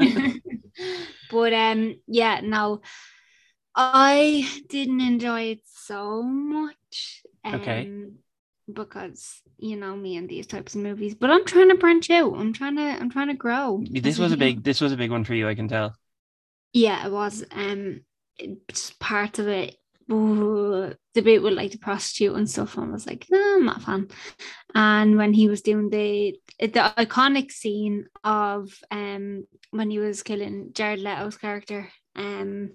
Yeah. 0.00 0.32
but 1.30 1.52
um 1.52 1.96
yeah, 2.06 2.40
no 2.42 2.80
I 3.74 4.48
didn't 4.70 5.02
enjoy 5.02 5.42
it 5.50 5.60
so 5.66 6.22
much. 6.22 7.24
Um, 7.44 7.54
Okay. 7.60 7.90
Because 8.72 9.42
you 9.58 9.76
know 9.76 9.94
me 9.96 10.16
and 10.16 10.28
these 10.28 10.46
types 10.46 10.74
of 10.74 10.80
movies, 10.80 11.14
but 11.14 11.30
I'm 11.30 11.44
trying 11.44 11.68
to 11.68 11.76
branch 11.76 12.10
out. 12.10 12.34
I'm 12.34 12.52
trying 12.52 12.76
to 12.76 12.82
I'm 12.82 13.10
trying 13.10 13.28
to 13.28 13.34
grow. 13.34 13.82
this 13.90 14.18
was 14.18 14.32
a 14.32 14.36
big 14.36 14.62
this 14.62 14.80
was 14.80 14.92
a 14.92 14.96
big 14.96 15.10
one 15.10 15.24
for 15.24 15.34
you, 15.34 15.48
I 15.48 15.54
can 15.54 15.68
tell. 15.68 15.94
Yeah, 16.72 17.06
it 17.06 17.12
was. 17.12 17.44
Um, 17.52 18.00
part 18.98 19.38
of 19.38 19.48
it. 19.48 19.76
ooh, 20.10 20.92
the 21.14 21.22
bit 21.22 21.42
with 21.42 21.54
like 21.54 21.70
the 21.70 21.78
prostitute 21.78 22.36
and 22.36 22.50
stuff, 22.50 22.76
and 22.76 22.90
I 22.90 22.92
was 22.92 23.06
like, 23.06 23.26
no, 23.30 23.56
I'm 23.56 23.64
not 23.64 23.78
a 23.78 23.80
fan. 23.80 24.08
And 24.74 25.16
when 25.16 25.32
he 25.32 25.48
was 25.48 25.62
doing 25.62 25.90
the 25.90 26.36
the 26.58 26.92
iconic 26.98 27.52
scene 27.52 28.06
of 28.22 28.76
um 28.90 29.46
when 29.70 29.90
he 29.90 29.98
was 29.98 30.22
killing 30.22 30.70
Jared 30.72 31.00
Leto's 31.00 31.36
character, 31.36 31.90
um, 32.16 32.70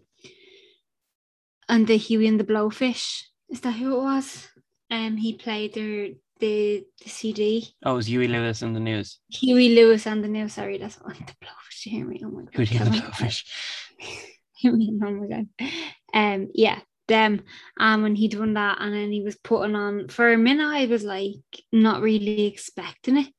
and 1.67 1.87
the 1.87 1.97
Huey 1.97 2.27
and 2.27 2.39
the 2.39 2.43
Blowfish, 2.43 3.23
is 3.49 3.61
that 3.61 3.73
who 3.73 3.97
it 3.97 4.03
was? 4.03 4.47
Um, 4.91 5.17
he 5.17 5.33
played 5.33 5.73
their 5.73 6.09
the 6.39 6.85
the 7.03 7.09
CD. 7.09 7.67
Oh, 7.83 7.93
it 7.93 7.97
was 7.97 8.07
Huey 8.07 8.27
Lewis 8.27 8.61
in 8.61 8.73
the 8.73 8.79
news. 8.79 9.19
Huey 9.29 9.75
Lewis 9.75 10.07
and 10.07 10.23
the 10.23 10.27
News. 10.27 10.53
Sorry, 10.53 10.77
that's 10.77 10.95
what 10.95 11.15
the 11.15 11.23
Blowfish. 11.23 11.85
You 11.85 11.91
hear 11.91 12.05
me? 12.05 12.21
Oh 12.23 12.29
my 12.29 12.43
god. 12.43 12.67
Huey 12.67 12.79
and 12.79 12.93
the. 12.93 12.99
Blowfish. 12.99 13.43
oh 14.65 15.11
my 15.11 15.27
god. 15.27 15.47
Um, 16.13 16.49
yeah, 16.53 16.79
them. 17.07 17.41
Um, 17.79 18.03
when 18.03 18.15
he'd 18.15 18.31
done 18.31 18.53
that, 18.53 18.77
and 18.81 18.93
then 18.93 19.11
he 19.11 19.21
was 19.21 19.37
putting 19.37 19.75
on 19.75 20.07
for 20.07 20.31
a 20.31 20.37
minute. 20.37 20.65
I 20.65 20.85
was 20.85 21.03
like 21.03 21.43
not 21.71 22.01
really 22.01 22.45
expecting 22.45 23.17
it, 23.17 23.33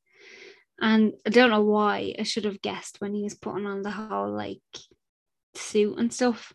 and 0.80 1.14
I 1.26 1.30
don't 1.30 1.50
know 1.50 1.62
why. 1.62 2.14
I 2.18 2.22
should 2.22 2.44
have 2.44 2.62
guessed 2.62 3.00
when 3.00 3.14
he 3.14 3.22
was 3.22 3.34
putting 3.34 3.66
on 3.66 3.82
the 3.82 3.90
whole 3.90 4.30
like 4.30 4.60
suit 5.54 5.98
and 5.98 6.12
stuff, 6.12 6.52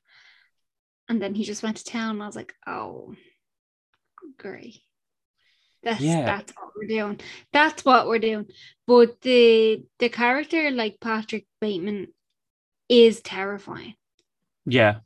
and 1.10 1.22
then 1.22 1.34
he 1.36 1.44
just 1.44 1.64
went 1.64 1.78
to 1.78 1.84
town. 1.84 2.16
And 2.16 2.24
I 2.24 2.28
was 2.28 2.36
like, 2.36 2.54
oh, 2.68 3.16
great. 4.38 4.82
That's 5.86 6.02
Yeah. 6.02 6.26
that's 6.26 6.52
what 6.58 6.70
we're 6.76 6.88
doing. 6.88 7.20
That's 7.54 7.86
what 7.86 8.08
we're 8.08 8.20
doing. 8.20 8.48
But 8.88 9.22
the 9.22 9.84
the 10.00 10.10
character 10.10 10.70
like 10.72 11.00
Patrick 11.00 11.46
Bateman 11.62 12.08
is 12.90 13.22
terrifying 13.22 13.96
Yeah. 14.66 15.00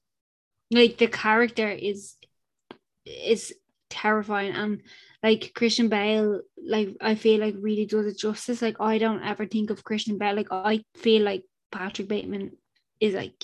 like 0.71 0.97
the 0.97 1.07
character 1.07 1.69
is 1.69 2.15
is 3.05 3.53
terrifying 3.89 4.53
and 4.53 4.81
like 5.23 5.51
Christian 5.55 5.89
Bale 5.89 6.41
like 6.65 6.89
I 7.01 7.15
feel 7.15 7.39
like 7.39 7.55
really 7.59 7.85
does 7.85 8.05
it 8.05 8.17
justice 8.19 8.61
like 8.61 8.77
I 8.79 8.97
don't 8.97 9.23
ever 9.23 9.45
think 9.45 9.69
of 9.69 9.83
Christian 9.83 10.17
Bale 10.17 10.35
like 10.35 10.51
I 10.51 10.83
feel 10.97 11.23
like 11.23 11.43
Patrick 11.71 12.07
Bateman 12.07 12.51
is 12.99 13.13
like 13.13 13.43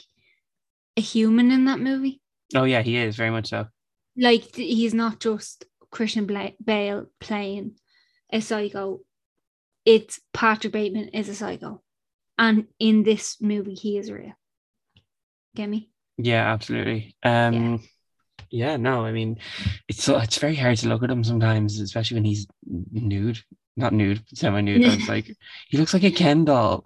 a 0.97 1.01
human 1.01 1.51
in 1.51 1.65
that 1.65 1.79
movie 1.79 2.21
Oh 2.53 2.63
yeah, 2.65 2.81
he 2.81 2.95
is 2.97 3.15
very 3.15 3.31
much 3.31 3.47
so. 3.47 3.67
like 4.17 4.55
he's 4.55 4.93
not 4.93 5.19
just 5.19 5.65
Christian 5.95 6.27
Bale 6.27 7.05
playing 7.21 7.75
a 8.29 8.41
psycho 8.41 8.99
it's 9.85 10.19
Patrick 10.33 10.73
Bateman 10.73 11.07
is 11.09 11.29
a 11.29 11.35
psycho 11.35 11.81
and 12.37 12.65
in 12.79 13.03
this 13.03 13.37
movie 13.39 13.75
he 13.75 13.97
is 13.97 14.11
real 14.11 14.33
get 15.55 15.69
me 15.69 15.89
Yeah, 16.17 16.51
absolutely. 16.51 17.15
Um 17.23 17.81
yeah, 18.51 18.75
no, 18.75 19.05
I 19.05 19.13
mean 19.13 19.37
it's 19.87 20.03
so 20.03 20.17
it's 20.17 20.37
very 20.37 20.55
hard 20.55 20.77
to 20.79 20.89
look 20.89 21.03
at 21.03 21.09
him 21.09 21.23
sometimes, 21.23 21.79
especially 21.79 22.15
when 22.15 22.25
he's 22.25 22.45
nude. 22.91 23.39
Not 23.77 23.93
nude, 23.93 24.23
semi 24.33 24.61
nude. 24.61 24.85
I 24.85 24.95
was 24.95 25.09
like, 25.09 25.25
he 25.69 25.77
looks 25.77 25.93
like 25.93 26.03
a 26.03 26.11
Ken 26.11 26.45
doll. 26.45 26.85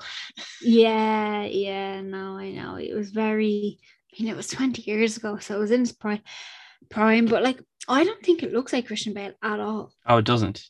Yeah, 0.62 1.45
yeah, 1.45 2.02
no, 2.02 2.38
I 2.38 2.52
know. 2.52 2.76
It 2.76 2.93
was 2.93 3.12
very, 3.12 3.80
I 4.12 4.24
mean, 4.24 4.32
it 4.32 4.38
was 4.38 4.48
20 4.48 4.82
years 4.84 5.17
ago, 5.17 5.38
so 5.38 5.56
it 5.56 5.60
was 5.60 5.72
in 5.72 5.84
its 5.84 5.91
prime, 5.91 6.22
prime, 6.89 7.25
but 7.25 7.43
like, 7.43 7.61
I 7.87 8.03
don't 8.03 8.23
think 8.23 8.43
it 8.43 8.53
looks 8.53 8.73
like 8.73 8.87
Christian 8.87 9.13
Bale 9.13 9.33
at 9.41 9.59
all. 9.59 9.91
Oh, 10.05 10.17
it 10.17 10.25
doesn't. 10.25 10.63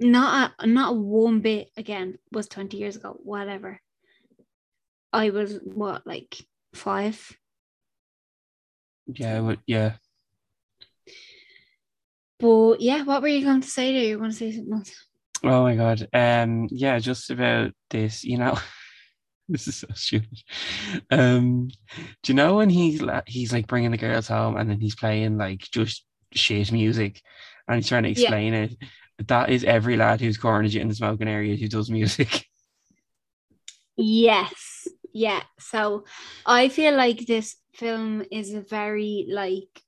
Not 0.00 0.52
a, 0.58 0.66
not 0.66 0.96
one 0.96 1.40
bit, 1.40 1.70
again, 1.76 2.18
was 2.32 2.48
20 2.48 2.76
years 2.76 2.96
ago, 2.96 3.16
whatever. 3.22 3.80
I 5.12 5.30
was, 5.30 5.58
what, 5.64 6.06
like 6.06 6.36
five? 6.74 7.36
Yeah, 9.06 9.40
would 9.40 9.60
yeah. 9.66 9.94
But 12.38 12.80
yeah, 12.80 13.02
what 13.04 13.22
were 13.22 13.28
you 13.28 13.44
going 13.44 13.62
to 13.62 13.68
say 13.68 13.92
there? 13.92 14.04
You 14.04 14.18
want 14.18 14.32
to 14.32 14.38
say 14.38 14.52
something 14.52 14.74
else? 14.74 15.06
Oh 15.42 15.62
my 15.62 15.76
god. 15.76 16.06
Um 16.12 16.68
yeah, 16.70 16.98
just 16.98 17.30
about 17.30 17.72
this, 17.90 18.24
you 18.24 18.38
know. 18.38 18.58
this 19.50 19.66
is 19.68 19.76
so 19.78 19.86
stupid. 19.94 20.38
Um 21.10 21.68
do 22.22 22.32
you 22.32 22.34
know 22.34 22.56
when 22.56 22.70
he's 22.70 23.00
la- 23.02 23.22
he's 23.26 23.52
like 23.52 23.66
bringing 23.66 23.90
the 23.90 23.96
girls 23.96 24.28
home 24.28 24.56
and 24.56 24.68
then 24.70 24.80
he's 24.80 24.94
playing 24.94 25.38
like 25.38 25.60
just 25.60 26.04
shit 26.34 26.70
music 26.72 27.20
and 27.66 27.76
he's 27.76 27.88
trying 27.88 28.02
to 28.04 28.08
Yeah. 28.10 28.12
explain 28.22 28.54
it? 28.54 28.76
That 29.26 29.50
is 29.50 29.64
every 29.64 29.96
lad 29.96 30.20
who's 30.20 30.36
cornered 30.38 30.72
you 30.72 30.80
in 30.80 30.88
the 30.88 30.94
smoking 30.94 31.28
area 31.28 31.56
who 31.56 31.68
does 31.68 31.90
music. 31.90 32.46
Yes, 34.00 34.86
yeah. 35.12 35.42
So 35.58 36.04
I 36.46 36.68
feel 36.68 36.94
like 36.94 37.26
this 37.26 37.56
film 37.74 38.24
is 38.30 38.54
a 38.54 38.60
very 38.60 39.26
like 39.28 39.82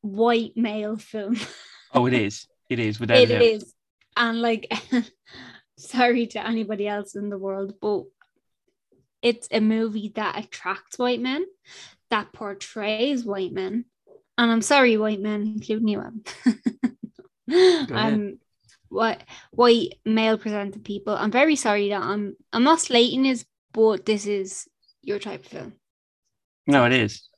white 0.00 0.56
male 0.56 0.96
film. 0.96 1.36
Oh, 1.94 2.06
it 2.06 2.14
is. 2.14 2.46
It 2.70 2.78
is 2.78 2.98
without 2.98 3.18
It 3.18 3.30
is. 3.30 3.74
And 4.16 4.40
like, 4.40 4.72
sorry 5.78 6.26
to 6.28 6.44
anybody 6.44 6.88
else 6.88 7.14
in 7.16 7.28
the 7.28 7.36
world, 7.36 7.74
but 7.82 8.04
it's 9.22 9.48
a 9.50 9.60
movie 9.60 10.12
that 10.16 10.38
attracts 10.38 10.98
white 10.98 11.20
men, 11.20 11.46
that 12.10 12.32
portrays 12.32 13.24
white 13.24 13.52
men. 13.52 13.86
And 14.36 14.50
I'm 14.50 14.62
sorry, 14.62 14.96
white 14.96 15.20
men, 15.20 15.42
including 15.42 15.88
you. 15.88 16.02
Um, 17.94 18.38
what 18.88 19.22
white 19.50 19.94
male 20.04 20.38
presented 20.38 20.84
people. 20.84 21.14
I'm 21.14 21.30
very 21.30 21.56
sorry 21.56 21.88
that 21.88 22.02
I'm 22.02 22.36
I'm 22.52 22.62
not 22.62 22.80
slating 22.80 23.22
this, 23.22 23.44
but 23.72 24.04
this 24.04 24.26
is 24.26 24.68
your 25.02 25.18
type 25.18 25.40
of 25.40 25.46
film. 25.46 25.72
No, 26.66 26.84
it 26.84 26.92
is. 26.92 27.28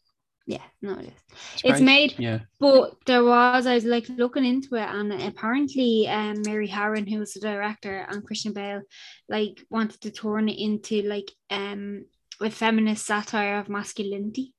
Yeah, 0.46 0.62
no, 0.82 0.98
it 0.98 1.06
is. 1.06 1.36
It's 1.64 1.78
great. 1.78 1.82
made 1.82 2.14
Yeah. 2.18 2.40
but 2.60 2.96
there 3.06 3.24
was, 3.24 3.66
I 3.66 3.76
was 3.76 3.84
like 3.86 4.06
looking 4.10 4.44
into 4.44 4.74
it, 4.74 4.88
and 4.88 5.10
apparently, 5.12 6.06
um, 6.06 6.42
Mary 6.44 6.68
Harron, 6.68 7.08
who 7.08 7.20
was 7.20 7.32
the 7.32 7.40
director, 7.40 8.06
and 8.10 8.24
Christian 8.24 8.52
Bale, 8.52 8.82
like 9.28 9.64
wanted 9.70 10.02
to 10.02 10.10
turn 10.10 10.48
it 10.50 10.58
into 10.58 11.02
like 11.02 11.30
um 11.50 12.04
a 12.40 12.50
feminist 12.50 13.06
satire 13.06 13.58
of 13.58 13.70
masculinity. 13.70 14.52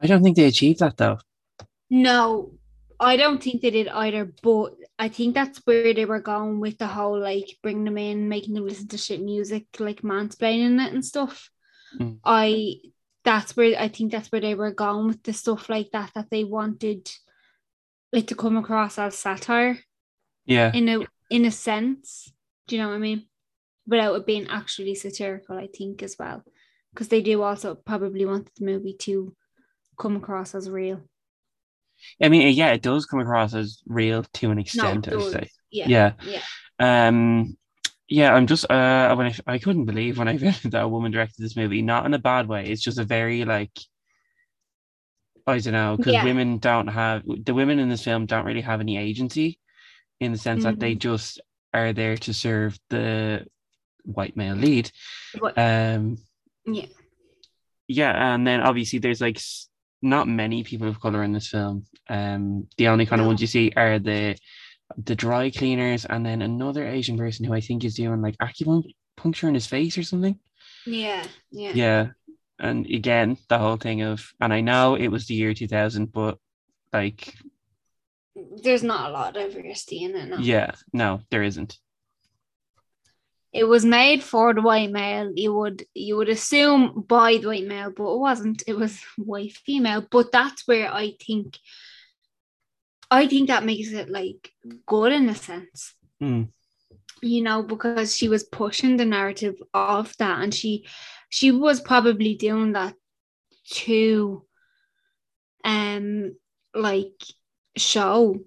I 0.00 0.06
don't 0.06 0.22
think 0.22 0.36
they 0.36 0.44
achieved 0.44 0.80
that 0.80 0.96
though. 0.96 1.18
No, 1.90 2.52
I 2.98 3.16
don't 3.16 3.42
think 3.42 3.60
they 3.60 3.70
did 3.70 3.88
either. 3.88 4.32
But 4.42 4.76
I 4.98 5.08
think 5.08 5.34
that's 5.34 5.60
where 5.66 5.92
they 5.92 6.04
were 6.04 6.20
going 6.20 6.60
with 6.60 6.78
the 6.78 6.86
whole 6.86 7.20
like 7.20 7.58
bring 7.62 7.84
them 7.84 7.98
in, 7.98 8.28
making 8.28 8.54
them 8.54 8.66
listen 8.66 8.88
to 8.88 8.98
shit 8.98 9.22
music, 9.22 9.66
like 9.78 10.02
mansplaining 10.02 10.84
it 10.84 10.92
and 10.92 11.04
stuff. 11.04 11.50
Mm. 11.98 12.18
I 12.24 12.76
that's 13.26 13.56
where 13.56 13.78
I 13.78 13.88
think 13.88 14.12
that's 14.12 14.32
where 14.32 14.40
they 14.40 14.54
were 14.54 14.70
going 14.72 15.08
with 15.08 15.22
the 15.24 15.34
stuff 15.34 15.68
like 15.68 15.90
that 15.92 16.12
that 16.14 16.30
they 16.30 16.44
wanted 16.44 17.10
it 18.12 18.28
to 18.28 18.34
come 18.36 18.56
across 18.56 18.98
as 18.98 19.18
satire 19.18 19.78
Yeah. 20.46 20.72
in 20.72 20.88
a 20.88 21.00
in 21.28 21.44
a 21.44 21.50
sense. 21.50 22.32
Do 22.66 22.76
you 22.76 22.82
know 22.82 22.88
what 22.88 22.94
I 22.94 22.98
mean? 22.98 23.26
Without 23.86 24.14
it 24.14 24.26
being 24.26 24.46
actually 24.48 24.94
satirical, 24.94 25.58
I 25.58 25.66
think 25.66 26.02
as 26.02 26.16
well, 26.18 26.42
because 26.94 27.08
they 27.08 27.20
do 27.20 27.42
also 27.42 27.74
probably 27.74 28.24
want 28.24 28.48
the 28.54 28.64
movie 28.64 28.94
to 29.00 29.34
come 29.98 30.16
across 30.16 30.54
as 30.54 30.70
real. 30.70 31.02
I 32.22 32.28
mean, 32.28 32.54
yeah, 32.54 32.72
it 32.72 32.82
does 32.82 33.06
come 33.06 33.20
across 33.20 33.54
as 33.54 33.82
real 33.86 34.24
to 34.34 34.50
an 34.50 34.58
extent, 34.58 35.08
it 35.08 35.14
I'd 35.14 35.32
say. 35.32 35.50
Yeah, 35.70 35.88
Yeah. 35.88 36.12
yeah. 36.78 37.08
Um, 37.08 37.56
yeah, 38.08 38.34
I'm 38.34 38.46
just 38.46 38.70
uh, 38.70 39.14
when 39.16 39.26
I, 39.28 39.34
I 39.54 39.58
couldn't 39.58 39.84
believe 39.86 40.18
when 40.18 40.28
I 40.28 40.36
read 40.36 40.54
that 40.64 40.82
a 40.84 40.88
woman 40.88 41.12
directed 41.12 41.42
this 41.42 41.56
movie, 41.56 41.82
not 41.82 42.06
in 42.06 42.14
a 42.14 42.18
bad 42.18 42.46
way. 42.48 42.66
It's 42.66 42.82
just 42.82 42.98
a 42.98 43.04
very 43.04 43.44
like, 43.44 43.72
I 45.46 45.58
don't 45.58 45.72
know, 45.72 45.96
because 45.96 46.14
Yeah. 46.14 46.24
women 46.24 46.58
don't 46.58 46.88
have 46.88 47.22
the 47.26 47.54
women 47.54 47.78
in 47.78 47.88
this 47.88 48.04
film 48.04 48.26
don't 48.26 48.44
really 48.46 48.60
have 48.62 48.80
any 48.80 48.96
agency, 48.98 49.58
in 50.20 50.32
the 50.32 50.38
sense 50.38 50.64
that 50.64 50.78
they 50.80 50.92
Mm-hmm. 50.92 50.98
just 50.98 51.40
are 51.74 51.92
there 51.92 52.16
to 52.16 52.32
serve 52.32 52.78
the 52.90 53.46
white 54.04 54.36
male 54.36 54.56
lead. 54.56 54.90
But- 55.40 55.58
Um, 55.58 56.18
Yeah. 56.64 56.86
yeah, 57.88 58.34
and 58.34 58.46
then 58.46 58.60
obviously 58.60 58.98
there's 58.98 59.20
like 59.20 59.40
not 60.02 60.28
many 60.28 60.62
people 60.64 60.88
of 60.88 61.00
color 61.00 61.22
in 61.22 61.32
this 61.32 61.48
film. 61.48 61.86
Um, 62.08 62.68
the 62.76 62.88
only 62.88 63.06
kind 63.06 63.20
of 63.20 63.26
ones 63.26 63.40
you 63.40 63.46
see 63.46 63.72
are 63.76 63.98
the 63.98 64.36
the 64.96 65.14
dry 65.16 65.50
cleaners, 65.50 66.04
and 66.04 66.24
then 66.24 66.42
another 66.42 66.86
Asian 66.86 67.16
person 67.18 67.44
who 67.44 67.52
I 67.52 67.60
think 67.60 67.84
is 67.84 67.94
doing 67.94 68.22
like 68.22 68.36
acupuncture 68.38 69.48
in 69.48 69.54
his 69.54 69.66
face 69.66 69.98
or 69.98 70.02
something. 70.02 70.38
Yeah, 70.86 71.24
yeah. 71.50 71.72
Yeah. 71.74 72.06
And 72.58 72.86
again, 72.86 73.36
the 73.48 73.58
whole 73.58 73.76
thing 73.76 74.02
of, 74.02 74.32
and 74.40 74.52
I 74.52 74.60
know 74.60 74.94
it 74.94 75.08
was 75.08 75.26
the 75.26 75.34
year 75.34 75.52
2000, 75.52 76.10
but 76.12 76.38
like, 76.92 77.34
There's 78.62 78.82
not 78.82 79.10
a 79.10 79.12
lot 79.12 79.36
of 79.36 79.52
diversity 79.52 80.04
in 80.04 80.14
it 80.16 80.28
now. 80.30 80.38
yeah, 80.38 80.70
no, 80.92 81.20
there 81.30 81.42
isn't. 81.42 81.78
It 83.52 83.64
was 83.64 83.84
made 83.84 84.22
for 84.22 84.52
the 84.52 84.60
white 84.60 84.90
male. 84.90 85.32
You 85.34 85.54
would 85.54 85.84
you 85.94 86.16
would 86.16 86.28
assume 86.28 87.04
by 87.08 87.38
the 87.38 87.46
white 87.48 87.66
male, 87.66 87.90
but 87.90 88.12
it 88.14 88.18
wasn't. 88.18 88.62
It 88.66 88.76
was 88.76 89.00
white 89.16 89.52
female. 89.52 90.06
But 90.10 90.30
that's 90.30 90.66
where 90.68 90.92
I 90.92 91.14
think 91.26 91.58
I 93.10 93.26
think 93.26 93.48
that 93.48 93.64
makes 93.64 93.92
it 93.92 94.08
like 94.08 94.50
good 94.86 95.12
in 95.12 95.28
a 95.28 95.34
sense. 95.34 95.94
Hmm. 96.20 96.44
You 97.22 97.42
know, 97.42 97.62
because 97.62 98.16
she 98.16 98.28
was 98.28 98.44
pushing 98.44 98.96
the 98.96 99.04
narrative 99.04 99.56
of 99.72 100.14
that 100.18 100.42
and 100.42 100.54
she 100.54 100.86
she 101.30 101.50
was 101.50 101.80
probably 101.80 102.34
doing 102.34 102.72
that 102.72 102.94
to 103.68 104.44
um 105.64 106.36
like 106.74 107.20
show 107.76 108.38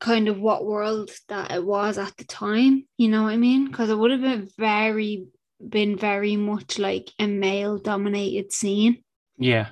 kind 0.00 0.28
of 0.28 0.38
what 0.40 0.64
world 0.64 1.10
that 1.28 1.50
it 1.50 1.64
was 1.64 1.98
at 1.98 2.16
the 2.16 2.24
time 2.24 2.86
you 2.96 3.08
know 3.08 3.24
what 3.24 3.32
i 3.32 3.36
mean 3.36 3.66
because 3.66 3.90
it 3.90 3.98
would 3.98 4.10
have 4.10 4.20
been 4.20 4.48
very 4.58 5.26
been 5.66 5.96
very 5.96 6.36
much 6.36 6.78
like 6.78 7.10
a 7.18 7.26
male 7.26 7.78
dominated 7.78 8.52
scene 8.52 9.02
Yeah. 9.38 9.68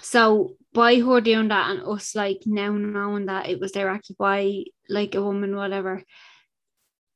so 0.00 0.56
by 0.78 1.00
her 1.00 1.20
doing 1.20 1.48
that 1.48 1.72
and 1.72 1.82
us 1.82 2.14
like 2.14 2.42
now 2.46 2.70
knowing 2.70 3.26
that 3.26 3.48
it 3.48 3.58
was 3.58 3.72
directed 3.72 4.16
by 4.16 4.62
like 4.88 5.16
a 5.16 5.22
woman 5.22 5.56
whatever 5.56 6.04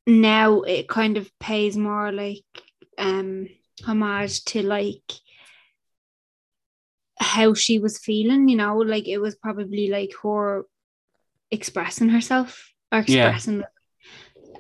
now 0.05 0.63
it 0.63 0.89
kind 0.89 1.17
of 1.17 1.31
pays 1.39 1.77
more 1.77 2.11
like 2.11 2.43
um 2.99 3.47
homage 3.85 4.45
to 4.45 4.65
like 4.65 5.13
how 7.21 7.55
she 7.55 7.79
was 7.79 7.99
feeling 7.99 8.49
you 8.49 8.57
know? 8.57 8.79
Like 8.79 9.07
it 9.07 9.19
was 9.19 9.37
probably 9.37 9.89
like 9.89 10.13
her 10.25 10.65
expressing 11.53 12.09
herself 12.09 12.69
or 12.91 12.99
expressing 12.99 13.63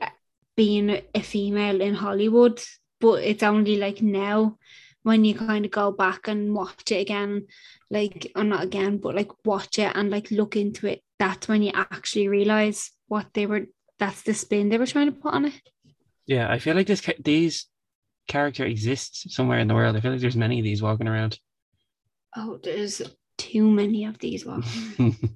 uh, 0.01 0.11
being 0.57 1.03
a 1.13 1.23
female 1.23 1.81
in 1.81 1.95
Hollywood 1.95 2.63
but 3.01 3.25
it's 3.25 3.43
only 3.43 3.79
like 3.79 4.01
now 4.01 4.59
when 5.03 5.25
you 5.25 5.35
kind 5.35 5.65
of 5.65 5.71
go 5.71 5.91
back 5.91 6.29
and 6.29 6.55
watch 6.55 6.91
it 6.93 7.01
again 7.01 7.47
like 7.91 8.31
or 8.37 8.45
not 8.45 8.63
again 8.63 8.99
but 8.99 9.15
like 9.15 9.31
watch 9.45 9.79
it 9.79 9.93
and 9.95 10.11
like 10.11 10.31
look 10.31 10.57
into 10.57 10.87
it 10.87 11.03
that's 11.19 11.49
when 11.49 11.63
you 11.63 11.73
actually 11.75 12.29
realize 12.29 12.91
what 13.09 13.27
they 13.35 13.47
were 13.47 13.67
that's 13.99 14.23
the 14.23 14.35
spin 14.35 14.69
they 14.69 14.79
were 14.79 14.87
trying 14.87 15.07
to 15.07 15.13
put 15.21 15.35
on 15.35 15.45
it 15.47 15.61
Yeah. 16.27 16.51
I 16.51 16.59
feel 16.59 16.75
like 16.77 16.87
this, 16.87 17.03
these 17.25 17.67
character 18.29 18.65
exists 18.65 19.35
somewhere 19.35 19.59
in 19.59 19.67
the 19.69 19.75
world. 19.75 19.97
I 19.97 20.01
feel 20.01 20.13
like 20.13 20.21
there's 20.21 20.37
many 20.37 20.59
of 20.61 20.65
these 20.65 20.81
walking 20.83 21.09
around. 21.09 21.39
oh 22.37 22.59
there's 22.63 23.03
too 23.39 23.69
many 23.69 24.05
of 24.05 24.19
these 24.19 24.47
walking 24.47 25.17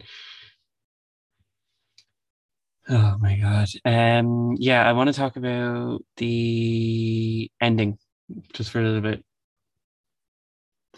oh 2.88 3.16
my 3.18 3.36
God. 3.36 3.68
Um, 3.84 4.54
yeah, 4.58 4.88
I 4.88 4.92
want 4.92 5.08
to 5.08 5.12
talk 5.12 5.36
about 5.36 6.04
the 6.16 7.50
ending 7.60 7.98
just 8.52 8.70
for 8.70 8.80
a 8.80 8.84
little 8.84 9.00
bit. 9.00 9.24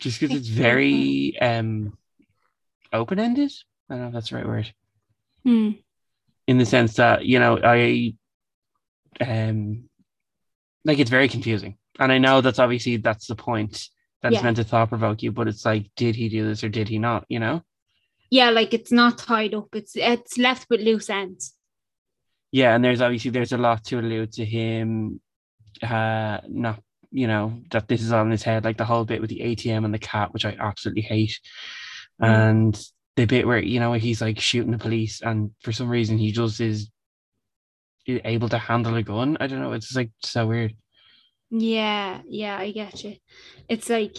Just 0.00 0.20
because 0.20 0.36
it's 0.36 0.48
very 0.66 1.38
um 1.40 1.96
open 2.92 3.18
ended. 3.18 3.52
I 3.90 3.94
don't 3.94 4.02
know 4.02 4.06
if 4.08 4.12
that's 4.14 4.30
the 4.30 4.36
right 4.36 4.46
word. 4.46 4.72
Hmm. 5.44 5.70
in 6.46 6.58
the 6.58 6.66
sense 6.66 6.94
that 6.94 7.24
you 7.24 7.38
know 7.38 7.58
I 7.62 8.14
um 9.20 9.88
like 10.84 10.98
it's 10.98 11.10
very 11.10 11.28
confusing 11.28 11.76
and 11.98 12.12
I 12.12 12.18
know 12.18 12.40
that's 12.40 12.58
obviously 12.58 12.96
that's 12.96 13.26
the 13.26 13.34
point 13.36 13.88
that's 14.22 14.34
Yeah. 14.34 14.42
meant 14.42 14.56
to 14.56 14.64
thought 14.64 14.88
provoke 14.88 15.22
you 15.22 15.32
but 15.32 15.48
it's 15.48 15.64
like 15.64 15.90
did 15.96 16.16
he 16.16 16.28
do 16.28 16.46
this 16.46 16.62
or 16.64 16.68
did 16.68 16.88
he 16.88 16.98
not 16.98 17.24
you 17.28 17.38
know 17.38 17.62
yeah 18.30 18.50
like 18.50 18.74
it's 18.74 18.92
not 18.92 19.18
tied 19.18 19.54
up 19.54 19.68
it's 19.74 19.96
it's 19.96 20.36
left 20.38 20.66
with 20.70 20.80
loose 20.80 21.08
ends 21.08 21.54
yeah 22.52 22.74
and 22.74 22.84
there's 22.84 23.00
obviously 23.00 23.30
there's 23.30 23.52
a 23.52 23.58
lot 23.58 23.84
to 23.84 23.98
allude 23.98 24.32
to 24.32 24.44
him 24.44 25.20
uh 25.82 26.38
not 26.48 26.80
you 27.10 27.26
know 27.26 27.60
that 27.70 27.88
this 27.88 28.02
is 28.02 28.12
on 28.12 28.30
his 28.30 28.42
head 28.42 28.64
like 28.64 28.76
the 28.76 28.84
whole 28.84 29.04
bit 29.04 29.20
with 29.20 29.30
the 29.30 29.40
ATM 29.40 29.84
and 29.84 29.94
the 29.94 29.98
cat 29.98 30.32
which 30.32 30.44
I 30.44 30.56
absolutely 30.58 31.02
hate 31.02 31.38
Mm. 32.20 32.26
and 32.28 32.86
the 33.14 33.26
bit 33.26 33.46
where 33.46 33.60
you 33.62 33.78
know 33.78 33.92
he's 33.92 34.20
like 34.20 34.40
shooting 34.40 34.72
the 34.72 34.78
police 34.78 35.20
and 35.22 35.52
for 35.62 35.70
some 35.70 35.88
reason 35.88 36.18
he 36.18 36.32
just 36.32 36.60
is 36.60 36.90
able 38.08 38.48
to 38.48 38.58
handle 38.58 38.96
a 38.96 39.02
gun 39.04 39.36
I 39.38 39.46
don't 39.46 39.60
know 39.60 39.72
it's 39.72 39.86
just 39.86 39.96
like 39.96 40.10
so 40.22 40.46
weird 40.46 40.74
Yeah, 41.50 42.20
yeah, 42.28 42.58
I 42.58 42.72
get 42.72 43.04
you. 43.04 43.16
It's 43.68 43.88
like 43.88 44.16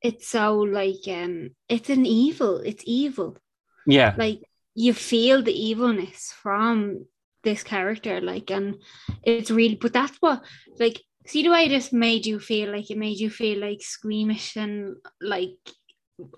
it's 0.00 0.26
so 0.28 0.56
like 0.58 1.06
um 1.06 1.50
it's 1.68 1.90
an 1.90 2.04
evil, 2.06 2.58
it's 2.58 2.82
evil. 2.86 3.36
yeah 3.86 4.14
Like 4.16 4.40
you 4.74 4.92
feel 4.94 5.42
the 5.42 5.52
evilness 5.70 6.32
from 6.42 7.06
this 7.42 7.62
character, 7.62 8.20
like 8.20 8.50
and 8.50 8.76
it's 9.22 9.50
really 9.50 9.74
but 9.76 9.92
that's 9.92 10.16
what 10.18 10.42
like 10.78 11.00
see 11.26 11.42
the 11.42 11.50
way 11.50 11.68
this 11.68 11.92
made 11.92 12.26
you 12.26 12.38
feel 12.40 12.70
like 12.70 12.90
it 12.90 12.98
made 12.98 13.18
you 13.18 13.30
feel 13.30 13.58
like 13.60 13.80
squeamish 13.82 14.56
and 14.56 14.96
like 15.20 15.56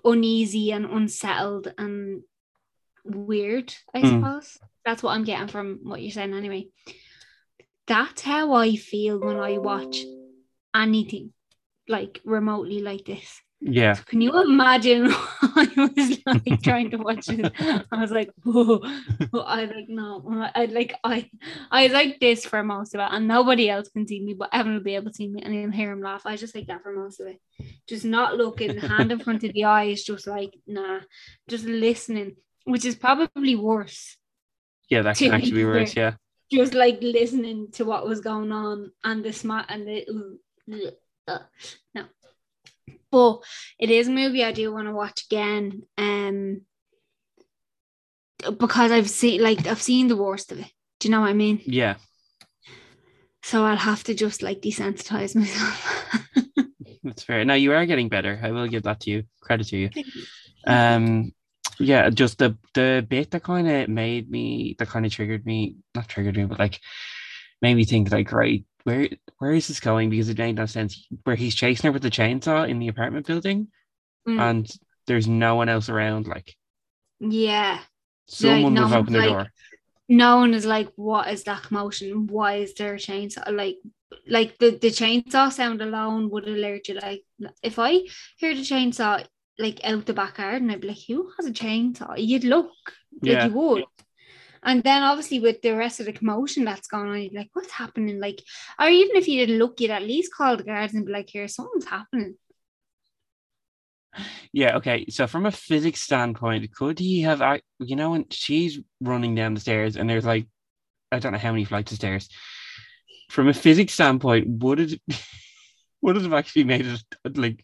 uneasy 0.03 0.71
and 0.71 0.85
unsettled 0.85 1.73
and 1.77 2.23
weird, 3.03 3.73
I 3.93 4.01
Mm. 4.01 4.09
suppose. 4.19 4.57
That's 4.83 5.01
what 5.03 5.11
I'm 5.15 5.23
getting 5.23 5.47
from 5.47 5.79
what 5.83 6.01
you're 6.01 6.11
saying 6.11 6.33
anyway. 6.33 6.67
That's 7.87 8.21
how 8.21 8.53
I 8.53 8.75
feel 8.75 9.19
when 9.19 9.37
I 9.37 9.57
watch 9.59 10.03
anything 10.75 11.33
like 11.87 12.19
remotely 12.25 12.79
like 12.81 13.05
this. 13.05 13.41
Yeah 13.67 13.95
Can 13.95 14.21
you 14.21 14.31
imagine 14.41 15.07
I 15.41 15.89
was 15.95 16.19
like 16.25 16.61
trying 16.61 16.91
to 16.91 16.97
watch 16.97 17.29
it? 17.29 17.51
I 17.91 17.97
was 17.99 18.11
like, 18.11 18.29
whoa, 18.43 18.79
I 19.41 19.65
like 19.65 19.89
no, 19.89 20.21
I 20.53 20.65
like 20.65 20.93
I 21.03 21.29
I 21.71 21.87
like 21.87 22.19
this 22.19 22.45
for 22.45 22.61
most 22.63 22.93
of 22.93 23.01
it, 23.01 23.09
and 23.11 23.27
nobody 23.27 23.69
else 23.69 23.89
can 23.89 24.05
see 24.07 24.21
me, 24.21 24.33
but 24.33 24.53
Evan 24.53 24.73
will 24.73 24.83
be 24.83 24.95
able 24.95 25.09
to 25.09 25.15
see 25.15 25.27
me 25.27 25.41
and 25.41 25.53
he'll 25.53 25.71
hear 25.71 25.91
him 25.91 26.01
laugh. 26.01 26.25
I 26.25 26.35
just 26.35 26.53
like 26.55 26.67
that 26.67 26.83
for 26.83 26.93
most 26.93 27.19
of 27.19 27.27
it. 27.27 27.41
Just 27.87 28.05
not 28.05 28.37
looking, 28.37 28.77
hand 28.77 29.11
in 29.11 29.19
front 29.19 29.43
of 29.43 29.53
the 29.53 29.65
eyes, 29.65 30.03
just 30.03 30.27
like 30.27 30.53
nah, 30.67 30.99
just 31.47 31.65
listening, 31.65 32.35
which 32.65 32.85
is 32.85 32.95
probably 32.95 33.55
worse. 33.55 34.17
yeah 34.89 35.01
that 35.01 35.17
can 35.17 35.33
actually 35.33 35.51
be 35.51 35.65
be 35.65 35.65
worse 35.65 35.95
yeah 35.95 36.13
Just 36.51 36.73
like 36.75 36.99
listening 37.01 37.71
to 37.73 37.85
what 37.85 38.05
was 38.05 38.21
going 38.21 38.51
on 38.51 38.91
and 39.03 39.25
the 39.25 39.33
smart 39.33 39.65
and 39.69 39.87
the 39.87 40.05
uh, 41.27 41.39
no. 41.95 42.03
But 43.15 43.43
it 43.79 43.89
is 43.89 44.07
a 44.07 44.11
movie 44.11 44.43
I 44.43 44.51
do 44.51 44.71
want 44.73 44.87
to 44.87 44.93
watch 44.93 45.25
again. 45.31 45.83
Um 45.97 46.61
because 48.59 48.91
I've 48.91 49.09
seen 49.09 49.41
like 49.41 49.65
I've 49.67 49.81
seen 49.81 50.07
the 50.07 50.17
worst 50.17 50.51
of 50.51 50.59
it. 50.59 50.71
Do 50.99 51.07
you 51.07 51.11
know 51.11 51.21
what 51.21 51.29
I 51.29 51.33
mean? 51.33 51.61
yeah 51.65 51.95
So 53.43 53.63
I'll 53.63 53.77
have 53.77 54.03
to 54.05 54.13
just 54.13 54.41
like 54.41 54.61
desensitize 54.61 55.35
myself. 55.41 55.77
that's 57.03 57.23
fair 57.23 57.45
now 57.45 57.53
you 57.53 57.71
are 57.71 57.85
getting 57.85 58.09
better 58.09 58.39
I 58.43 58.51
will 58.51 58.67
give 58.67 58.83
that 58.83 58.99
to 59.01 59.11
you 59.11 59.23
credit 59.41 59.67
to 59.67 59.77
you 59.77 59.89
um 60.67 61.31
yeah 61.79 62.09
just 62.09 62.37
the 62.39 62.57
the 62.73 63.05
bit 63.07 63.31
that 63.31 63.43
kind 63.43 63.69
of 63.69 63.89
made 63.89 64.29
me 64.29 64.75
that 64.79 64.89
kind 64.89 65.05
of 65.05 65.11
triggered 65.11 65.45
me 65.45 65.75
not 65.93 66.07
triggered 66.09 66.37
me 66.37 66.45
but 66.45 66.59
like 66.59 66.79
made 67.61 67.75
me 67.75 67.85
think 67.85 68.11
like 68.11 68.31
right 68.31 68.65
where 68.85 69.09
where 69.39 69.51
is 69.51 69.67
this 69.67 69.79
going 69.81 70.09
because 70.09 70.29
it 70.29 70.37
made 70.37 70.55
no 70.55 70.65
sense 70.65 71.05
where 71.25 71.35
he's 71.35 71.53
chasing 71.55 71.87
her 71.87 71.91
with 71.91 72.03
the 72.03 72.09
chainsaw 72.09 72.67
in 72.67 72.79
the 72.79 72.87
apartment 72.87 73.27
building 73.27 73.67
Mm. 74.27 74.39
and 74.39 74.71
there's 75.05 75.27
no 75.27 75.53
one 75.53 75.69
else 75.69 75.87
around 75.87 76.25
like 76.25 76.55
yeah. 77.19 77.79
someone 78.25 78.73
no 78.73 78.81
would 78.81 78.89
have 78.89 79.01
opened 79.01 79.15
the 79.15 79.19
one's 79.19 79.31
door 79.31 79.47
No 80.07 80.37
one 80.37 80.53
is 80.53 80.65
like, 80.65 80.91
what 80.95 81.29
is 81.29 81.43
that 81.43 81.63
commotion? 81.63 82.27
Why 82.27 82.55
is 82.55 82.73
there 82.73 82.93
a 82.93 82.97
chainsaw? 82.97 83.51
Like 83.51 83.77
like 84.27 84.57
the, 84.57 84.71
the 84.71 84.89
chainsaw 84.89 85.51
sound 85.51 85.81
alone 85.81 86.29
would 86.29 86.47
alert 86.47 86.87
you. 86.87 86.95
Like 86.95 87.23
if 87.61 87.79
I 87.79 88.01
hear 88.37 88.53
the 88.55 88.61
chainsaw 88.61 89.25
like 89.57 89.79
out 89.83 90.05
the 90.05 90.13
backyard, 90.13 90.61
garden, 90.61 90.69
I'd 90.69 90.81
be 90.81 90.89
like, 90.89 91.05
who 91.07 91.31
has 91.37 91.45
a 91.45 91.51
chainsaw? 91.51 92.13
You'd 92.17 92.43
look. 92.43 92.71
Like 93.21 93.31
yeah 93.31 93.45
you 93.45 93.53
would. 93.53 93.85
And 94.65 94.83
then 94.83 95.03
obviously 95.03 95.39
with 95.39 95.61
the 95.61 95.75
rest 95.75 95.99
of 95.99 96.07
the 96.07 96.11
commotion 96.11 96.65
that's 96.65 96.87
going 96.87 97.07
on, 97.07 97.21
you'd 97.21 97.31
be 97.31 97.37
like, 97.37 97.51
what's 97.53 97.71
happening? 97.71 98.19
Like, 98.19 98.41
or 98.79 98.87
even 98.87 99.15
if 99.15 99.27
you 99.27 99.39
didn't 99.39 99.59
look, 99.59 99.79
you'd 99.79 99.91
at 99.91 100.01
least 100.01 100.33
call 100.33 100.57
the 100.57 100.63
guards 100.63 100.95
and 100.95 101.05
be 101.05 101.11
like, 101.11 101.29
here, 101.29 101.47
something's 101.47 101.85
happening. 101.85 102.35
Yeah, 104.51 104.77
okay. 104.77 105.05
So 105.09 105.27
from 105.27 105.45
a 105.45 105.51
physics 105.51 106.01
standpoint, 106.01 106.73
could 106.73 106.97
he 106.97 107.21
have, 107.21 107.61
you 107.79 107.95
know, 107.95 108.11
when 108.11 108.25
she's 108.31 108.79
running 109.01 109.35
down 109.35 109.53
the 109.53 109.59
stairs 109.59 109.97
and 109.97 110.09
there's 110.09 110.25
like, 110.25 110.47
I 111.11 111.19
don't 111.19 111.31
know 111.31 111.37
how 111.37 111.51
many 111.51 111.65
flights 111.65 111.91
of 111.91 111.97
stairs. 111.97 112.27
From 113.29 113.47
a 113.47 113.53
physics 113.53 113.93
standpoint, 113.93 114.47
would 114.63 114.79
it, 114.79 115.01
would 116.01 116.17
it 116.17 116.23
have 116.23 116.33
actually 116.33 116.63
made 116.63 116.87
it 116.87 117.37
like, 117.37 117.63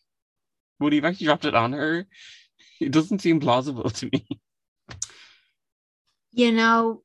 would 0.80 0.94
he 0.94 1.00
have 1.00 1.06
actually 1.06 1.26
dropped 1.26 1.46
it 1.46 1.56
on 1.56 1.74
her? 1.74 2.06
It 2.80 2.92
doesn't 2.92 3.22
seem 3.22 3.40
plausible 3.40 3.90
to 3.90 4.10
me. 4.12 4.28
You 6.32 6.52
know, 6.52 7.04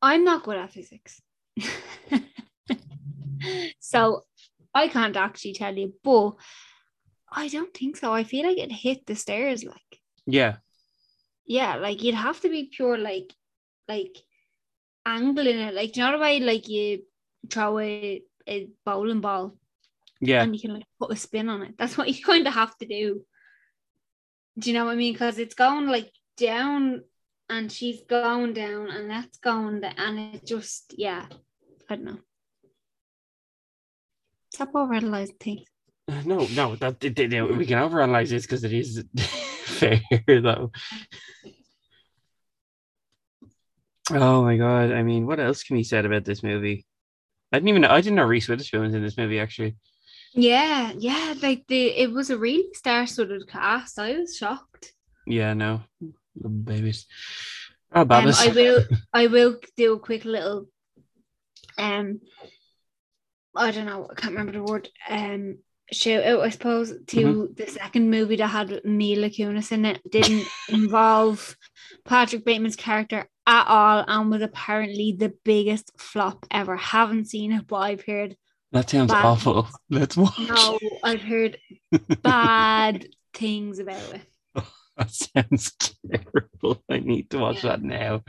I'm 0.00 0.24
not 0.24 0.42
good 0.42 0.56
at 0.58 0.72
physics. 0.72 1.20
so 3.80 4.22
I 4.74 4.88
can't 4.88 5.16
actually 5.16 5.54
tell 5.54 5.76
you, 5.76 5.94
but 6.02 6.32
I 7.30 7.48
don't 7.48 7.72
think 7.74 7.96
so. 7.96 8.12
I 8.12 8.24
feel 8.24 8.46
like 8.46 8.58
it 8.58 8.72
hit 8.72 9.06
the 9.06 9.14
stairs 9.16 9.64
like 9.64 10.00
Yeah. 10.26 10.56
yeah, 11.46 11.76
like 11.76 12.02
you'd 12.02 12.14
have 12.14 12.40
to 12.42 12.48
be 12.48 12.70
pure 12.74 12.98
like 12.98 13.32
like 13.88 14.16
angling 15.06 15.58
it. 15.58 15.74
Like 15.74 15.92
do 15.92 16.00
you 16.00 16.06
know 16.06 16.12
the 16.12 16.18
way 16.22 16.40
like 16.40 16.68
you 16.68 17.02
throw 17.50 17.78
a, 17.78 18.22
a 18.48 18.68
bowling 18.84 19.20
ball 19.20 19.56
Yeah. 20.20 20.42
and 20.42 20.54
you 20.54 20.60
can 20.60 20.74
like 20.74 20.86
put 21.00 21.12
a 21.12 21.16
spin 21.16 21.48
on 21.48 21.62
it. 21.62 21.74
That's 21.78 21.96
what 21.96 22.08
you 22.14 22.22
kind 22.24 22.46
of 22.46 22.54
have 22.54 22.76
to 22.78 22.86
do. 22.86 23.24
Do 24.58 24.70
you 24.70 24.74
know 24.74 24.84
what 24.84 24.92
I 24.92 24.96
mean? 24.96 25.14
Because 25.14 25.38
it's 25.38 25.54
going 25.54 25.86
like 25.86 26.10
down 26.36 27.02
and 27.52 27.70
she's 27.70 28.00
going 28.08 28.52
down 28.54 28.88
and 28.90 29.10
that's 29.10 29.38
going 29.38 29.80
down 29.80 29.94
and 29.98 30.34
it 30.36 30.46
just 30.46 30.94
yeah, 30.96 31.26
I 31.88 31.96
don't 31.96 32.04
know. 32.04 32.18
Stop 34.54 34.72
overanalyzing 34.72 35.38
things. 35.40 35.68
Uh, 36.10 36.22
No, 36.26 36.46
no, 36.54 36.76
that 36.76 37.02
it- 37.04 37.18
it- 37.18 37.56
we 37.58 37.66
can 37.66 37.78
overanalyze 37.78 38.30
this 38.30 38.44
because 38.46 38.64
it 38.64 38.72
is 38.72 39.04
fair 39.80 40.00
though. 40.26 40.70
Oh 44.10 44.42
my 44.42 44.56
god! 44.56 44.90
I 44.92 45.02
mean, 45.02 45.26
what 45.26 45.38
else 45.40 45.62
can 45.62 45.76
be 45.76 45.84
said 45.84 46.04
about 46.04 46.24
this 46.24 46.42
movie? 46.42 46.84
I 47.52 47.56
didn't 47.58 47.68
even 47.68 47.82
know. 47.82 47.88
I 47.90 48.00
didn't 48.00 48.16
know 48.16 48.24
Reese 48.24 48.48
Witherspoon 48.48 48.82
was 48.82 48.94
in 48.94 49.02
this 49.02 49.16
movie. 49.16 49.38
Actually, 49.38 49.76
Yeah, 50.34 50.92
yeah, 50.98 51.34
like 51.40 51.64
the 51.68 51.86
it 51.86 52.10
was 52.10 52.30
a 52.30 52.36
really 52.38 52.66
star-studded 52.74 53.46
cast. 53.48 53.98
I 53.98 54.18
was 54.18 54.36
shocked. 54.36 54.92
yeah, 55.26 55.54
no, 55.54 55.82
babies. 56.34 57.06
Oh, 57.94 58.00
Um, 58.02 58.10
I 58.10 58.48
will 58.54 58.84
I 59.12 59.26
will 59.26 59.56
do 59.76 59.94
a 59.94 59.98
quick 59.98 60.24
little 60.24 60.66
um 61.78 62.20
I 63.54 63.70
don't 63.70 63.86
know, 63.86 64.08
I 64.10 64.14
can't 64.14 64.32
remember 64.34 64.52
the 64.52 64.62
word. 64.62 64.88
Um 65.08 65.58
shout 65.92 66.24
out, 66.24 66.40
I 66.40 66.48
suppose, 66.48 66.94
to 67.08 67.52
the 67.54 67.66
second 67.66 68.10
movie 68.10 68.36
that 68.36 68.46
had 68.48 68.80
Mila 68.84 69.28
Kunis 69.28 69.72
in 69.72 69.84
it. 69.84 70.00
Didn't 70.10 70.46
involve 70.70 71.54
Patrick 72.06 72.44
Bateman's 72.46 72.76
character 72.76 73.28
at 73.46 73.66
all 73.66 74.04
and 74.08 74.30
was 74.30 74.40
apparently 74.40 75.12
the 75.18 75.34
biggest 75.44 75.90
flop 75.98 76.46
ever. 76.50 76.76
Haven't 76.76 77.26
seen 77.26 77.52
it, 77.52 77.66
but 77.66 77.76
I've 77.76 78.04
heard 78.06 78.36
that 78.70 78.88
sounds 78.88 79.12
Bad. 79.12 79.24
awful. 79.26 79.68
Let's 79.90 80.16
watch. 80.16 80.38
no, 80.38 80.78
I've 81.04 81.20
heard 81.20 81.58
bad 82.22 83.06
things 83.34 83.78
about 83.78 84.14
it. 84.14 84.22
That 85.02 85.10
sounds 85.50 85.72
terrible. 86.10 86.82
I 86.90 86.98
need 87.00 87.30
to 87.30 87.38
watch 87.38 87.64
Yeah. 87.64 87.76
that 87.76 87.82
now. 87.82 88.22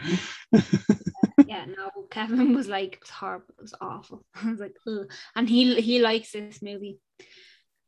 yeah, 1.47 1.65
no, 1.77 1.89
Kevin 2.09 2.55
was 2.55 2.67
like, 2.67 2.93
it 2.93 3.01
was 3.01 3.09
horrible, 3.09 3.53
it 3.57 3.61
was 3.61 3.73
awful. 3.81 4.25
I 4.35 4.49
was 4.51 4.59
like, 4.59 4.75
Ugh. 4.87 5.09
and 5.35 5.49
he 5.49 5.79
he 5.81 5.99
likes 5.99 6.31
this 6.31 6.61
movie. 6.61 6.99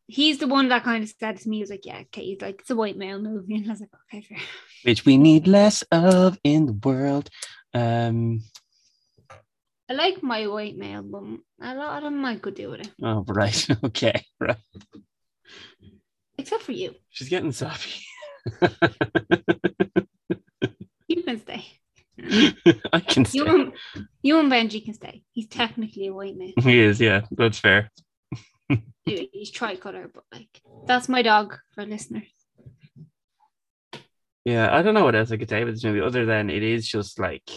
He's 0.08 0.38
the 0.38 0.48
one 0.48 0.70
that 0.70 0.84
kind 0.84 1.04
of 1.04 1.10
said 1.20 1.38
to 1.38 1.50
me, 1.50 1.58
he 1.58 1.64
was 1.64 1.72
like, 1.72 1.86
yeah, 1.86 2.02
okay, 2.02 2.24
he's 2.24 2.42
like, 2.42 2.60
it's 2.62 2.70
a 2.70 2.76
white 2.76 2.96
male 2.98 3.20
movie. 3.20 3.56
And 3.56 3.66
I 3.68 3.72
was 3.72 3.80
like, 3.82 3.90
okay, 4.14 4.22
fair. 4.22 4.38
Which 4.84 5.04
we 5.04 5.18
need 5.18 5.48
less 5.48 5.82
of 5.92 6.38
in 6.44 6.68
the 6.68 6.74
world. 6.74 7.30
Um. 7.74 8.42
I 9.90 9.94
like 9.94 10.22
my 10.24 10.48
white 10.48 10.78
male, 10.78 11.04
but 11.04 11.24
a 11.62 11.76
lot 11.76 11.98
of 11.98 12.04
them 12.04 12.18
might 12.22 12.42
could 12.42 12.56
do 12.56 12.72
with 12.72 12.82
it. 12.82 12.92
Oh, 13.04 13.24
right. 13.28 13.68
Okay. 13.84 14.26
Right. 14.40 14.58
Except 16.38 16.64
for 16.64 16.72
you. 16.72 16.94
She's 17.10 17.30
getting 17.30 17.52
soppy. 17.52 18.02
You 21.08 21.24
can 21.24 21.40
stay. 21.40 21.66
I 22.94 23.00
can 23.02 23.26
say 23.26 23.38
You 23.40 23.46
and, 23.46 23.74
you 24.24 24.40
and 24.40 24.52
Benji 24.52 24.84
can 24.84 24.94
stay. 24.94 25.24
He's 25.32 25.48
technically 25.48 26.08
a 26.08 26.14
white 26.14 26.38
man. 26.38 26.54
he 26.62 26.80
is. 26.80 27.00
Yeah, 27.00 27.22
that's 27.32 27.60
fair. 27.60 27.92
He's 29.06 29.52
tricolor, 29.52 30.10
but 30.14 30.24
like, 30.34 30.62
that's 30.88 31.08
my 31.08 31.22
dog 31.22 31.58
for 31.74 31.86
listeners. 31.86 32.24
Yeah, 34.44 34.76
I 34.76 34.82
don't 34.82 34.94
know 34.96 35.04
what 35.04 35.16
else 35.16 35.32
I 35.32 35.38
could 35.38 35.50
say 35.50 35.62
about 35.62 35.74
this 35.74 35.84
movie 35.84 36.02
other 36.02 36.26
than 36.26 36.50
it 36.50 36.64
is 36.64 36.88
just 36.88 37.20
like 37.20 37.48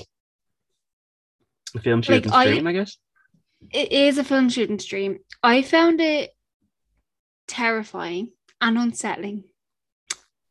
a 1.75 1.81
film 1.81 2.03
shoot 2.03 2.13
Like, 2.13 2.25
and 2.27 2.35
I- 2.35 2.45
stream, 2.47 2.67
I 2.67 2.73
guess. 2.73 2.99
it 3.73 3.93
is 3.93 4.19
a 4.19 4.25
film 4.25 4.49
shooting 4.51 4.79
stream. 4.79 5.19
I 5.43 5.63
found 5.63 6.01
it 6.01 6.31
terrifying 7.47 8.33
and 8.61 8.77
unsettling 8.77 9.45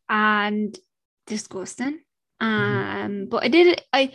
and 0.10 0.78
disgusting. 1.26 2.00
Um, 2.40 3.28
but 3.30 3.44
I 3.44 3.48
did 3.48 3.68
it. 3.68 3.82
I 3.92 4.12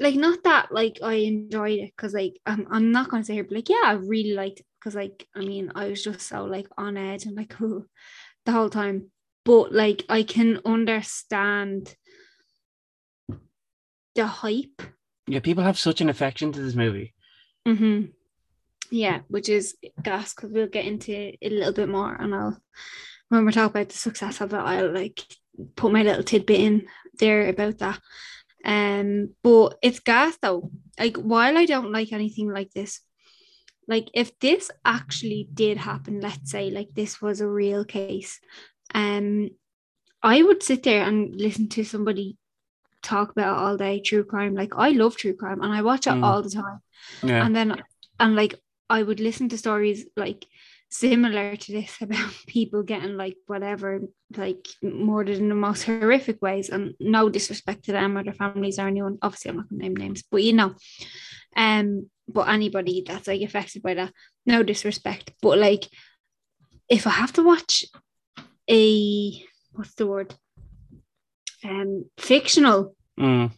like 0.00 0.14
not 0.14 0.42
that 0.44 0.72
like 0.72 0.98
I 1.02 1.14
enjoyed 1.14 1.78
it 1.78 1.92
because 1.96 2.14
like 2.14 2.40
I'm 2.46 2.66
I'm 2.70 2.90
not 2.90 3.10
gonna 3.10 3.24
say 3.24 3.34
here, 3.34 3.44
but 3.44 3.54
like 3.54 3.68
yeah, 3.68 3.82
I 3.84 3.92
really 3.92 4.32
liked 4.32 4.60
it 4.60 4.66
because 4.80 4.94
like 4.94 5.26
I 5.34 5.40
mean 5.40 5.72
I 5.74 5.88
was 5.88 6.02
just 6.02 6.22
so 6.22 6.44
like 6.44 6.68
on 6.78 6.96
edge 6.96 7.26
and 7.26 7.36
like 7.36 7.54
oh, 7.60 7.84
the 8.44 8.52
whole 8.52 8.70
time. 8.70 9.10
But 9.44 9.72
like 9.72 10.04
I 10.08 10.22
can 10.22 10.60
understand 10.64 11.94
the 14.14 14.26
hype 14.26 14.82
Yeah, 15.28 15.40
people 15.40 15.62
have 15.62 15.78
such 15.78 16.00
an 16.00 16.08
affection 16.08 16.52
to 16.52 16.60
this 16.60 16.74
movie. 16.74 17.12
Mm-hmm. 17.68 18.06
Yeah, 18.90 19.20
which 19.28 19.48
is 19.48 19.76
gas 20.02 20.32
because 20.32 20.50
we'll 20.50 20.68
get 20.68 20.86
into 20.86 21.12
it 21.12 21.36
a 21.42 21.50
little 21.50 21.72
bit 21.72 21.88
more, 21.88 22.14
and 22.14 22.34
I'll 22.34 22.58
when 23.28 23.44
we're 23.44 23.52
talking 23.52 23.70
about 23.80 23.88
the 23.88 23.98
success 23.98 24.40
of 24.40 24.52
it, 24.52 24.56
I'll 24.56 24.92
like 24.92 25.20
put 25.76 25.92
my 25.92 26.02
little 26.02 26.22
tidbit 26.22 26.60
in 26.60 26.86
there 27.18 27.48
about 27.48 27.78
that. 27.78 28.00
Um, 28.64 29.34
but 29.42 29.78
it's 29.82 30.00
gas 30.00 30.36
though. 30.42 30.70
Like 30.98 31.16
while 31.16 31.56
I 31.56 31.66
don't 31.66 31.92
like 31.92 32.12
anything 32.12 32.50
like 32.52 32.72
this, 32.72 33.00
like 33.88 34.08
if 34.14 34.38
this 34.40 34.70
actually 34.84 35.48
did 35.52 35.76
happen, 35.78 36.20
let's 36.20 36.50
say 36.50 36.70
like 36.70 36.88
this 36.94 37.20
was 37.22 37.40
a 37.40 37.48
real 37.48 37.84
case, 37.84 38.40
um, 38.94 39.50
I 40.22 40.42
would 40.42 40.62
sit 40.62 40.82
there 40.82 41.04
and 41.04 41.34
listen 41.36 41.68
to 41.70 41.84
somebody 41.84 42.36
talk 43.02 43.30
about 43.30 43.56
it 43.56 43.60
all 43.60 43.76
day 43.76 44.00
true 44.00 44.24
crime. 44.24 44.54
Like 44.54 44.72
I 44.76 44.90
love 44.90 45.16
true 45.16 45.34
crime 45.34 45.62
and 45.62 45.72
I 45.72 45.82
watch 45.82 46.06
it 46.06 46.10
Mm. 46.14 46.24
all 46.24 46.42
the 46.42 46.50
time 46.50 46.80
Yeah. 47.22 47.44
and 47.44 47.54
then 47.54 47.82
and 48.18 48.34
like 48.34 48.54
I 48.90 49.02
would 49.02 49.20
listen 49.20 49.48
to 49.50 49.58
stories 49.58 50.06
like 50.16 50.46
similar 50.88 51.56
to 51.56 51.72
this 51.72 51.96
about 52.00 52.32
people 52.46 52.82
getting 52.82 53.16
like 53.16 53.36
whatever 53.46 54.00
like 54.36 54.66
murdered 54.82 55.36
in 55.38 55.48
the 55.48 55.54
most 55.54 55.82
horrific 55.84 56.40
ways 56.40 56.68
and 56.68 56.94
no 57.00 57.28
disrespect 57.28 57.84
to 57.84 57.92
them 57.92 58.16
or 58.16 58.22
their 58.24 58.32
families 58.32 58.78
or 58.78 58.86
anyone 58.86 59.18
obviously 59.22 59.50
I'm 59.50 59.56
not 59.56 59.68
gonna 59.68 59.82
name 59.82 59.96
names 59.96 60.22
but 60.30 60.42
you 60.42 60.52
know. 60.52 60.74
Um 61.56 62.08
but 62.28 62.48
anybody 62.48 63.04
that's 63.06 63.26
like 63.28 63.42
affected 63.42 63.82
by 63.82 63.94
that 63.94 64.12
no 64.46 64.62
disrespect 64.62 65.32
but 65.42 65.58
like 65.58 65.84
if 66.88 67.06
I 67.06 67.10
have 67.10 67.32
to 67.34 67.42
watch 67.42 67.84
a 68.70 69.42
what's 69.72 69.94
the 69.94 70.06
word? 70.06 70.34
Um 71.64 72.04
fictional 72.18 72.94
Mm. 73.18 73.50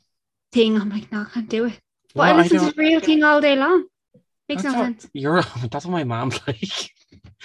thing 0.52 0.76
I'm 0.80 0.88
like 0.90 1.10
no 1.12 1.22
I 1.22 1.24
can't 1.24 1.48
do 1.48 1.64
it. 1.66 1.78
But 2.14 2.20
Well, 2.20 2.28
I 2.28 2.38
I 2.38 2.42
listen 2.42 2.56
don't- 2.58 2.70
to 2.70 2.76
the 2.76 2.80
real 2.82 3.00
thing 3.00 3.22
all 3.24 3.40
day 3.40 3.56
long? 3.56 3.84
Makes 4.48 4.62
That's 4.62 4.74
no 4.74 4.82
sense. 4.82 5.08
You're 5.12 5.42
that's 5.70 5.84
what 5.84 5.92
my 5.92 6.04
mom's 6.04 6.38
like. 6.46 6.90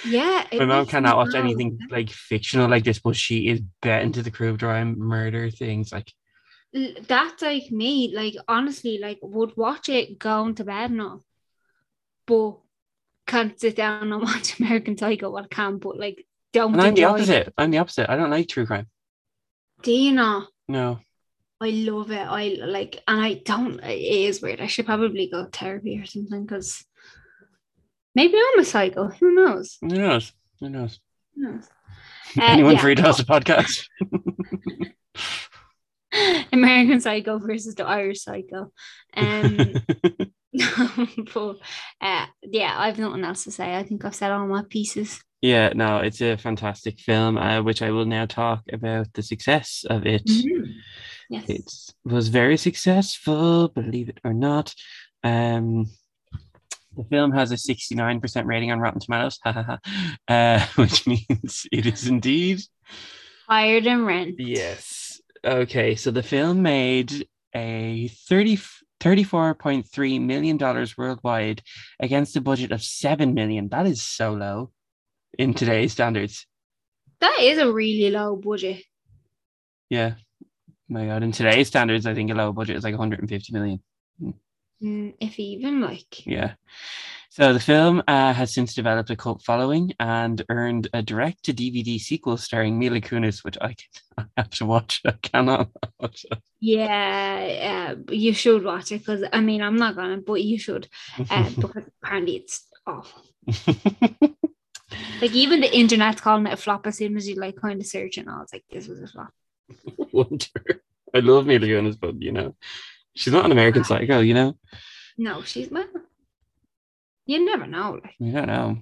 Yeah, 0.06 0.46
my 0.54 0.66
mom 0.66 0.86
cannot 0.86 1.18
watch 1.18 1.34
no 1.34 1.40
anything 1.40 1.80
like 1.90 2.10
fictional 2.10 2.70
like 2.70 2.84
this, 2.84 3.00
but 3.00 3.16
she 3.16 3.48
is 3.48 3.62
bet 3.82 4.04
into 4.04 4.22
the 4.24 4.32
crew 4.32 4.58
crime 4.58 4.98
murder 4.98 5.50
things. 5.50 5.92
Like 5.92 6.12
That's 6.74 7.42
like 7.42 7.72
me. 7.72 8.12
Like 8.16 8.36
honestly, 8.48 8.98
like 8.98 9.20
would 9.22 9.56
watch 9.56 9.90
it 9.90 10.20
going 10.20 10.56
to 10.56 10.64
bed 10.64 10.92
now, 10.92 11.24
but 12.26 12.58
can't 13.28 13.60
sit 13.60 13.76
down 13.76 14.12
and 14.12 14.22
watch 14.30 14.60
American 14.60 14.98
Psycho. 14.98 15.30
Well, 15.30 15.44
I 15.44 15.48
can, 15.48 15.78
but 15.78 15.98
like 16.00 16.26
don't. 16.52 16.74
and 16.74 16.82
I'm 16.82 16.96
the 16.96 17.04
enjoy 17.04 17.16
it. 17.22 17.22
opposite. 17.22 17.54
I'm 17.58 17.72
the 17.72 17.78
opposite. 17.78 18.10
I 18.10 18.16
don't 18.16 18.32
like 18.32 18.48
true 18.50 18.66
crime. 18.66 18.88
Do 19.84 19.92
you 19.92 20.14
know? 20.14 20.48
No. 20.68 21.00
I 21.62 21.70
love 21.70 22.12
it. 22.12 22.18
I 22.18 22.58
like, 22.66 23.02
and 23.08 23.22
I 23.22 23.36
don't. 23.36 23.80
It 23.80 24.00
is 24.28 24.42
weird. 24.42 24.60
I 24.60 24.68
should 24.68 24.86
probably 24.86 25.30
go 25.30 25.46
therapy 25.46 26.00
or 26.00 26.06
something 26.06 26.46
because 26.46 26.86
maybe 28.16 28.36
I'm 28.38 28.60
a 28.60 28.66
psycho. 28.66 29.10
Who 29.10 29.34
knows? 29.34 29.78
Who 29.82 29.88
knows? 29.88 30.32
Who 30.60 30.70
knows? 30.70 31.00
Who 31.36 31.42
knows? 31.44 31.70
Uh, 32.36 32.42
Anyone 32.46 32.74
yeah. 32.74 32.82
free 32.82 32.96
to 32.96 33.02
host 33.04 33.20
a 33.20 33.26
podcast? 33.26 33.86
American 36.54 37.00
Psycho 37.00 37.38
versus 37.38 37.76
the 37.76 37.86
Irish 37.86 38.22
Psycho. 38.22 38.72
Um, 39.16 39.74
but 41.34 41.58
uh, 42.02 42.26
yeah, 42.42 42.74
I've 42.76 42.98
nothing 42.98 43.24
else 43.24 43.44
to 43.44 43.52
say. 43.52 43.76
I 43.76 43.84
think 43.84 44.06
I've 44.06 44.16
said 44.16 44.32
all 44.32 44.48
my 44.48 44.64
pieces. 44.68 45.20
yeah, 45.42 45.74
no, 45.76 45.98
it's 45.98 46.22
a 46.22 46.38
fantastic 46.38 47.00
film, 47.00 47.38
uh, 47.38 47.62
which 47.62 47.82
I 47.82 47.92
will 47.92 48.06
now 48.06 48.26
talk 48.26 48.64
about 48.72 49.14
the 49.14 49.22
success 49.24 49.86
of 49.90 50.06
it. 50.06 50.30
Yes. 51.30 51.46
It 51.48 51.72
was 52.06 52.28
very 52.30 52.58
successful, 52.58 53.68
believe 53.70 54.10
it 54.10 54.20
or 54.24 54.34
not. 54.34 54.74
Um, 55.24 55.86
the 56.96 57.04
film 57.06 57.32
has 57.32 57.52
a 57.52 57.56
69% 57.56 58.46
rating 58.46 58.72
on 58.72 58.80
Rotten 58.80 59.00
Tomatoes, 59.00 59.40
uh, 60.28 60.66
which 60.76 61.08
means 61.08 61.68
it 61.72 61.86
is 61.86 62.08
indeed. 62.08 62.62
Higher 63.48 63.82
than 63.82 64.06
rent. 64.06 64.36
Yes. 64.38 65.22
Okay, 65.44 65.96
so 65.96 66.12
the 66.12 66.24
film 66.24 66.62
made 66.62 67.28
a 67.54 68.08
30, 68.08 68.58
$34.3 69.00 70.22
million 70.22 70.88
worldwide 70.98 71.62
against 72.00 72.36
a 72.36 72.42
budget 72.42 72.72
of 72.72 72.82
7 72.82 73.34
million. 73.34 73.70
That 73.70 73.86
is 73.86 74.02
so 74.02 74.34
low 74.34 74.72
in 75.38 75.54
today's 75.54 75.92
standards. 75.92 76.46
That 77.20 77.38
is 77.42 77.58
a 77.58 77.72
really 77.72 78.10
low 78.12 78.36
budget. 78.36 78.84
Yeah. 79.90 80.16
My 80.90 81.06
God. 81.06 81.24
In 81.24 81.32
today's 81.32 81.68
standards, 81.68 82.06
I 82.06 82.14
think 82.14 82.32
a 82.32 82.34
low 82.34 82.52
budget 82.52 82.76
is 82.76 82.84
like 82.84 82.94
150 82.94 83.54
million. 83.54 83.82
Mm, 84.84 85.14
if 85.20 85.40
even 85.40 85.82
like 85.82 86.26
Yeah. 86.26 86.54
So 87.30 87.54
the 87.54 87.60
film 87.60 88.04
uh, 88.08 88.34
has 88.34 88.54
since 88.54 88.76
developed 88.76 89.10
a 89.10 89.16
cult 89.16 89.42
following 89.44 89.94
and 90.00 90.44
earned 90.50 90.88
a 90.94 91.02
direct 91.02 91.44
to 91.46 91.54
DVD 91.54 92.00
sequel 92.00 92.38
starring 92.38 92.78
Mila 92.78 93.02
Kunis, 93.02 93.44
which 93.44 93.58
I, 93.60 93.68
can, 94.18 94.28
I 94.38 94.42
have 94.42 94.50
to 94.52 94.66
watch. 94.66 95.02
I 95.06 95.14
cannot 95.14 95.70
watch 96.00 96.26
it. 96.30 96.38
yeah, 96.60 97.96
uh, 97.96 98.14
you 98.14 98.34
should 98.34 98.64
watch 98.64 98.92
it 98.92 99.00
because 99.00 99.24
I 99.32 99.40
mean 99.42 99.62
I'm 99.62 99.78
not 99.78 99.96
gonna, 99.96 100.18
but 100.18 100.44
you 100.44 100.60
should 100.60 100.88
uh, 101.30 101.50
because 101.56 101.86
apparently 102.04 102.36
it's 102.38 102.68
awful. 102.86 103.24
Like 105.22 105.34
even 105.34 105.62
the 105.62 105.76
internet's 105.76 106.22
calling 106.22 106.48
it 106.48 106.54
a 106.54 106.58
flop 106.58 106.86
as 106.88 106.98
soon 106.98 107.18
as 107.18 107.28
you 107.28 107.36
like 107.36 107.56
kind 107.56 107.80
of 107.80 107.88
search 107.88 108.18
and 108.18 108.30
all. 108.30 108.42
It's 108.42 108.54
like 108.54 108.66
this 108.70 108.88
was 108.88 109.02
a 109.02 109.08
flop. 109.08 109.34
Wonder. 110.12 110.82
I 111.16 111.20
love 111.20 111.46
Mila 111.46 111.66
Kunis, 111.66 112.00
but 112.00 112.22
you 112.22 112.32
know, 112.32 112.56
she's 113.16 113.34
not 113.34 113.46
an 113.46 113.52
American 113.52 113.84
Psycho. 113.84 114.20
You 114.20 114.34
know, 114.34 114.58
No, 115.18 115.42
she's 115.44 115.70
well. 115.70 115.88
You 117.26 117.46
never 117.46 117.66
know. 117.68 118.00
Like 118.04 118.16
you 118.20 118.32
don't 118.34 118.48
know. 118.48 118.78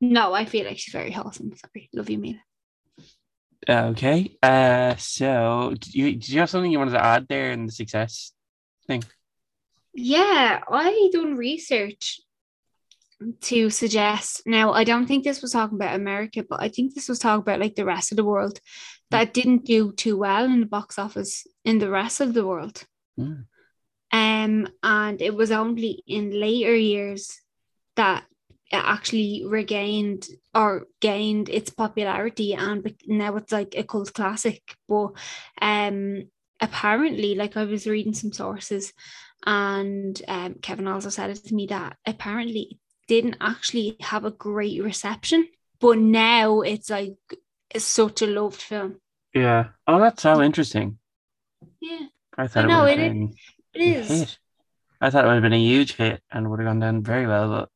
no, 0.00 0.32
I 0.34 0.44
feel 0.44 0.66
like 0.66 0.78
she's 0.78 0.92
very 0.92 1.10
wholesome. 1.10 1.54
Sorry, 1.56 1.88
love 1.94 2.10
you, 2.10 2.18
Mila. 2.18 2.40
Okay. 3.68 4.36
Uh, 4.42 4.94
so 4.96 5.74
do 5.78 5.90
you 5.98 6.12
did 6.12 6.28
you 6.28 6.40
have 6.40 6.50
something 6.50 6.70
you 6.70 6.78
wanted 6.78 6.92
to 6.92 7.04
add 7.04 7.26
there 7.28 7.52
in 7.52 7.66
the 7.66 7.72
success 7.72 8.32
thing? 8.86 9.02
Yeah, 9.94 10.60
I 10.70 11.08
done 11.12 11.36
research 11.36 12.20
to 13.42 13.70
suggest. 13.70 14.42
Now, 14.46 14.72
I 14.72 14.84
don't 14.84 15.06
think 15.06 15.24
this 15.24 15.42
was 15.42 15.52
talking 15.52 15.76
about 15.76 15.94
America, 15.94 16.44
but 16.48 16.62
I 16.62 16.68
think 16.68 16.94
this 16.94 17.08
was 17.08 17.18
talking 17.18 17.42
about 17.42 17.60
like 17.60 17.74
the 17.74 17.84
rest 17.84 18.12
of 18.12 18.16
the 18.16 18.24
world 18.24 18.60
that 19.10 19.34
didn't 19.34 19.64
do 19.64 19.92
too 19.92 20.16
well 20.16 20.44
in 20.44 20.60
the 20.60 20.66
box 20.66 20.98
office 20.98 21.46
in 21.64 21.78
the 21.78 21.90
rest 21.90 22.20
of 22.20 22.34
the 22.34 22.46
world. 22.46 22.84
Mm. 23.18 23.44
Um, 24.12 24.68
and 24.82 25.20
it 25.20 25.34
was 25.34 25.50
only 25.50 26.02
in 26.06 26.38
later 26.38 26.74
years 26.74 27.40
that 27.96 28.24
it 28.70 28.76
actually 28.76 29.44
regained 29.46 30.26
or 30.54 30.86
gained 31.00 31.48
its 31.48 31.70
popularity, 31.70 32.54
and 32.54 32.94
now 33.06 33.36
it's 33.36 33.52
like 33.52 33.74
a 33.76 33.84
cult 33.84 34.12
classic. 34.14 34.62
But 34.88 35.12
um, 35.60 36.24
apparently, 36.60 37.34
like 37.34 37.56
I 37.56 37.64
was 37.64 37.86
reading 37.86 38.14
some 38.14 38.32
sources, 38.32 38.92
and 39.44 40.20
um, 40.28 40.54
Kevin 40.62 40.88
also 40.88 41.10
said 41.10 41.30
it 41.30 41.44
to 41.44 41.54
me 41.54 41.66
that 41.66 41.96
apparently 42.06 42.78
didn't 43.08 43.36
actually 43.40 43.96
have 44.00 44.24
a 44.24 44.30
great 44.30 44.82
reception, 44.82 45.48
but 45.80 45.98
now 45.98 46.60
it's 46.62 46.90
like 46.90 47.16
it's 47.70 47.84
such 47.84 48.22
a 48.22 48.26
loved 48.26 48.60
film. 48.62 49.00
Yeah. 49.34 49.70
Oh, 49.86 49.98
that's 50.00 50.22
so 50.22 50.42
interesting. 50.42 50.98
Yeah, 51.80 52.06
I 52.36 52.46
thought 52.46 52.64
I 52.64 52.68
know, 52.68 52.84
it 52.84 52.84
would 52.84 52.90
it 52.92 52.98
have 52.98 53.12
been 53.12 53.34
a 53.74 54.02
hit. 54.02 54.38
I 55.00 55.10
thought 55.10 55.24
it 55.24 55.28
would 55.28 55.34
have 55.34 55.42
been 55.42 55.52
a 55.52 55.58
huge 55.58 55.94
hit 55.94 56.22
and 56.30 56.50
would 56.50 56.60
have 56.60 56.66
gone 56.68 56.80
down 56.80 57.02
very 57.02 57.26
well, 57.26 57.48
but 57.48 57.68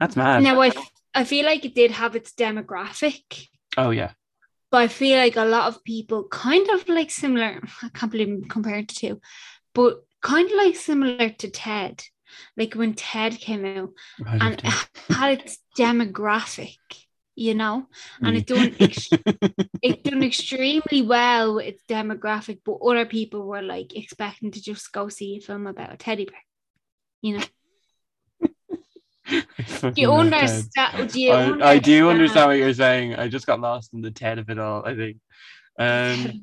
that's 0.00 0.16
mad. 0.16 0.42
Now 0.42 0.60
I, 0.60 0.72
I 1.14 1.24
feel 1.24 1.44
like 1.44 1.64
it 1.64 1.74
did 1.74 1.90
have 1.92 2.16
its 2.16 2.32
demographic, 2.32 3.48
Oh 3.76 3.90
yeah. 3.90 4.12
but 4.70 4.82
I 4.82 4.88
feel 4.88 5.18
like 5.18 5.36
a 5.36 5.44
lot 5.44 5.68
of 5.68 5.84
people 5.84 6.24
kind 6.28 6.68
of 6.70 6.88
like 6.88 7.10
similar. 7.10 7.60
I 7.82 7.88
can't 7.90 8.10
believe 8.12 8.28
I'm 8.28 8.44
comparing 8.44 8.86
the 8.86 8.94
two, 8.94 9.20
but 9.74 10.04
kind 10.22 10.50
of 10.50 10.56
like 10.56 10.76
similar 10.76 11.28
to 11.30 11.50
Ted. 11.50 12.02
Like 12.56 12.74
when 12.74 12.94
Ted 12.94 13.38
came 13.38 13.64
out 13.64 13.90
and 14.26 14.60
it 14.62 15.14
had 15.14 15.40
its 15.40 15.58
demographic, 15.78 16.76
you 17.34 17.54
know, 17.54 17.86
and 18.22 18.36
it 18.36 18.40
it. 18.40 18.46
done 18.46 18.76
ex- 18.80 19.08
it 19.82 20.04
done 20.04 20.22
extremely 20.22 21.02
well 21.02 21.56
with 21.56 21.66
its 21.66 21.82
demographic, 21.88 22.60
but 22.64 22.76
other 22.76 23.06
people 23.06 23.46
were 23.46 23.62
like 23.62 23.96
expecting 23.96 24.50
to 24.52 24.62
just 24.62 24.92
go 24.92 25.08
see 25.08 25.36
a 25.36 25.40
film 25.40 25.66
about 25.66 25.92
a 25.92 25.96
teddy 25.96 26.26
bear. 26.26 26.36
You 27.22 27.38
know, 27.38 27.44
I 29.26 29.90
do 29.90 30.00
you 30.00 30.12
understand? 30.12 30.66
Do 31.08 31.20
you 31.20 31.32
I, 31.32 31.70
I 31.70 31.78
do 31.78 32.10
understand 32.10 32.48
what 32.48 32.58
you're 32.58 32.74
saying. 32.74 33.14
I 33.16 33.28
just 33.28 33.46
got 33.46 33.60
lost 33.60 33.94
in 33.94 34.02
the 34.02 34.10
Ted 34.10 34.38
of 34.38 34.50
it 34.50 34.58
all, 34.58 34.84
I 34.84 34.94
think. 34.94 35.18
Um, 35.76 36.40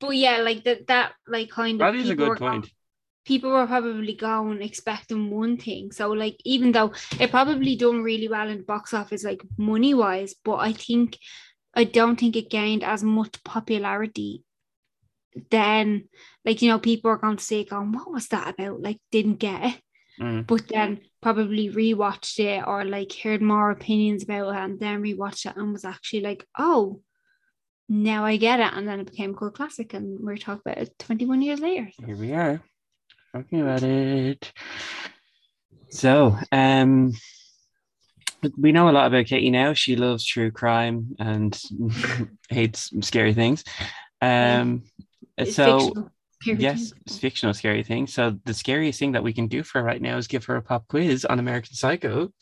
but 0.00 0.16
yeah, 0.16 0.38
like 0.38 0.64
that 0.64 0.88
that 0.88 1.12
like 1.28 1.50
kind 1.50 1.80
of 1.80 1.94
that 1.94 1.94
is 1.94 2.10
a 2.10 2.16
good 2.16 2.38
point. 2.38 2.68
People 3.24 3.50
were 3.50 3.66
probably 3.66 4.14
going 4.14 4.62
expecting 4.62 5.30
one 5.30 5.56
thing. 5.56 5.92
So 5.92 6.10
like 6.10 6.36
even 6.44 6.72
though 6.72 6.92
it 7.20 7.30
probably 7.30 7.76
done 7.76 8.02
really 8.02 8.28
well 8.28 8.48
in 8.48 8.58
the 8.58 8.64
box 8.64 8.92
office, 8.94 9.24
like 9.24 9.42
money 9.56 9.94
wise, 9.94 10.34
but 10.44 10.56
I 10.56 10.72
think 10.72 11.18
I 11.74 11.84
don't 11.84 12.18
think 12.18 12.36
it 12.36 12.50
gained 12.50 12.84
as 12.84 13.02
much 13.02 13.42
popularity 13.44 14.44
then 15.50 16.08
like 16.44 16.62
you 16.62 16.68
know 16.68 16.78
people 16.78 17.10
are 17.10 17.16
going 17.16 17.36
to 17.36 17.44
say 17.44 17.64
going 17.64 17.92
what 17.92 18.10
was 18.10 18.28
that 18.28 18.54
about? 18.54 18.80
Like 18.80 18.98
didn't 19.10 19.36
get 19.36 19.64
it. 19.64 19.80
Mm. 20.20 20.46
but 20.46 20.68
then 20.68 21.00
probably 21.22 21.70
rewatched 21.70 22.38
it 22.38 22.62
or 22.66 22.84
like 22.84 23.14
heard 23.14 23.40
more 23.40 23.70
opinions 23.70 24.24
about 24.24 24.54
it 24.54 24.58
and 24.58 24.78
then 24.78 25.02
rewatched 25.02 25.46
it 25.46 25.56
and 25.56 25.72
was 25.72 25.86
actually 25.86 26.20
like 26.20 26.46
oh 26.58 27.00
now 27.88 28.24
I 28.24 28.36
get 28.36 28.60
it. 28.60 28.72
And 28.72 28.86
then 28.86 29.00
it 29.00 29.10
became 29.10 29.34
a 29.34 29.34
cult 29.34 29.54
classic 29.54 29.94
and 29.94 30.18
we're 30.20 30.36
talking 30.36 30.62
about 30.64 30.82
it 30.82 30.98
21 30.98 31.42
years 31.42 31.60
later. 31.60 31.88
Here 32.06 32.16
we 32.16 32.32
are 32.32 32.62
talking 33.32 33.60
about 33.62 33.82
it. 33.82 34.52
So, 35.90 36.36
um, 36.50 37.12
we 38.58 38.72
know 38.72 38.88
a 38.88 38.92
lot 38.92 39.06
about 39.06 39.26
Katie 39.26 39.50
now. 39.50 39.72
She 39.72 39.96
loves 39.96 40.24
true 40.24 40.50
crime 40.50 41.14
and 41.18 41.58
hates 42.48 42.90
scary 43.00 43.34
things. 43.34 43.64
Um, 44.20 44.84
It's 45.36 45.54
so 45.54 45.78
fictional. 45.78 46.10
Yes, 46.44 46.92
it's 47.06 47.18
fictional 47.18 47.54
scary 47.54 47.82
things. 47.82 48.12
So 48.12 48.38
the 48.44 48.54
scariest 48.54 48.98
thing 48.98 49.12
that 49.12 49.22
we 49.22 49.32
can 49.32 49.46
do 49.46 49.62
for 49.62 49.78
her 49.78 49.84
right 49.84 50.02
now 50.02 50.16
is 50.16 50.26
give 50.26 50.44
her 50.46 50.56
a 50.56 50.62
pop 50.62 50.88
quiz 50.88 51.24
on 51.24 51.38
American 51.38 51.74
Psycho. 51.74 52.32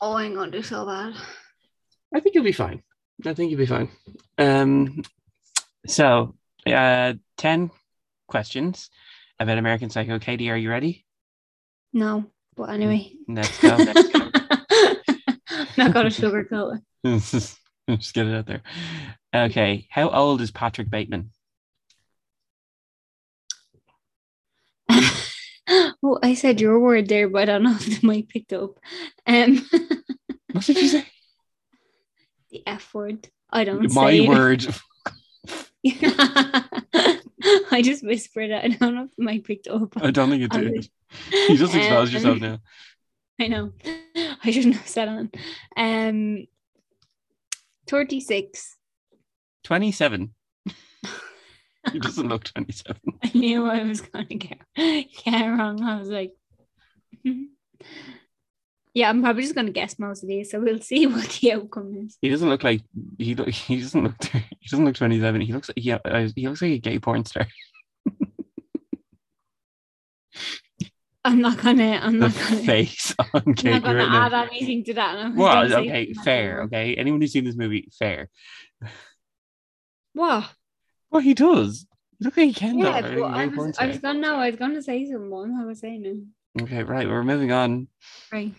oh 0.00 0.14
I'm 0.16 0.34
gonna 0.34 0.50
do 0.50 0.62
so 0.62 0.84
bad 0.84 1.14
I 2.14 2.20
think 2.20 2.34
you'll 2.34 2.44
be 2.44 2.52
fine. 2.52 2.82
I 3.24 3.34
think 3.34 3.50
you'll 3.50 3.58
be 3.58 3.66
fine. 3.66 3.88
Um, 4.38 5.02
so 5.86 6.34
uh, 6.66 7.14
ten 7.36 7.70
questions 8.28 8.90
about 9.44 9.58
American 9.58 9.90
Psycho. 9.90 10.18
Katie, 10.18 10.50
are 10.50 10.56
you 10.56 10.70
ready? 10.70 11.04
no 11.92 12.24
but 12.56 12.70
anyway 12.70 13.12
Let's 13.28 13.56
go. 13.60 13.76
Let's 13.76 14.08
go. 14.08 14.18
not 15.76 15.92
gonna 15.92 16.08
sugarcoat 16.10 16.80
Just 17.04 18.14
get 18.14 18.26
it 18.26 18.34
out 18.34 18.46
there. 18.46 18.62
Okay. 19.34 19.86
How 19.90 20.08
old 20.08 20.40
is 20.40 20.50
Patrick 20.50 20.88
Bateman? 20.90 21.30
it 24.88 25.22
well 26.02 26.18
I 26.22 26.34
said 26.34 26.60
your 26.60 26.80
word 26.80 27.08
there 27.08 27.28
but 27.28 27.42
I 27.42 27.44
don't 27.46 27.62
know 27.64 27.76
if 27.78 28.00
the 28.00 28.06
mic 28.06 28.28
picked 28.28 28.52
up 28.52 28.78
um 29.26 29.64
What 30.52 30.64
did 30.64 30.80
you 30.80 30.88
say? 30.88 31.06
the 32.50 32.62
F 32.66 32.92
word 32.94 33.28
I 33.50 33.64
don't 33.64 33.92
My 33.94 34.10
say 34.10 34.24
it. 34.24 34.28
word. 34.28 34.66
I 37.70 37.82
just 37.82 38.04
whispered 38.04 38.50
it. 38.50 38.64
I 38.64 38.68
don't 38.68 38.94
know 38.94 39.04
if 39.04 39.16
the 39.16 39.24
mic 39.24 39.44
picked 39.44 39.68
up. 39.68 39.92
I 39.96 40.10
don't 40.10 40.30
think 40.30 40.42
it 40.42 40.50
did. 40.50 40.72
was- 40.76 40.90
You 41.48 41.56
just 41.56 41.74
exposed 41.74 42.10
Um, 42.10 42.14
yourself 42.14 42.40
now. 42.40 42.58
I 43.40 43.48
know. 43.48 43.72
I 44.44 44.50
shouldn't 44.50 44.76
have 44.76 44.86
said 44.88 45.08
it. 45.34 45.36
Um, 45.76 46.46
36. 47.88 48.76
27. 49.64 50.34
he 51.92 51.98
doesn't 51.98 52.28
look 52.28 52.44
27. 52.44 52.96
I 53.22 53.30
knew 53.34 53.66
I 53.66 53.82
was 53.82 54.00
going 54.00 54.26
to 54.28 54.34
get, 54.36 54.58
get 54.76 55.06
it 55.26 55.48
wrong. 55.50 55.82
I 55.82 55.98
was 55.98 56.08
like, 56.08 56.32
mhm. 57.26 57.46
Yeah, 58.94 59.10
I'm 59.10 59.20
probably 59.22 59.42
just 59.42 59.54
going 59.56 59.66
to 59.66 59.72
guess 59.72 59.98
most 59.98 60.22
of 60.22 60.28
these. 60.28 60.50
So 60.50 60.60
we'll 60.60 60.80
see 60.80 61.06
what 61.08 61.28
the 61.28 61.52
outcome 61.52 61.94
is. 62.06 62.16
He 62.22 62.30
doesn't 62.30 62.48
look 62.48 62.64
like 62.64 62.82
he 63.18 63.34
look, 63.34 63.48
he 63.50 63.80
doesn't 63.80 64.02
look 64.04 64.24
he 64.24 64.68
doesn't 64.70 64.84
look 64.84 64.94
27. 64.94 65.40
He 65.40 65.52
looks 65.52 65.70
yeah 65.76 65.98
uh, 66.04 66.28
he 66.34 66.46
looks 66.48 66.62
like 66.62 66.72
a 66.72 66.78
gay 66.78 66.98
porn 66.98 67.24
star. 67.24 67.46
I'm 71.26 71.40
not 71.40 71.56
going 71.56 71.78
to, 71.78 71.84
I'm 72.04 72.18
The 72.18 72.28
not 72.28 72.34
going 72.36 72.58
to. 72.60 72.66
face 72.66 73.14
on 73.18 73.26
I'm 73.34 73.54
not 73.64 73.82
gonna 73.82 74.02
add 74.04 74.34
anything 74.50 74.84
to 74.84 74.94
that. 74.94 75.34
Well, 75.34 75.72
okay, 75.72 76.12
fair. 76.12 76.62
Okay, 76.64 76.94
anyone 76.96 77.20
who's 77.20 77.32
seen 77.32 77.44
this 77.44 77.56
movie, 77.56 77.88
fair. 77.98 78.28
What? 80.12 80.50
Well, 81.10 81.22
he 81.22 81.32
does. 81.32 81.86
Look 82.20 82.36
like 82.36 82.48
he 82.48 82.52
can 82.52 82.78
Yeah, 82.78 83.00
though. 83.00 83.08
but 83.14 83.18
like 83.20 83.32
a 83.32 83.38
I 83.38 83.46
was, 83.46 83.78
I 83.78 83.86
was 83.86 83.98
gonna 83.98 84.18
know. 84.18 84.36
I 84.36 84.48
was 84.50 84.56
gonna 84.56 84.82
say 84.82 85.06
someone. 85.10 85.58
I 85.58 85.64
was 85.64 85.80
saying 85.80 86.04
it. 86.04 86.62
Okay, 86.62 86.82
right. 86.82 87.08
We're 87.08 87.24
moving 87.24 87.52
on. 87.52 87.88
Right. 88.30 88.52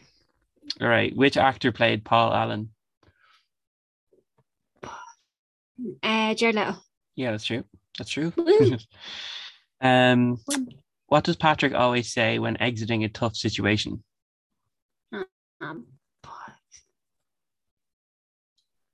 All 0.81 0.87
right. 0.87 1.15
Which 1.15 1.37
actor 1.37 1.71
played 1.71 2.03
Paul 2.03 2.33
Allen? 2.33 2.69
Uh, 6.03 6.33
Jared 6.33 6.55
Leto. 6.55 6.75
Yeah, 7.15 7.31
that's 7.31 7.45
true. 7.45 7.63
That's 7.97 8.09
true. 8.09 8.33
Um, 9.81 10.37
what 11.07 11.25
does 11.25 11.35
Patrick 11.35 11.73
always 11.73 12.11
say 12.11 12.39
when 12.39 12.57
exiting 12.57 13.03
a 13.03 13.09
tough 13.09 13.35
situation? 13.35 14.03
Um, 15.61 15.85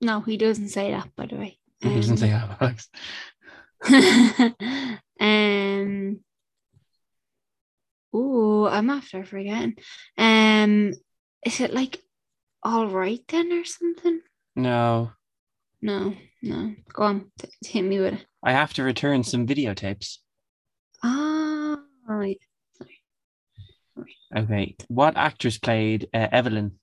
no, 0.00 0.20
he 0.20 0.36
doesn't 0.36 0.68
say 0.68 0.90
that. 0.90 1.14
By 1.16 1.26
the 1.26 1.36
way, 1.36 1.58
He 1.80 1.94
doesn't 1.94 2.18
say 2.18 2.30
that, 2.30 2.56
Alex. 2.60 2.88
um. 5.20 6.20
Oh, 8.14 8.66
I'm 8.66 8.90
after 8.90 9.24
forgetting. 9.24 9.76
Um, 10.18 10.92
is 11.44 11.60
it 11.60 11.74
like 11.74 12.00
all 12.62 12.86
right 12.88 13.20
then 13.28 13.52
or 13.52 13.64
something? 13.64 14.20
No, 14.56 15.12
No, 15.80 16.14
no. 16.42 16.74
Go 16.92 17.02
on, 17.02 17.30
t- 17.38 17.48
hit 17.66 17.82
me 17.82 17.98
with 18.00 18.14
it. 18.14 18.26
I 18.42 18.52
have 18.52 18.72
to 18.74 18.82
return 18.82 19.24
some 19.24 19.46
videotapes. 19.46 20.18
Ah, 21.02 21.78
right. 22.06 22.38
Okay. 24.34 24.76
What 24.88 25.16
actress 25.16 25.58
played 25.58 26.08
uh, 26.14 26.28
Evelyn? 26.32 26.78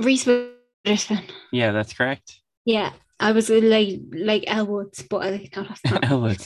Reese 0.00 0.26
Witherspoon. 0.26 1.22
Yeah, 1.52 1.72
that's 1.72 1.92
correct. 1.92 2.40
Yeah, 2.64 2.92
I 3.20 3.32
was 3.32 3.48
uh, 3.50 3.60
like 3.62 4.00
like 4.12 4.44
Elle 4.46 4.66
Woods, 4.66 5.02
but 5.08 5.22
I 5.22 5.38
think 5.38 5.56
no, 5.56 5.62
that's 5.64 5.84
not. 5.84 6.04
Elwood. 6.10 6.38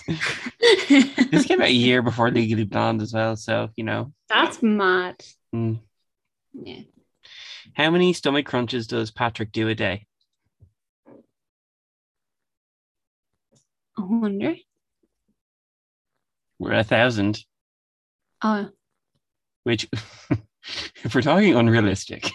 This 1.30 1.46
came 1.46 1.60
out 1.60 1.68
a 1.68 1.72
year 1.72 2.02
before 2.02 2.30
Legally 2.30 2.64
Blonde 2.64 3.02
as 3.02 3.12
well, 3.12 3.36
so 3.36 3.70
you 3.76 3.84
know. 3.84 4.12
That's 4.28 4.62
mad. 4.62 5.16
Mm. 5.54 5.80
Yeah. 6.52 6.82
How 7.74 7.90
many 7.90 8.12
stomach 8.12 8.46
crunches 8.46 8.86
does 8.86 9.10
Patrick 9.10 9.52
do 9.52 9.68
a 9.68 9.74
day? 9.74 10.06
A 13.96 14.02
hundred. 14.02 14.58
We're 16.58 16.72
a 16.72 16.84
thousand, 16.84 17.44
Oh, 18.42 18.68
which, 19.64 19.88
if 21.04 21.14
we're 21.14 21.22
talking 21.22 21.54
unrealistic, 21.54 22.30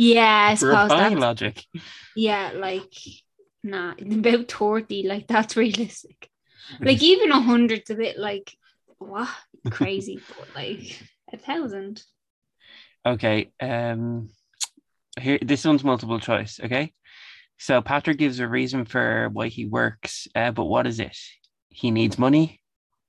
yeah. 0.00 0.48
I 0.50 0.54
suppose 0.54 0.88
that's, 0.88 1.14
logic. 1.14 1.64
yeah, 2.16 2.52
like 2.54 2.92
nah, 3.62 3.94
about 4.00 4.50
thirty. 4.50 5.06
Like 5.06 5.26
that's 5.26 5.56
realistic. 5.56 6.28
Like 6.80 7.02
even 7.02 7.30
a 7.32 7.40
hundred's 7.40 7.90
a 7.90 7.94
bit 7.94 8.18
like 8.18 8.54
what 8.98 9.28
crazy, 9.70 10.20
but 10.38 10.48
like 10.54 11.00
a 11.32 11.36
thousand. 11.36 12.02
Okay. 13.04 13.50
Um, 13.60 14.30
here, 15.18 15.38
this 15.42 15.64
one's 15.64 15.84
multiple 15.84 16.20
choice. 16.20 16.60
Okay. 16.62 16.92
So 17.58 17.82
Patrick 17.82 18.18
gives 18.18 18.40
a 18.40 18.48
reason 18.48 18.86
for 18.86 19.28
why 19.32 19.48
he 19.48 19.66
works, 19.66 20.26
uh, 20.34 20.50
but 20.50 20.64
what 20.64 20.86
is 20.86 20.98
it? 20.98 21.16
He 21.68 21.90
needs 21.90 22.18
money. 22.18 22.60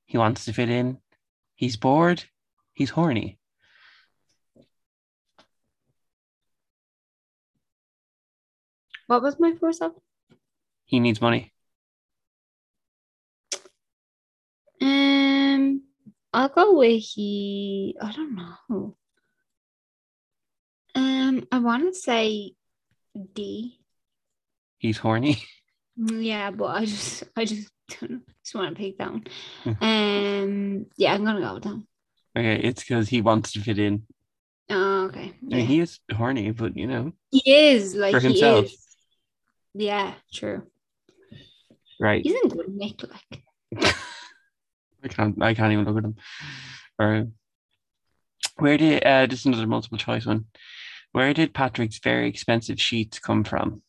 He 0.06 0.18
wants 0.18 0.46
to 0.46 0.54
fit 0.54 0.70
in. 0.70 0.98
He's 1.56 1.78
bored. 1.78 2.24
He's 2.74 2.90
horny. 2.90 3.40
What 9.12 9.24
was 9.24 9.38
my 9.42 9.52
first 9.60 9.82
up? 9.82 9.94
He 10.86 11.02
needs 11.02 11.20
money. 11.20 11.52
Um, 14.82 15.82
I'll 16.32 16.48
go 16.48 16.78
with 16.78 17.04
he. 17.04 17.98
I 18.02 18.10
don't 18.14 18.36
know. 18.38 18.96
Um, 20.96 21.46
I 21.52 21.60
want 21.60 21.94
to 21.94 22.00
say 22.00 22.54
D. 23.34 23.80
He's 24.78 24.98
horny. 24.98 25.44
Yeah, 25.98 26.52
but 26.52 26.68
I 26.68 26.86
just, 26.86 27.24
I 27.36 27.44
just 27.44 27.70
don't. 28.00 28.22
Just 28.46 28.56
want 28.56 28.74
to 28.74 28.82
pick 28.82 28.98
that 28.98 29.12
one. 29.12 29.26
Hmm. 29.66 29.84
Um, 29.84 30.86
yeah, 30.96 31.14
I'm 31.14 31.26
gonna 31.26 31.42
go 31.42 31.56
with 31.56 31.64
that. 31.64 31.84
Okay, 32.38 32.62
it's 32.64 32.82
because 32.82 33.10
he 33.10 33.22
wants 33.22 33.52
to 33.52 33.60
fit 33.60 33.78
in. 33.78 34.04
Oh, 34.70 35.08
okay. 35.08 35.34
I 35.52 35.56
mean, 35.56 35.66
he 35.66 35.82
is 35.82 36.00
horny, 36.16 36.52
but 36.52 36.78
you 36.78 36.88
know, 36.88 37.12
He 37.30 37.44
is 37.46 37.94
like 37.94 38.14
For 38.14 38.22
he 38.22 38.28
himself. 38.30 38.66
is. 38.68 38.91
Yeah, 39.74 40.14
true. 40.34 40.64
right? 42.00 42.24
He's 42.24 42.36
in 42.44 42.50
good 42.50 42.70
nick, 42.70 43.02
like. 43.04 43.44
I 45.04 45.08
can't. 45.08 45.42
I 45.42 45.54
can't 45.54 45.72
even 45.74 45.86
look 45.86 45.98
at 45.98 46.04
him. 46.04 46.16
Or 47.00 47.28
where 48.58 48.78
did 48.78 49.04
uh, 49.04 49.26
this 49.26 49.40
is 49.40 49.46
another 49.46 49.68
multiple 49.68 49.98
choice 49.98 50.26
one? 50.26 50.46
Where 51.12 51.34
did 51.34 51.54
Patrick's 51.54 52.00
very 52.00 52.28
expensive 52.30 52.80
sheets 52.80 53.20
come 53.20 53.44
from? 53.44 53.82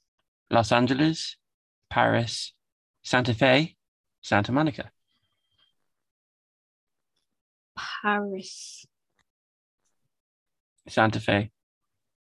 Los 0.51 0.73
Angeles, 0.73 1.37
Paris, 1.91 2.53
Santa 3.03 3.35
Fe, 3.35 3.77
Santa 4.23 4.53
Monica. 4.53 4.91
Paris. 7.77 8.87
Santa 10.89 11.21
Fe. 11.21 11.51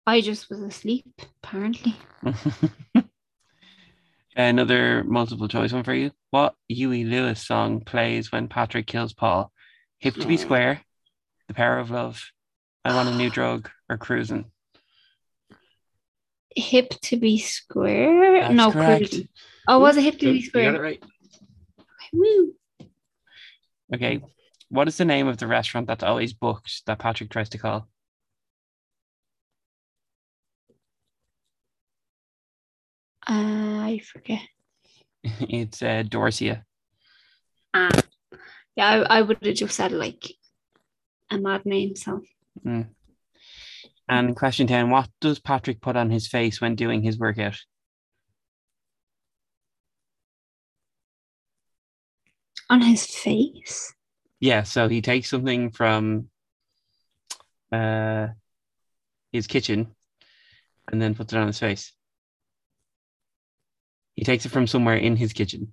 I 0.06 0.20
just 0.20 0.48
was 0.48 0.60
asleep, 0.60 1.06
apparently. 1.42 1.96
Another 4.36 5.02
multiple 5.04 5.48
choice 5.48 5.72
one 5.72 5.82
for 5.82 5.94
you. 5.94 6.10
What 6.30 6.54
Huey 6.68 7.04
Lewis 7.04 7.42
song 7.44 7.80
plays 7.80 8.30
when 8.30 8.48
Patrick 8.48 8.86
kills 8.86 9.14
Paul? 9.14 9.50
Hip 9.98 10.14
to 10.16 10.26
be 10.26 10.36
square, 10.36 10.82
The 11.48 11.54
Power 11.54 11.78
of 11.78 11.90
Love, 11.90 12.22
I 12.84 12.94
Want 12.94 13.08
a 13.08 13.16
New 13.16 13.30
Drug, 13.30 13.70
or 13.88 13.96
Cruising? 13.96 14.44
Hip 16.54 16.90
to 17.02 17.16
be 17.16 17.38
square. 17.38 18.42
That's 18.42 18.54
no, 18.54 18.70
correct. 18.70 19.08
cruising. 19.08 19.28
Oh, 19.68 19.80
was 19.80 19.96
it 19.96 20.04
hip 20.04 20.18
to 20.18 20.26
You 20.26 20.32
be 20.34 20.40
got 20.42 20.48
square? 20.48 20.74
it 20.74 20.80
right. 20.80 21.02
Woo. 22.12 22.52
Okay. 23.94 24.20
What 24.68 24.88
is 24.88 24.96
the 24.98 25.04
name 25.04 25.28
of 25.28 25.38
the 25.38 25.46
restaurant 25.46 25.86
that's 25.86 26.02
always 26.04 26.34
booked 26.34 26.84
that 26.86 26.98
Patrick 26.98 27.30
tries 27.30 27.48
to 27.50 27.58
call? 27.58 27.88
I 33.26 34.00
forget. 34.12 34.42
it's 35.24 35.82
uh, 35.82 36.02
Dorsia. 36.06 36.62
Ah, 37.74 37.88
yeah, 38.76 39.04
I, 39.08 39.18
I 39.18 39.22
would 39.22 39.38
have 39.44 39.54
just 39.54 39.76
said 39.76 39.92
like 39.92 40.24
a 41.30 41.38
mad 41.38 41.66
name. 41.66 41.96
So 41.96 42.22
And 44.08 44.36
question 44.36 44.66
10 44.66 44.90
What 44.90 45.10
does 45.20 45.38
Patrick 45.40 45.80
put 45.80 45.96
on 45.96 46.10
his 46.10 46.28
face 46.28 46.60
when 46.60 46.74
doing 46.76 47.02
his 47.02 47.18
workout? 47.18 47.58
on 52.68 52.82
his 52.82 53.06
face. 53.06 53.94
Yeah, 54.40 54.64
so 54.64 54.88
he 54.88 55.00
takes 55.00 55.30
something 55.30 55.70
from 55.70 56.30
uh, 57.70 58.28
his 59.32 59.46
kitchen 59.46 59.94
and 60.90 61.00
then 61.00 61.14
puts 61.14 61.32
it 61.32 61.38
on 61.38 61.46
his 61.46 61.58
face. 61.58 61.92
He 64.16 64.24
takes 64.24 64.46
it 64.46 64.48
from 64.48 64.66
somewhere 64.66 64.96
in 64.96 65.14
his 65.14 65.32
kitchen. 65.32 65.72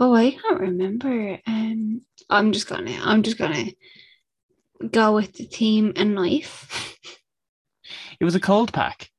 Oh, 0.00 0.14
I 0.14 0.32
can't 0.32 0.60
remember. 0.60 1.38
Um, 1.46 2.02
I'm 2.28 2.52
just 2.52 2.68
gonna. 2.68 2.98
I'm 3.02 3.22
just 3.22 3.38
gonna 3.38 3.66
go 4.90 5.14
with 5.14 5.32
the 5.34 5.46
team 5.46 5.92
and 5.96 6.14
knife. 6.14 6.96
It 8.20 8.24
was 8.24 8.34
a 8.34 8.40
cold 8.40 8.72
pack. 8.72 9.10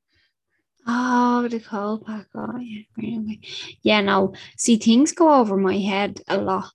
Oh, 0.87 1.47
the 1.47 1.59
cold 1.59 2.05
pack. 2.05 2.27
Oh, 2.35 2.57
yeah. 2.57 2.81
okay. 2.97 3.39
Yeah, 3.81 4.01
no. 4.01 4.33
See, 4.57 4.77
things 4.77 5.11
go 5.11 5.33
over 5.33 5.55
my 5.55 5.77
head 5.77 6.21
a 6.27 6.37
lot. 6.37 6.71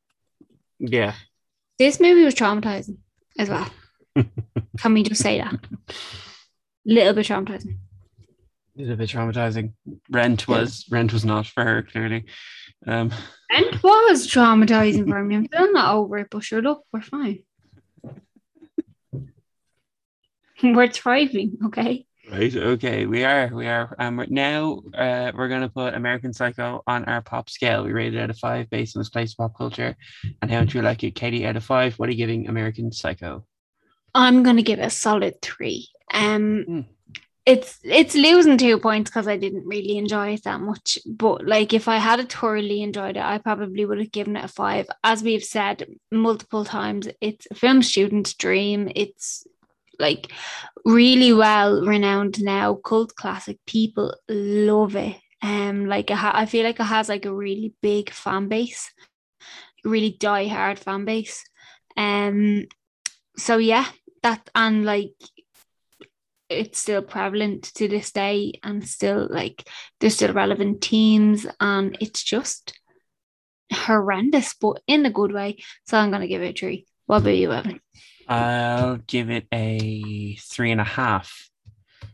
Yeah. 0.79 1.15
This 1.79 2.01
movie 2.01 2.25
was 2.25 2.35
traumatizing 2.35 2.99
as 3.39 3.49
well. 3.49 3.69
Can 4.79 4.95
we 4.95 5.03
just 5.03 5.21
say 5.23 5.39
that? 5.39 5.55
A 5.55 5.59
Little 6.87 7.15
bit 7.15 7.27
traumatizing. 7.27 7.79
A 8.77 8.97
bit 8.97 9.09
traumatizing. 9.11 9.73
Rent 10.11 10.45
Yeah. 10.49 10.55
was 10.61 10.85
rent 10.91 11.13
was 11.13 11.25
not 11.25 11.47
for 11.47 11.65
her, 11.65 11.83
clearly. 11.83 12.25
Um, 12.87 13.13
And 13.51 13.67
was 13.83 14.27
traumatizing 14.29 15.09
for 15.09 15.23
me. 15.23 15.37
I'm 15.37 15.47
still 15.47 15.73
not 15.73 15.95
over 15.95 16.19
it, 16.19 16.29
but 16.31 16.43
shut 16.43 16.67
up. 16.67 16.83
We're 16.93 17.03
fine. 17.03 17.41
We're 20.63 20.89
thriving, 20.89 21.59
okay? 21.67 22.07
Right. 22.31 22.55
Okay. 22.57 23.05
We 23.05 23.23
are. 23.25 23.51
We 23.53 23.67
are. 23.67 23.95
Um. 23.99 24.25
Now, 24.31 24.81
uh, 24.97 25.31
we're 25.35 25.49
gonna 25.49 25.69
put 25.69 25.93
American 25.93 26.33
Psycho 26.33 26.83
on 26.87 27.05
our 27.05 27.21
pop 27.21 27.51
scale. 27.51 27.85
We 27.85 27.93
rated 27.93 28.15
it 28.15 28.23
out 28.23 28.31
of 28.31 28.39
five 28.39 28.71
based 28.71 28.97
on 28.97 29.01
its 29.01 29.11
place 29.11 29.33
in 29.33 29.37
pop 29.37 29.59
culture 29.59 29.95
and 30.41 30.51
how 30.51 30.61
much 30.61 30.75
you 30.75 30.81
like 30.81 31.05
it. 31.05 31.15
Katie, 31.15 31.47
out 31.47 31.57
of 31.57 31.65
five, 31.65 31.99
what 31.99 32.09
are 32.09 32.13
you 32.13 32.17
giving 32.19 32.49
American 32.49 32.91
Psycho? 32.93 33.45
I'm 34.15 34.43
gonna 34.43 34.63
give 34.63 34.79
it 34.79 34.87
a 34.87 34.91
solid 34.91 35.43
three. 35.43 35.89
Um, 36.15 36.65
Mm. 36.67 36.87
It's 37.47 37.79
it's 37.83 38.15
losing 38.15 38.57
two 38.57 38.79
points 38.79 39.11
because 39.11 39.29
I 39.29 39.37
didn't 39.37 39.67
really 39.67 39.99
enjoy 39.99 40.35
it 40.35 40.45
that 40.45 40.61
much. 40.61 40.99
But 41.05 41.47
like, 41.47 41.75
if 41.75 41.89
I 41.89 41.99
had 41.99 42.27
thoroughly 42.31 42.83
enjoyed 42.83 43.17
it, 43.17 43.23
I 43.23 43.39
probably 43.39 43.85
would 43.85 43.99
have 43.99 44.13
given 44.13 44.37
it 44.37 44.45
a 44.45 44.49
five. 44.49 44.87
As 45.03 45.23
we've 45.23 45.45
said 45.45 45.87
multiple 46.11 46.65
times, 46.65 47.09
it's 47.21 47.47
a 47.51 47.55
film 47.55 47.83
student's 47.83 48.35
dream. 48.35 48.91
It's 48.95 49.47
like 49.99 50.33
really 50.85 51.33
well 51.33 51.85
renowned 51.85 52.43
now, 52.43 52.75
cult 52.75 53.15
classic. 53.15 53.59
People 53.67 54.15
love 54.29 54.97
it. 54.97 55.17
Um, 55.43 55.85
like 55.87 56.09
ha- 56.09 56.33
I 56.35 56.47
feel 56.47 56.65
like 56.65 56.81
it 56.81 56.85
has 56.85 57.11
like 57.11 57.27
a 57.27 57.35
really 57.35 57.75
big 57.83 58.09
fan 58.11 58.49
base, 58.49 58.91
really 59.85 60.17
die 60.19 60.47
hard 60.47 60.79
fan 60.79 61.05
base. 61.05 61.45
Um, 61.95 62.69
so 63.37 63.59
yeah, 63.59 63.85
that 64.23 64.49
and 64.55 64.87
like 64.87 65.13
it's 66.55 66.79
still 66.79 67.03
prevalent 67.03 67.65
to 67.75 67.89
this 67.89 68.13
day 68.13 68.53
and 68.63 68.87
still 68.87 69.27
like 69.31 69.69
there's 70.01 70.15
still 70.15 70.33
relevant 70.33 70.81
teams 70.81 71.47
and 71.61 71.97
it's 72.01 72.23
just 72.23 72.79
horrendous 73.73 74.55
but 74.55 74.81
in 74.87 75.05
a 75.07 75.11
good 75.11 75.33
way 75.33 75.57
so 75.87 75.99
i'm 75.99 76.11
gonna 76.11 76.27
give 76.29 76.43
it 76.43 76.55
a 76.55 76.59
three 76.59 76.87
what 77.07 77.19
about 77.19 77.37
you 77.37 77.53
evan 77.53 77.81
I'll 78.29 78.97
give 78.97 79.31
it 79.31 79.47
a 79.53 80.37
three 80.37 80.71
and 80.71 80.81
a 80.81 80.85
half. 80.85 81.49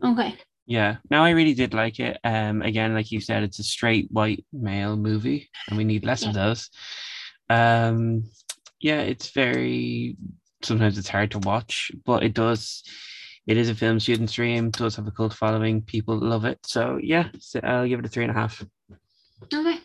okay 0.02 0.34
Yeah. 0.66 0.96
No, 1.10 1.22
I 1.22 1.30
really 1.30 1.54
did 1.54 1.74
like 1.74 2.00
it. 2.00 2.18
Um, 2.24 2.62
again, 2.62 2.94
like 2.94 3.10
you 3.12 3.20
said, 3.20 3.42
it's 3.42 3.58
a 3.58 3.64
straight 3.64 4.08
white 4.10 4.44
male 4.52 4.96
movie, 4.96 5.50
and 5.68 5.76
we 5.76 5.84
need 5.84 6.04
less 6.04 6.24
of 6.24 6.34
those. 6.34 6.70
Um, 7.48 8.24
yeah, 8.80 9.00
it's 9.00 9.30
very. 9.30 10.16
Sometimes 10.62 10.98
it's 10.98 11.08
hard 11.08 11.30
to 11.32 11.38
watch, 11.38 11.90
but 12.04 12.22
it 12.22 12.34
does. 12.34 12.82
It 13.46 13.56
is 13.56 13.68
a 13.68 13.74
film 13.74 13.98
student 14.00 14.30
stream. 14.30 14.70
Does 14.70 14.96
have 14.96 15.06
a 15.06 15.10
cult 15.10 15.34
following. 15.34 15.82
People 15.82 16.16
love 16.16 16.44
it. 16.44 16.58
So 16.64 16.98
yeah, 17.02 17.28
so 17.38 17.60
I'll 17.62 17.88
give 17.88 17.98
it 17.98 18.06
a 18.06 18.08
three 18.08 18.24
and 18.24 18.30
a 18.30 18.34
half. 18.34 18.64
okay 19.52 19.80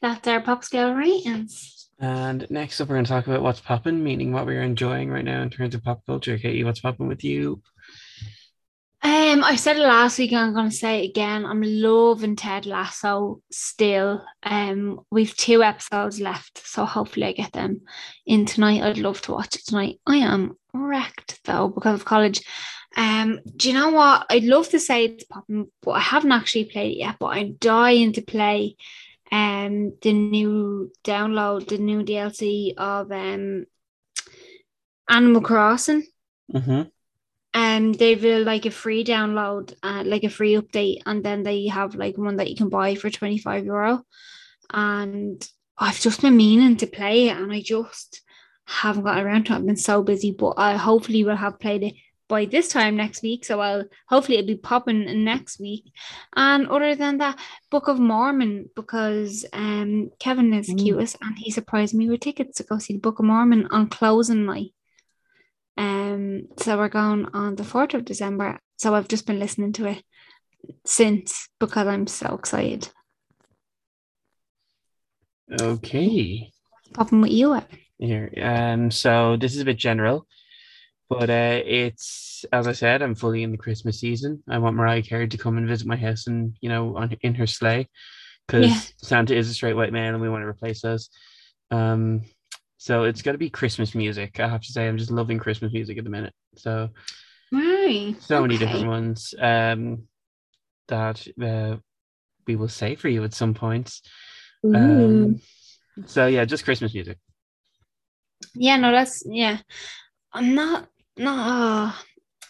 that's 0.00 0.26
our 0.26 0.40
pop 0.40 0.68
Gallery. 0.70 1.10
ratings 1.10 1.88
And 1.98 2.46
next 2.50 2.80
up, 2.80 2.88
we're 2.88 2.96
going 2.96 3.04
to 3.04 3.10
talk 3.10 3.26
about 3.26 3.42
what's 3.42 3.60
popping, 3.60 4.02
meaning 4.02 4.32
what 4.32 4.46
we're 4.46 4.62
enjoying 4.62 5.10
right 5.10 5.24
now 5.24 5.42
in 5.42 5.50
terms 5.50 5.74
of 5.74 5.84
pop 5.84 6.04
culture. 6.06 6.38
Katie, 6.38 6.64
what's 6.64 6.80
popping 6.80 7.08
with 7.08 7.22
you? 7.22 7.62
Um, 9.02 9.44
I 9.44 9.56
said 9.56 9.76
it 9.76 9.80
last 9.80 10.18
week, 10.18 10.32
and 10.32 10.40
I'm 10.40 10.54
gonna 10.54 10.70
say 10.70 11.02
it 11.02 11.08
again. 11.08 11.46
I'm 11.46 11.62
loving 11.62 12.36
Ted 12.36 12.66
Lasso 12.66 13.40
still. 13.50 14.22
Um, 14.42 15.00
we've 15.10 15.34
two 15.34 15.62
episodes 15.62 16.20
left, 16.20 16.58
so 16.66 16.84
hopefully 16.84 17.24
I 17.24 17.32
get 17.32 17.52
them 17.52 17.80
in 18.26 18.44
tonight. 18.44 18.82
I'd 18.82 18.98
love 18.98 19.22
to 19.22 19.32
watch 19.32 19.56
it 19.56 19.62
tonight. 19.64 20.00
I 20.06 20.16
am 20.16 20.54
wrecked 20.74 21.40
though 21.44 21.68
because 21.68 22.00
of 22.00 22.04
college. 22.04 22.42
Um, 22.96 23.40
do 23.56 23.68
you 23.68 23.74
know 23.74 23.90
what? 23.90 24.26
I'd 24.30 24.44
love 24.44 24.68
to 24.70 24.80
say 24.80 25.04
it's 25.06 25.24
popping, 25.24 25.68
but 25.82 25.92
I 25.92 26.00
haven't 26.00 26.32
actually 26.32 26.64
played 26.66 26.92
it 26.92 26.98
yet. 26.98 27.16
But 27.20 27.36
I'm 27.36 27.54
dying 27.54 28.12
to 28.14 28.22
play 28.22 28.76
um 29.32 29.92
the 30.02 30.12
new 30.12 30.90
download, 31.04 31.68
the 31.68 31.78
new 31.78 32.02
DLC 32.02 32.74
of 32.76 33.12
um 33.12 33.66
Animal 35.08 35.42
Crossing 35.42 36.06
Mm-hmm. 36.52 36.82
um 37.54 37.92
they've 37.92 38.24
uh, 38.24 38.38
like 38.40 38.66
a 38.66 38.70
free 38.70 39.04
download 39.04 39.74
uh, 39.82 40.02
like 40.04 40.24
a 40.24 40.28
free 40.30 40.54
update 40.54 41.02
and 41.06 41.24
then 41.24 41.42
they 41.42 41.66
have 41.68 41.94
like 41.94 42.18
one 42.18 42.36
that 42.36 42.48
you 42.50 42.56
can 42.56 42.68
buy 42.68 42.94
for 42.94 43.10
25 43.10 43.64
euro 43.64 44.02
and 44.72 45.48
i've 45.78 46.00
just 46.00 46.22
been 46.22 46.36
meaning 46.36 46.76
to 46.76 46.86
play 46.86 47.28
it 47.28 47.36
and 47.36 47.52
i 47.52 47.60
just 47.60 48.22
haven't 48.70 49.04
got 49.04 49.18
around 49.18 49.44
to 49.44 49.52
it 49.52 49.56
i've 49.56 49.66
been 49.66 49.76
so 49.76 50.02
busy 50.02 50.30
but 50.30 50.54
i 50.56 50.76
hopefully 50.76 51.24
will 51.24 51.36
have 51.36 51.58
played 51.58 51.82
it 51.82 51.94
by 52.28 52.44
this 52.44 52.68
time 52.68 52.96
next 52.96 53.22
week 53.22 53.44
so 53.44 53.60
i'll 53.60 53.84
hopefully 54.08 54.38
it'll 54.38 54.46
be 54.46 54.56
popping 54.56 55.24
next 55.24 55.58
week 55.58 55.84
and 56.36 56.68
other 56.68 56.94
than 56.94 57.18
that 57.18 57.36
book 57.70 57.88
of 57.88 57.98
mormon 57.98 58.70
because 58.76 59.44
um 59.52 60.10
kevin 60.20 60.54
is 60.54 60.68
Mm. 60.68 60.78
cutest 60.78 61.16
and 61.20 61.36
he 61.36 61.50
surprised 61.50 61.94
me 61.94 62.08
with 62.08 62.20
tickets 62.20 62.58
to 62.58 62.62
go 62.64 62.78
see 62.78 62.94
the 62.94 63.00
book 63.00 63.18
of 63.18 63.24
mormon 63.24 63.66
on 63.72 63.88
closing 63.88 64.46
night 64.46 64.70
um, 65.76 66.48
so 66.58 66.76
we're 66.76 66.88
going 66.90 67.26
on 67.32 67.54
the 67.56 67.62
4th 67.62 67.94
of 67.94 68.04
December. 68.04 68.58
So 68.76 68.94
I've 68.94 69.08
just 69.08 69.24
been 69.26 69.38
listening 69.38 69.72
to 69.74 69.86
it 69.86 70.02
since 70.84 71.48
because 71.58 71.86
I'm 71.86 72.06
so 72.06 72.34
excited. 72.34 72.90
Okay. 75.58 76.52
Popping 76.92 77.22
with 77.22 77.30
you. 77.30 77.54
Evan. 77.54 77.79
Here. 78.00 78.32
Um, 78.40 78.90
so 78.90 79.36
this 79.36 79.54
is 79.54 79.60
a 79.60 79.64
bit 79.66 79.76
general, 79.76 80.26
but 81.10 81.28
uh, 81.28 81.60
it's 81.64 82.46
as 82.50 82.66
I 82.66 82.72
said, 82.72 83.02
I'm 83.02 83.14
fully 83.14 83.42
in 83.42 83.52
the 83.52 83.58
Christmas 83.58 84.00
season. 84.00 84.42
I 84.48 84.56
want 84.58 84.74
Mariah 84.74 85.02
Carey 85.02 85.28
to 85.28 85.36
come 85.38 85.58
and 85.58 85.68
visit 85.68 85.86
my 85.86 85.96
house 85.96 86.26
and 86.26 86.56
you 86.62 86.70
know 86.70 86.96
on 86.96 87.14
in 87.20 87.34
her 87.34 87.46
sleigh, 87.46 87.88
because 88.46 88.66
Yeah. 88.66 88.80
Santa 89.06 89.36
is 89.36 89.50
a 89.50 89.54
straight 89.54 89.76
white 89.76 89.92
man 89.92 90.14
and 90.14 90.22
we 90.22 90.30
want 90.30 90.42
to 90.42 90.48
replace 90.48 90.80
those. 90.80 91.10
Um, 91.70 92.22
so 92.78 93.04
it's 93.04 93.20
got 93.20 93.32
to 93.32 93.38
be 93.38 93.50
Christmas 93.50 93.94
music. 93.94 94.40
I 94.40 94.48
have 94.48 94.62
to 94.62 94.72
say, 94.72 94.88
I'm 94.88 94.96
just 94.96 95.10
loving 95.10 95.38
Christmas 95.38 95.72
music 95.72 95.98
at 95.98 96.04
the 96.04 96.10
minute. 96.10 96.32
So 96.56 96.88
Right. 97.52 98.16
so 98.18 98.40
many 98.40 98.56
different 98.56 98.86
ones 98.86 99.34
um, 99.38 100.04
that 100.88 101.26
uh, 101.42 101.76
we 102.46 102.56
will 102.56 102.68
say 102.68 102.94
for 102.96 103.08
you 103.08 103.24
at 103.24 103.34
some 103.34 103.52
points. 103.52 104.00
Um, 104.74 105.40
so 106.06 106.26
yeah, 106.26 106.46
just 106.46 106.64
Christmas 106.64 106.94
music. 106.94 107.18
Yeah, 108.54 108.76
no, 108.76 108.92
that's 108.92 109.22
yeah. 109.26 109.58
I'm 110.32 110.54
not 110.54 110.88
no 111.16 111.92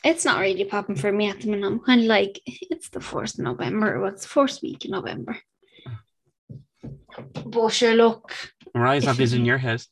it's 0.03 0.24
not 0.24 0.40
really 0.40 0.64
popping 0.64 0.96
for 0.96 1.12
me 1.12 1.28
at 1.28 1.40
the 1.40 1.48
minute. 1.48 1.66
I'm 1.66 1.80
kind 1.80 2.01
of 2.01 2.07
like 2.07 2.40
it's 2.46 2.88
the 2.88 3.01
fourth 3.01 3.34
of 3.34 3.44
November. 3.44 4.01
What's 4.01 4.22
the 4.22 4.28
first 4.28 4.62
week 4.62 4.84
in 4.84 4.92
November? 4.92 5.36
But 7.44 7.68
sure, 7.70 7.94
look, 7.94 8.34
Mariah's 8.74 9.05
not 9.05 9.16
visiting 9.16 9.44
your 9.44 9.59
house. 9.68 9.88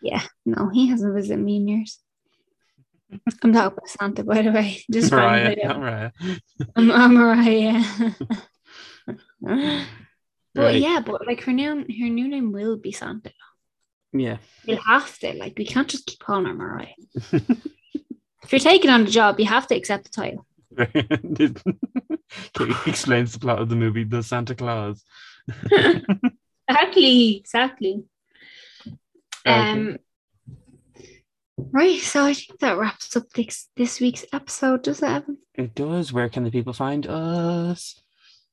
yeah, 0.00 0.22
no, 0.44 0.70
he 0.72 0.88
hasn't 0.88 1.14
visited 1.14 1.42
me 1.42 1.56
in 1.56 1.68
years. 1.68 2.00
I'm 3.42 3.52
talking 3.52 3.74
about 3.74 3.88
Santa, 3.88 4.24
by 4.24 4.42
the 4.42 4.52
way. 4.52 4.82
Just 4.90 5.10
Mariah, 5.12 5.56
Mariah. 5.56 5.66
not 5.66 5.80
Mariah. 5.80 6.10
I'm, 6.76 6.90
I'm 6.92 7.14
Mariah. 7.14 7.82
but 10.54 10.74
yeah, 10.76 11.00
but 11.04 11.26
like 11.26 11.42
her 11.42 11.52
new 11.52 11.68
her 11.68 12.08
new 12.08 12.28
name 12.28 12.52
will 12.52 12.76
be 12.76 12.92
Santa. 12.92 13.32
Yeah. 14.12 14.38
You'll 14.64 14.82
have 14.86 15.18
to. 15.20 15.34
Like 15.34 15.54
we 15.56 15.64
can't 15.64 15.88
just 15.88 16.06
keep 16.06 16.18
calling 16.18 16.46
her 16.46 16.54
Mariah. 16.54 16.88
if 17.32 18.50
you're 18.50 18.58
taking 18.58 18.90
on 18.90 19.04
the 19.04 19.10
job, 19.10 19.38
you 19.38 19.46
have 19.46 19.66
to 19.68 19.76
accept 19.76 20.04
the 20.04 20.10
title. 20.10 20.46
Katie 22.54 22.90
explains 22.90 23.32
the 23.32 23.38
plot 23.40 23.60
of 23.60 23.68
the 23.68 23.76
movie 23.76 24.04
The 24.04 24.22
Santa 24.22 24.54
Claus. 24.54 25.04
Exactly, 26.70 27.36
exactly. 27.36 28.04
Okay. 29.44 29.52
Um 29.52 29.98
right, 31.72 32.00
so 32.00 32.24
I 32.24 32.34
think 32.34 32.60
that 32.60 32.78
wraps 32.78 33.16
up 33.16 33.28
this 33.30 33.68
this 33.76 33.98
week's 33.98 34.24
episode, 34.32 34.82
does 34.82 35.02
it? 35.02 35.24
It 35.54 35.74
does. 35.74 36.12
Where 36.12 36.28
can 36.28 36.44
the 36.44 36.50
people 36.52 36.72
find 36.72 37.08
us? 37.08 38.00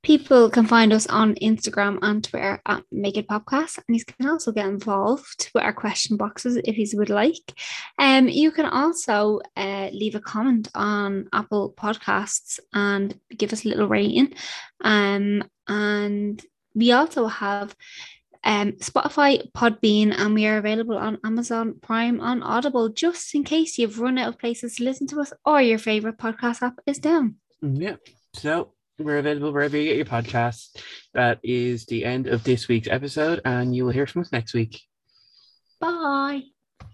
People 0.03 0.49
can 0.49 0.65
find 0.65 0.93
us 0.93 1.07
on 1.07 1.35
Instagram 1.35 1.99
and 2.01 2.23
Twitter 2.23 2.61
at 2.65 2.83
Make 2.91 3.17
It 3.17 3.27
Popcast, 3.27 3.79
and 3.87 3.97
you 3.97 4.05
can 4.05 4.29
also 4.29 4.51
get 4.51 4.67
involved 4.67 5.49
with 5.53 5.63
our 5.63 5.73
question 5.73 6.17
boxes 6.17 6.57
if 6.63 6.77
you 6.77 6.87
would 6.97 7.09
like. 7.09 7.53
Um, 7.99 8.29
you 8.29 8.51
can 8.51 8.65
also 8.65 9.41
uh, 9.57 9.89
leave 9.91 10.15
a 10.15 10.21
comment 10.21 10.69
on 10.73 11.27
Apple 11.33 11.73
Podcasts 11.75 12.59
and 12.73 13.19
give 13.35 13.51
us 13.51 13.65
a 13.65 13.69
little 13.69 13.87
rating. 13.87 14.33
Um, 14.81 15.43
and 15.67 16.41
we 16.73 16.91
also 16.91 17.27
have 17.27 17.75
um, 18.43 18.73
Spotify, 18.73 19.51
Podbean, 19.51 20.17
and 20.17 20.33
we 20.33 20.47
are 20.47 20.57
available 20.57 20.97
on 20.97 21.19
Amazon 21.25 21.79
Prime 21.81 22.21
on 22.21 22.41
Audible, 22.43 22.89
just 22.89 23.35
in 23.35 23.43
case 23.43 23.77
you've 23.77 23.99
run 23.99 24.17
out 24.17 24.29
of 24.29 24.39
places 24.39 24.75
to 24.75 24.83
listen 24.83 25.07
to 25.07 25.19
us 25.19 25.33
or 25.43 25.61
your 25.61 25.79
favorite 25.79 26.17
podcast 26.17 26.61
app 26.61 26.79
is 26.85 26.99
down. 26.99 27.35
Yeah. 27.61 27.97
So 28.33 28.73
we're 28.99 29.19
available 29.19 29.51
wherever 29.51 29.77
you 29.77 29.85
get 29.85 29.97
your 29.97 30.05
podcasts. 30.05 30.75
That 31.13 31.39
is 31.43 31.85
the 31.85 32.05
end 32.05 32.27
of 32.27 32.43
this 32.43 32.67
week's 32.67 32.87
episode, 32.87 33.41
and 33.45 33.75
you 33.75 33.85
will 33.85 33.91
hear 33.91 34.07
from 34.07 34.21
us 34.21 34.31
next 34.31 34.53
week. 34.53 34.81
Bye. 35.79 36.41